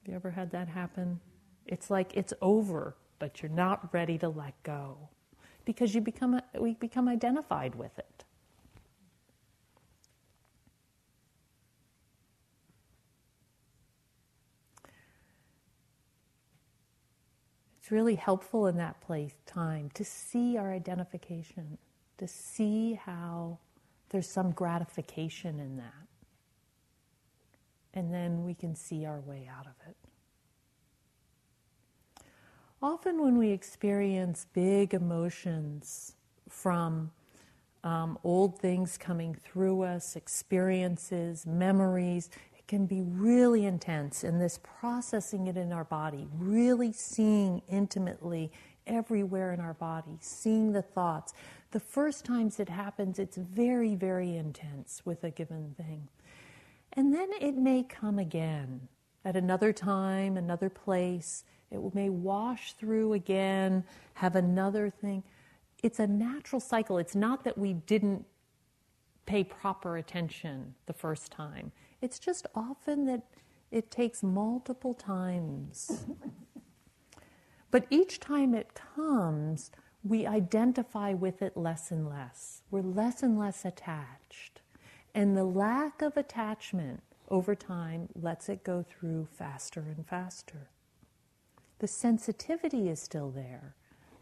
Have 0.02 0.10
you 0.10 0.16
ever 0.16 0.30
had 0.32 0.50
that 0.50 0.66
happen? 0.66 1.20
It's 1.66 1.88
like 1.88 2.16
it's 2.16 2.32
over, 2.42 2.96
but 3.20 3.40
you're 3.40 3.52
not 3.52 3.92
ready 3.94 4.18
to 4.18 4.28
let 4.28 4.60
go 4.64 4.96
because 5.64 5.94
you 5.94 6.00
become 6.00 6.40
we 6.58 6.74
become 6.74 7.08
identified 7.08 7.76
with 7.76 7.96
it. 8.00 8.24
It's 17.80 17.92
really 17.92 18.16
helpful 18.16 18.66
in 18.66 18.76
that 18.78 19.00
place 19.00 19.34
time 19.46 19.90
to 19.94 20.04
see 20.04 20.56
our 20.56 20.72
identification, 20.72 21.78
to 22.18 22.26
see 22.26 22.94
how 22.94 23.58
there's 24.10 24.28
some 24.28 24.50
gratification 24.50 25.60
in 25.60 25.76
that. 25.76 26.11
And 27.94 28.12
then 28.12 28.44
we 28.44 28.54
can 28.54 28.74
see 28.74 29.04
our 29.04 29.20
way 29.20 29.48
out 29.50 29.66
of 29.66 29.74
it. 29.88 29.96
Often, 32.82 33.22
when 33.22 33.38
we 33.38 33.50
experience 33.50 34.46
big 34.52 34.92
emotions 34.92 36.16
from 36.48 37.12
um, 37.84 38.18
old 38.24 38.58
things 38.58 38.96
coming 38.96 39.34
through 39.34 39.82
us, 39.82 40.16
experiences, 40.16 41.46
memories, 41.46 42.30
it 42.56 42.66
can 42.66 42.86
be 42.86 43.02
really 43.02 43.66
intense 43.66 44.24
And 44.24 44.40
this 44.40 44.58
processing 44.58 45.46
it 45.46 45.56
in 45.56 45.72
our 45.72 45.84
body, 45.84 46.26
really 46.32 46.92
seeing 46.92 47.62
intimately 47.68 48.50
everywhere 48.86 49.52
in 49.52 49.60
our 49.60 49.74
body, 49.74 50.18
seeing 50.20 50.72
the 50.72 50.82
thoughts. 50.82 51.34
The 51.70 51.80
first 51.80 52.24
times 52.24 52.58
it 52.60 52.68
happens, 52.68 53.18
it's 53.18 53.36
very, 53.36 53.94
very 53.94 54.36
intense 54.36 55.02
with 55.04 55.22
a 55.24 55.30
given 55.30 55.74
thing. 55.76 56.08
And 56.94 57.14
then 57.14 57.30
it 57.40 57.56
may 57.56 57.82
come 57.82 58.18
again 58.18 58.88
at 59.24 59.36
another 59.36 59.72
time, 59.72 60.36
another 60.36 60.68
place. 60.68 61.44
It 61.70 61.94
may 61.94 62.10
wash 62.10 62.74
through 62.74 63.14
again, 63.14 63.84
have 64.14 64.36
another 64.36 64.90
thing. 64.90 65.22
It's 65.82 65.98
a 65.98 66.06
natural 66.06 66.60
cycle. 66.60 66.98
It's 66.98 67.14
not 67.14 67.44
that 67.44 67.56
we 67.58 67.72
didn't 67.72 68.26
pay 69.26 69.44
proper 69.44 69.96
attention 69.96 70.74
the 70.86 70.92
first 70.92 71.32
time. 71.32 71.72
It's 72.00 72.18
just 72.18 72.46
often 72.54 73.06
that 73.06 73.22
it 73.70 73.90
takes 73.90 74.22
multiple 74.22 74.94
times. 74.94 76.04
But 77.70 77.86
each 77.88 78.20
time 78.20 78.54
it 78.54 78.74
comes, 78.74 79.70
we 80.04 80.26
identify 80.26 81.14
with 81.14 81.40
it 81.42 81.56
less 81.56 81.90
and 81.90 82.08
less. 82.08 82.62
We're 82.70 82.82
less 82.82 83.22
and 83.22 83.38
less 83.38 83.64
attached. 83.64 84.61
And 85.14 85.36
the 85.36 85.44
lack 85.44 86.02
of 86.02 86.16
attachment 86.16 87.02
over 87.28 87.54
time 87.54 88.08
lets 88.14 88.48
it 88.48 88.64
go 88.64 88.82
through 88.82 89.26
faster 89.32 89.80
and 89.80 90.06
faster. 90.06 90.68
The 91.80 91.86
sensitivity 91.86 92.88
is 92.88 93.00
still 93.00 93.30
there, 93.30 93.74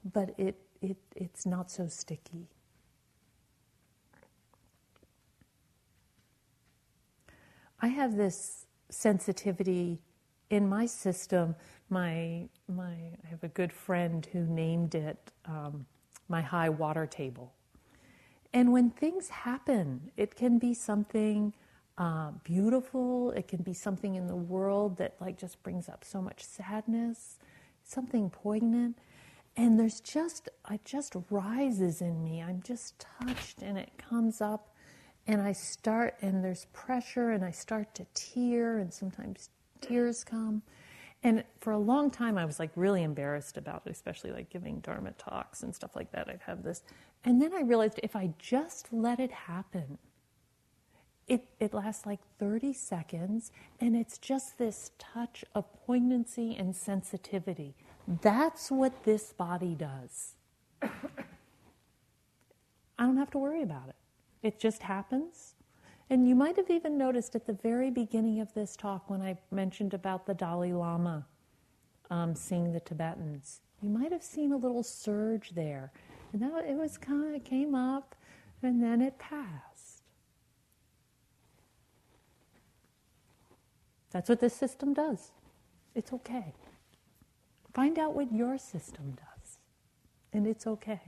but 0.05 0.35
it, 0.39 0.57
it, 0.81 0.97
it's 1.15 1.47
not 1.47 1.71
so 1.71 1.87
sticky. 1.89 2.49
I 7.81 7.89
have 7.89 8.17
this 8.17 8.67
sensitivity 8.91 10.01
in 10.51 10.69
my 10.69 10.87
system. 10.87 11.55
My, 11.89 12.49
my, 12.69 12.93
I 12.93 13.29
have 13.31 13.43
a 13.45 13.49
good 13.49 13.73
friend 13.73 14.27
who 14.33 14.41
named 14.47 14.95
it 14.95 15.33
um, 15.47 15.87
my 16.29 16.41
high 16.43 16.69
water 16.69 17.07
table. 17.07 17.53
And 18.53 18.73
when 18.73 18.91
things 18.91 19.29
happen, 19.29 20.11
it 20.17 20.35
can 20.35 20.59
be 20.59 20.75
something 20.75 21.53
uh, 21.99 22.33
beautiful. 22.45 23.31
It 23.33 23.47
can 23.49 23.63
be 23.63 23.75
something 23.75 24.15
in 24.15 24.27
the 24.27 24.37
world 24.37 24.97
that 24.99 25.15
like 25.21 25.39
just 25.39 25.63
brings 25.63 25.89
up 25.89 26.05
so 26.05 26.21
much 26.21 26.43
sadness, 26.43 27.39
something 27.85 28.31
poignant. 28.31 28.99
And 29.57 29.79
there's 29.79 30.01
just, 30.01 30.49
it 30.71 30.85
just 30.85 31.15
rises 31.31 32.01
in 32.01 32.25
me. 32.25 32.43
I'm 32.43 32.63
just 32.63 33.05
touched 33.21 33.63
and 33.63 33.79
it 33.79 33.91
comes 33.99 34.41
up 34.41 34.71
and 35.27 35.41
I 35.41 35.53
start, 35.53 36.17
and 36.23 36.43
there's 36.43 36.67
pressure, 36.73 37.31
and 37.31 37.45
I 37.45 37.51
start 37.51 37.95
to 37.97 38.07
tear, 38.15 38.79
and 38.79 38.93
sometimes 38.93 39.51
tears 39.81 40.25
come. 40.25 40.63
And 41.23 41.45
for 41.61 41.73
a 41.73 41.79
long 41.79 42.11
time, 42.11 42.39
I 42.39 42.45
was 42.45 42.59
like 42.59 42.71
really 42.75 43.03
embarrassed 43.03 43.57
about 43.59 43.83
it, 43.85 43.91
especially 43.91 44.33
like 44.33 44.49
giving 44.49 44.81
Dharma 44.81 45.13
talks 45.13 45.63
and 45.63 45.75
stuff 45.75 45.95
like 45.95 46.11
that. 46.13 46.29
I'd 46.29 46.41
have 46.47 46.63
this. 46.63 46.83
And 47.25 47.41
then 47.41 47.53
I 47.55 47.61
realized 47.61 48.01
if 48.03 48.17
I 48.17 48.33
just 48.39 48.89
let 48.93 49.21
it 49.21 49.31
happen, 49.31 49.99
it, 51.29 51.45
it 51.61 51.75
lasts 51.75 52.07
like 52.07 52.21
30 52.39 52.73
seconds, 52.73 53.53
and 53.81 53.95
it's 53.95 54.19
just 54.19 54.59
this 54.59 54.91
touch 54.99 55.45
of 55.55 55.65
poignancy 55.87 56.57
and 56.59 56.75
sensitivity. 56.75 57.75
That's 58.23 58.71
what 58.71 59.05
this 59.05 59.33
body 59.33 59.77
does. 59.77 60.35
I 60.83 60.89
don't 62.99 63.17
have 63.17 63.31
to 63.31 63.39
worry 63.39 63.63
about 63.63 63.89
it. 63.89 63.97
It 64.43 64.59
just 64.59 64.83
happens. 64.83 65.55
And 66.09 66.29
you 66.29 66.35
might 66.35 66.57
have 66.57 66.71
even 66.71 66.99
noticed 66.99 67.37
at 67.37 67.47
the 67.47 67.53
very 67.53 67.91
beginning 67.91 68.41
of 68.41 68.53
this 68.55 68.75
talk 68.75 69.09
when 69.09 69.23
I 69.23 69.39
mentioned 69.53 69.95
about 69.95 70.27
the 70.27 70.35
Dalai 70.35 70.73
Lama 70.73 71.25
um, 72.11 72.35
seeing 72.35 72.73
the 72.73 72.81
Tibetans. 72.81 73.61
You 73.81 73.91
might 73.91 74.11
have 74.11 74.23
seen 74.23 74.53
a 74.53 74.57
little 74.57 74.83
surge 74.83 75.51
there. 75.51 75.93
And 76.33 76.43
that 76.43 76.65
it 76.65 76.77
was 76.77 76.97
kind 76.97 77.35
of 77.35 77.45
came 77.45 77.75
up 77.75 78.15
and 78.63 78.83
then 78.83 79.01
it 79.01 79.19
passed. 79.19 80.03
That's 84.11 84.29
what 84.29 84.41
this 84.41 84.55
system 84.55 84.93
does. 84.93 85.31
It's 85.95 86.13
okay. 86.13 86.55
Find 87.75 87.99
out 87.99 88.15
what 88.15 88.33
your 88.33 88.59
system 88.59 89.17
does, 89.17 89.59
and 90.33 90.47
it's 90.47 90.67
okay. 90.67 91.01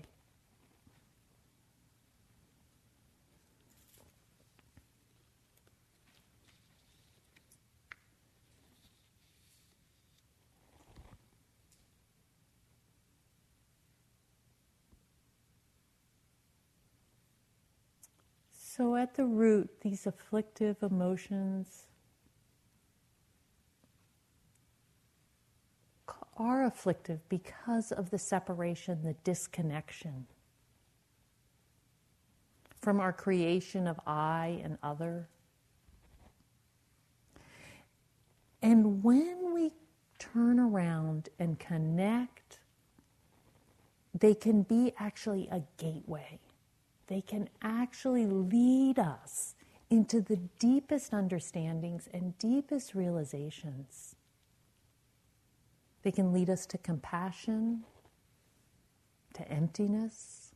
So, 18.75 18.97
at 18.97 19.17
the 19.17 19.27
root, 19.27 19.69
these 19.83 20.07
afflictive 20.07 20.83
emotions 20.83 21.89
are 26.39 26.65
afflictive 26.65 27.21
because 27.29 27.93
of 27.93 28.09
the 28.09 28.17
separation, 28.17 29.03
the 29.03 29.13
disconnection 29.25 30.27
from 32.81 32.99
our 32.99 33.13
creation 33.13 33.87
of 33.87 34.01
I 34.07 34.63
and 34.65 34.79
other. 34.83 35.29
And 38.63 39.05
when 39.05 39.53
we 39.53 39.73
turn 40.19 40.59
around 40.59 41.29
and 41.39 41.59
connect, 41.59 42.61
they 44.19 44.35
can 44.35 44.63
be 44.63 44.95
actually 44.99 45.47
a 45.53 45.61
gateway 45.77 46.41
they 47.13 47.21
can 47.21 47.47
actually 47.61 48.25
lead 48.25 48.99
us 48.99 49.55
into 49.91 50.23
the 50.23 50.37
deepest 50.59 51.13
understandings 51.13 52.09
and 52.15 52.39
deepest 52.39 52.95
realizations. 52.95 54.17
They 56.03 56.11
can 56.11 56.33
lead 56.33 56.49
us 56.49 56.65
to 56.67 56.79
compassion, 56.79 57.85
to 59.35 59.47
emptiness, 59.47 60.55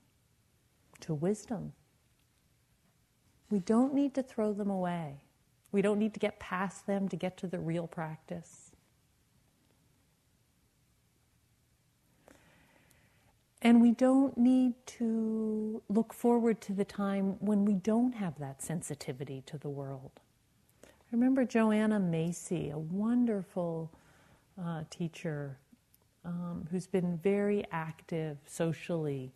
to 1.01 1.13
wisdom. 1.13 1.75
We 3.51 3.59
don't 3.59 3.93
need 3.93 4.15
to 4.15 4.23
throw 4.23 4.55
them 4.55 4.71
away. 4.71 5.21
We 5.73 5.83
don't 5.83 5.99
need 5.99 6.15
to 6.15 6.21
get 6.21 6.41
past 6.41 6.87
them 6.87 7.07
to 7.11 7.17
get 7.17 7.37
to 7.37 7.47
the 7.47 7.61
real 7.61 7.87
practice. 7.87 8.66
And 13.63 13.81
we 13.81 13.93
don't 13.93 14.37
need 14.37 14.75
to 14.87 15.83
look 15.89 16.13
forward 16.13 16.61
to 16.63 16.73
the 16.73 16.85
time 16.85 17.37
when 17.41 17.65
we 17.65 17.75
don't 17.75 18.13
have 18.13 18.39
that 18.39 18.63
sensitivity 18.63 19.43
to 19.47 19.59
the 19.59 19.71
world. 19.71 20.13
I 20.85 20.89
remember 21.11 21.45
Joanna 21.45 21.99
Macy, 21.99 22.71
a 22.71 22.79
wonderful 22.79 23.91
uh, 24.63 24.83
teacher 24.91 25.59
um, 26.25 26.67
who's 26.71 26.87
been 26.87 27.19
very 27.19 27.65
active 27.73 28.37
socially 28.47 29.33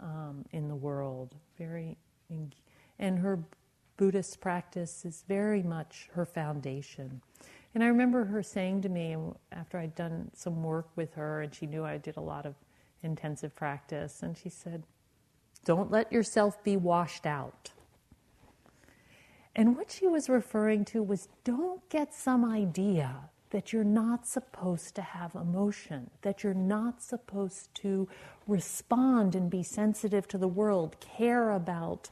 um, 0.00 0.44
in 0.52 0.68
the 0.68 0.74
world, 0.74 1.34
very, 1.58 1.96
and 2.98 3.18
her 3.18 3.40
Buddhist 3.96 4.40
practice 4.40 5.04
is 5.04 5.24
very 5.26 5.62
much 5.62 6.08
her 6.12 6.24
foundation. 6.24 7.20
And 7.74 7.82
I 7.82 7.86
remember 7.86 8.24
her 8.24 8.42
saying 8.42 8.82
to 8.82 8.88
me 8.88 9.16
after 9.52 9.78
I'd 9.78 9.94
done 9.94 10.30
some 10.34 10.62
work 10.62 10.88
with 10.96 11.14
her, 11.14 11.42
and 11.42 11.54
she 11.54 11.66
knew 11.66 11.84
I 11.84 11.98
did 11.98 12.16
a 12.16 12.20
lot 12.20 12.46
of 12.46 12.54
intensive 13.02 13.54
practice, 13.54 14.22
and 14.22 14.36
she 14.36 14.48
said, 14.48 14.84
Don't 15.64 15.90
let 15.90 16.12
yourself 16.12 16.62
be 16.62 16.76
washed 16.76 17.26
out. 17.26 17.70
And 19.54 19.76
what 19.76 19.90
she 19.90 20.06
was 20.06 20.28
referring 20.28 20.84
to 20.86 21.02
was 21.02 21.28
don't 21.44 21.86
get 21.88 22.14
some 22.14 22.44
idea 22.44 23.30
that 23.50 23.72
you're 23.72 23.82
not 23.82 24.26
supposed 24.26 24.94
to 24.94 25.02
have 25.02 25.34
emotion, 25.34 26.08
that 26.22 26.44
you're 26.44 26.54
not 26.54 27.02
supposed 27.02 27.74
to 27.74 28.08
respond 28.46 29.34
and 29.34 29.50
be 29.50 29.62
sensitive 29.62 30.28
to 30.28 30.38
the 30.38 30.48
world, 30.48 30.96
care 31.00 31.50
about 31.50 32.10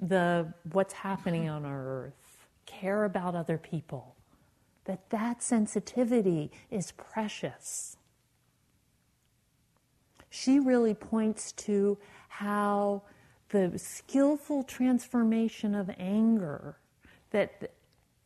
the 0.00 0.52
what's 0.72 0.94
happening 0.94 1.50
on 1.50 1.66
our 1.66 1.84
earth, 1.86 2.46
care 2.64 3.04
about 3.04 3.34
other 3.34 3.58
people. 3.58 4.14
That 4.84 5.10
that 5.10 5.42
sensitivity 5.42 6.50
is 6.70 6.92
precious. 6.92 7.97
She 10.30 10.60
really 10.60 10.94
points 10.94 11.52
to 11.52 11.98
how 12.28 13.02
the 13.48 13.78
skillful 13.78 14.62
transformation 14.62 15.74
of 15.74 15.90
anger 15.98 16.78
that 17.30 17.72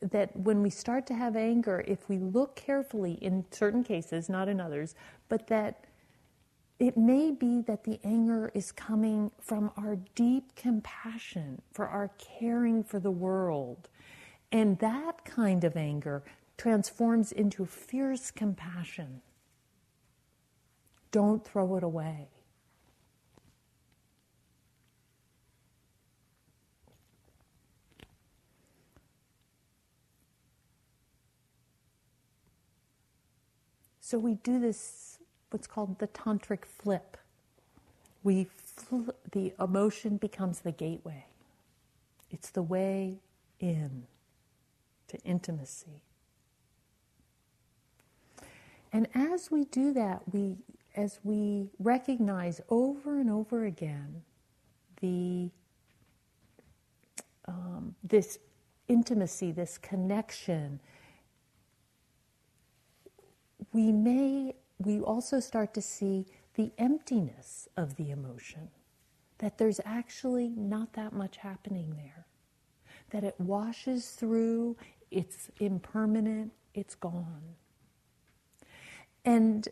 that 0.00 0.36
when 0.36 0.62
we 0.62 0.70
start 0.70 1.06
to 1.06 1.14
have 1.14 1.36
anger, 1.36 1.84
if 1.86 2.08
we 2.08 2.18
look 2.18 2.56
carefully 2.56 3.12
in 3.14 3.44
certain 3.52 3.84
cases, 3.84 4.28
not 4.28 4.48
in 4.48 4.60
others, 4.60 4.96
but 5.28 5.46
that 5.46 5.84
it 6.80 6.96
may 6.96 7.30
be 7.30 7.60
that 7.60 7.84
the 7.84 8.00
anger 8.02 8.50
is 8.54 8.72
coming 8.72 9.30
from 9.40 9.70
our 9.76 9.96
deep 10.16 10.56
compassion, 10.56 11.62
for 11.72 11.86
our 11.86 12.10
caring 12.18 12.82
for 12.82 12.98
the 12.98 13.10
world. 13.12 13.88
And 14.50 14.76
that 14.80 15.24
kind 15.24 15.62
of 15.62 15.76
anger 15.76 16.24
transforms 16.58 17.30
into 17.30 17.64
fierce 17.64 18.32
compassion. 18.32 19.22
Don't 21.12 21.44
throw 21.46 21.76
it 21.76 21.84
away. 21.84 22.28
So 34.00 34.18
we 34.18 34.34
do 34.36 34.60
this, 34.60 35.18
what's 35.50 35.66
called 35.66 35.98
the 35.98 36.08
tantric 36.08 36.64
flip. 36.66 37.16
We 38.24 38.44
fl- 38.44 39.10
the 39.32 39.54
emotion 39.60 40.18
becomes 40.18 40.60
the 40.60 40.72
gateway. 40.72 41.26
It's 42.30 42.50
the 42.50 42.62
way 42.62 43.18
in 43.60 44.04
to 45.08 45.18
intimacy. 45.20 46.02
And 48.92 49.08
as 49.14 49.50
we 49.50 49.64
do 49.66 49.92
that, 49.94 50.22
we 50.32 50.56
as 50.94 51.20
we 51.24 51.68
recognize 51.78 52.60
over 52.68 53.18
and 53.20 53.30
over 53.30 53.64
again 53.64 54.22
the 55.00 55.50
um, 57.48 57.94
this 58.04 58.38
intimacy, 58.88 59.52
this 59.52 59.78
connection, 59.78 60.80
we 63.72 63.90
may, 63.90 64.54
we 64.78 65.00
also 65.00 65.40
start 65.40 65.74
to 65.74 65.82
see 65.82 66.26
the 66.54 66.70
emptiness 66.78 67.68
of 67.76 67.96
the 67.96 68.10
emotion, 68.10 68.68
that 69.38 69.58
there's 69.58 69.80
actually 69.84 70.48
not 70.50 70.92
that 70.92 71.12
much 71.12 71.38
happening 71.38 71.96
there, 71.96 72.26
that 73.10 73.24
it 73.24 73.34
washes 73.38 74.10
through, 74.10 74.76
it's 75.10 75.50
impermanent, 75.58 76.52
it's 76.74 76.94
gone. 76.94 77.42
And 79.24 79.68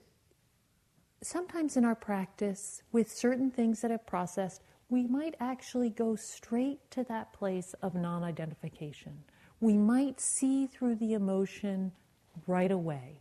sometimes 1.23 1.77
in 1.77 1.85
our 1.85 1.95
practice, 1.95 2.83
with 2.93 3.11
certain 3.13 3.51
things 3.51 3.81
that 3.81 3.91
have 3.91 4.07
processed, 4.07 4.63
we 4.89 5.07
might 5.07 5.35
actually 5.41 5.91
go 5.91 6.17
straight 6.17 6.91
to 6.91 7.05
that 7.05 7.33
place 7.33 7.75
of 7.83 7.95
non 7.95 8.23
identification. 8.25 9.25
We 9.61 9.77
might 9.77 10.21
see 10.21 10.67
through 10.67 10.97
the 10.97 11.13
emotion 11.13 11.93
right 12.47 12.71
away 12.71 13.21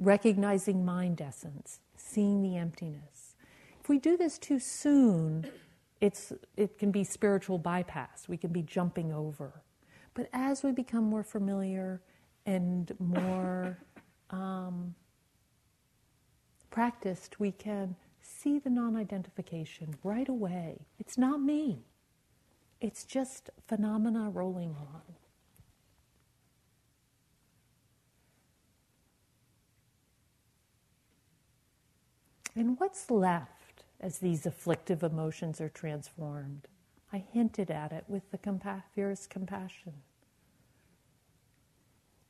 recognizing 0.00 0.84
mind 0.84 1.20
essence, 1.20 1.80
seeing 1.96 2.42
the 2.42 2.56
emptiness. 2.56 3.36
If 3.80 3.88
we 3.88 3.98
do 3.98 4.16
this 4.16 4.38
too 4.38 4.58
soon, 4.58 5.46
it's, 6.00 6.32
it 6.56 6.78
can 6.78 6.90
be 6.90 7.04
spiritual 7.04 7.58
bypass. 7.58 8.28
We 8.28 8.38
can 8.38 8.50
be 8.50 8.62
jumping 8.62 9.12
over. 9.12 9.62
But 10.14 10.28
as 10.32 10.62
we 10.62 10.72
become 10.72 11.04
more 11.04 11.22
familiar 11.22 12.00
and 12.46 12.90
more 12.98 13.78
um, 14.30 14.94
practiced, 16.70 17.40
we 17.40 17.52
can 17.52 17.96
see 18.20 18.58
the 18.58 18.70
non 18.70 18.96
identification 18.96 19.96
right 20.02 20.28
away. 20.28 20.86
It's 20.98 21.18
not 21.18 21.40
me, 21.40 21.84
it's 22.80 23.04
just 23.04 23.50
phenomena 23.66 24.30
rolling 24.30 24.76
on. 24.78 25.02
And 32.56 32.78
what's 32.80 33.10
left 33.10 33.84
as 34.00 34.18
these 34.18 34.44
afflictive 34.44 35.02
emotions 35.02 35.60
are 35.60 35.68
transformed? 35.68 36.68
I 37.12 37.18
hinted 37.18 37.70
at 37.70 37.92
it 37.92 38.04
with 38.08 38.30
the 38.30 38.38
compa- 38.38 38.82
fierce 38.94 39.26
compassion. 39.26 39.94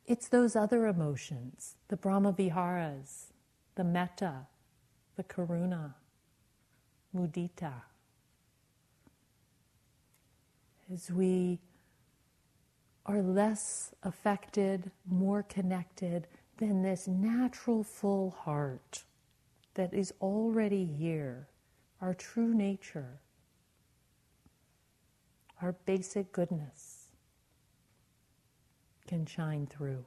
It's 0.05 0.27
those 0.27 0.55
other 0.55 0.87
emotions, 0.87 1.75
the 1.87 1.97
Brahma 1.97 2.33
Viharas, 2.33 3.30
the 3.81 3.85
metta, 3.85 4.45
the 5.15 5.23
karuna, 5.23 5.95
mudita. 7.17 7.73
As 10.93 11.09
we 11.09 11.57
are 13.07 13.23
less 13.23 13.91
affected, 14.03 14.91
more 15.09 15.41
connected 15.41 16.27
than 16.57 16.83
this 16.83 17.07
natural 17.07 17.83
full 17.83 18.29
heart 18.29 19.03
that 19.73 19.95
is 19.95 20.13
already 20.21 20.85
here, 20.85 21.47
our 22.01 22.13
true 22.13 22.53
nature, 22.53 23.19
our 25.59 25.71
basic 25.87 26.31
goodness 26.31 27.07
can 29.07 29.25
shine 29.25 29.65
through. 29.65 30.05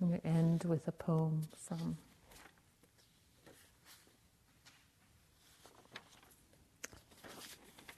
I'm 0.00 0.08
going 0.08 0.20
to 0.20 0.26
end 0.26 0.64
with 0.64 0.86
a 0.88 0.92
poem 0.92 1.42
from 1.56 1.96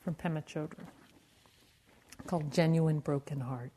from 0.01 0.15
Pema 0.15 0.45
Chodron 0.47 0.87
called 2.27 2.53
Genuine 2.53 3.01
Broken 3.01 3.41
Heart. 3.41 3.73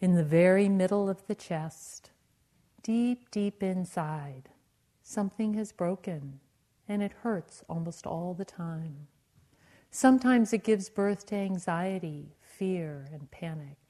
In 0.00 0.14
the 0.16 0.24
very 0.24 0.68
middle 0.68 1.08
of 1.08 1.26
the 1.26 1.34
chest, 1.34 2.10
deep, 2.82 3.30
deep 3.30 3.62
inside, 3.62 4.50
something 5.02 5.54
has 5.54 5.70
broken 5.72 6.40
and 6.88 7.02
it 7.02 7.12
hurts 7.22 7.62
almost 7.68 8.06
all 8.06 8.34
the 8.34 8.44
time. 8.44 9.06
Sometimes 9.90 10.52
it 10.52 10.64
gives 10.64 10.88
birth 10.88 11.24
to 11.26 11.36
anxiety, 11.36 12.34
fear, 12.42 13.06
and 13.12 13.30
panic. 13.30 13.83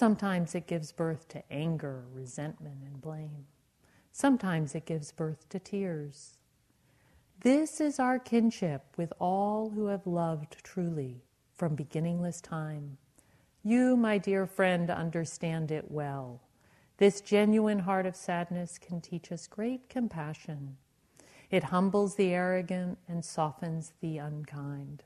Sometimes 0.00 0.54
it 0.54 0.66
gives 0.66 0.92
birth 0.92 1.28
to 1.28 1.42
anger, 1.52 2.04
resentment, 2.14 2.78
and 2.86 3.02
blame. 3.02 3.44
Sometimes 4.10 4.74
it 4.74 4.86
gives 4.86 5.12
birth 5.12 5.46
to 5.50 5.58
tears. 5.58 6.38
This 7.42 7.82
is 7.82 7.98
our 7.98 8.18
kinship 8.18 8.82
with 8.96 9.12
all 9.18 9.68
who 9.68 9.88
have 9.88 10.06
loved 10.06 10.64
truly 10.64 11.20
from 11.52 11.74
beginningless 11.74 12.40
time. 12.40 12.96
You, 13.62 13.94
my 13.94 14.16
dear 14.16 14.46
friend, 14.46 14.88
understand 14.88 15.70
it 15.70 15.90
well. 15.90 16.40
This 16.96 17.20
genuine 17.20 17.80
heart 17.80 18.06
of 18.06 18.16
sadness 18.16 18.78
can 18.78 19.02
teach 19.02 19.30
us 19.30 19.46
great 19.46 19.90
compassion. 19.90 20.78
It 21.50 21.64
humbles 21.64 22.14
the 22.14 22.32
arrogant 22.32 22.96
and 23.06 23.22
softens 23.22 23.92
the 24.00 24.16
unkind. 24.16 25.02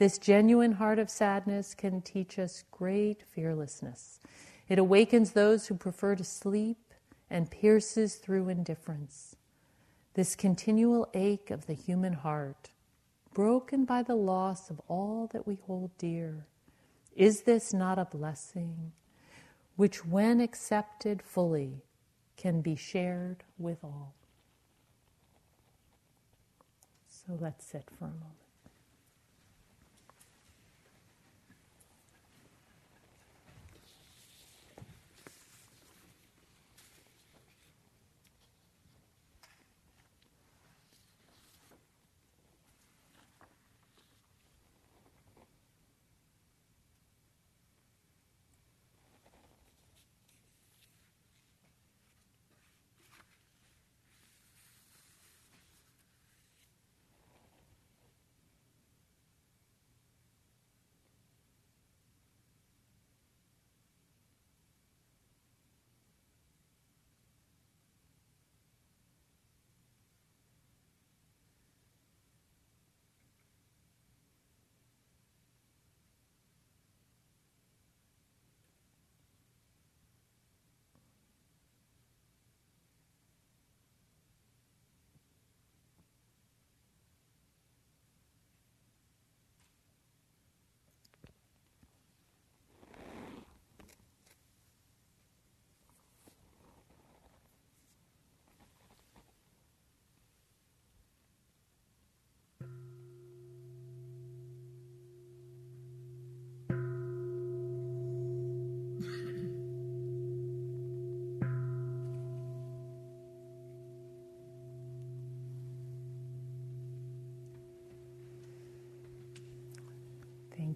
This 0.00 0.16
genuine 0.16 0.72
heart 0.72 0.98
of 0.98 1.10
sadness 1.10 1.74
can 1.74 2.00
teach 2.00 2.38
us 2.38 2.64
great 2.70 3.22
fearlessness. 3.22 4.18
It 4.66 4.78
awakens 4.78 5.32
those 5.32 5.66
who 5.66 5.74
prefer 5.74 6.16
to 6.16 6.24
sleep 6.24 6.94
and 7.28 7.50
pierces 7.50 8.14
through 8.14 8.48
indifference. 8.48 9.36
This 10.14 10.34
continual 10.34 11.06
ache 11.12 11.50
of 11.50 11.66
the 11.66 11.74
human 11.74 12.14
heart, 12.14 12.70
broken 13.34 13.84
by 13.84 14.02
the 14.02 14.14
loss 14.14 14.70
of 14.70 14.80
all 14.88 15.28
that 15.34 15.46
we 15.46 15.58
hold 15.66 15.90
dear, 15.98 16.46
is 17.14 17.42
this 17.42 17.74
not 17.74 17.98
a 17.98 18.06
blessing 18.06 18.92
which, 19.76 20.06
when 20.06 20.40
accepted 20.40 21.20
fully, 21.20 21.82
can 22.38 22.62
be 22.62 22.74
shared 22.74 23.44
with 23.58 23.84
all? 23.84 24.14
So 27.06 27.36
let's 27.38 27.66
sit 27.66 27.84
for 27.98 28.06
a 28.06 28.08
moment. 28.08 28.49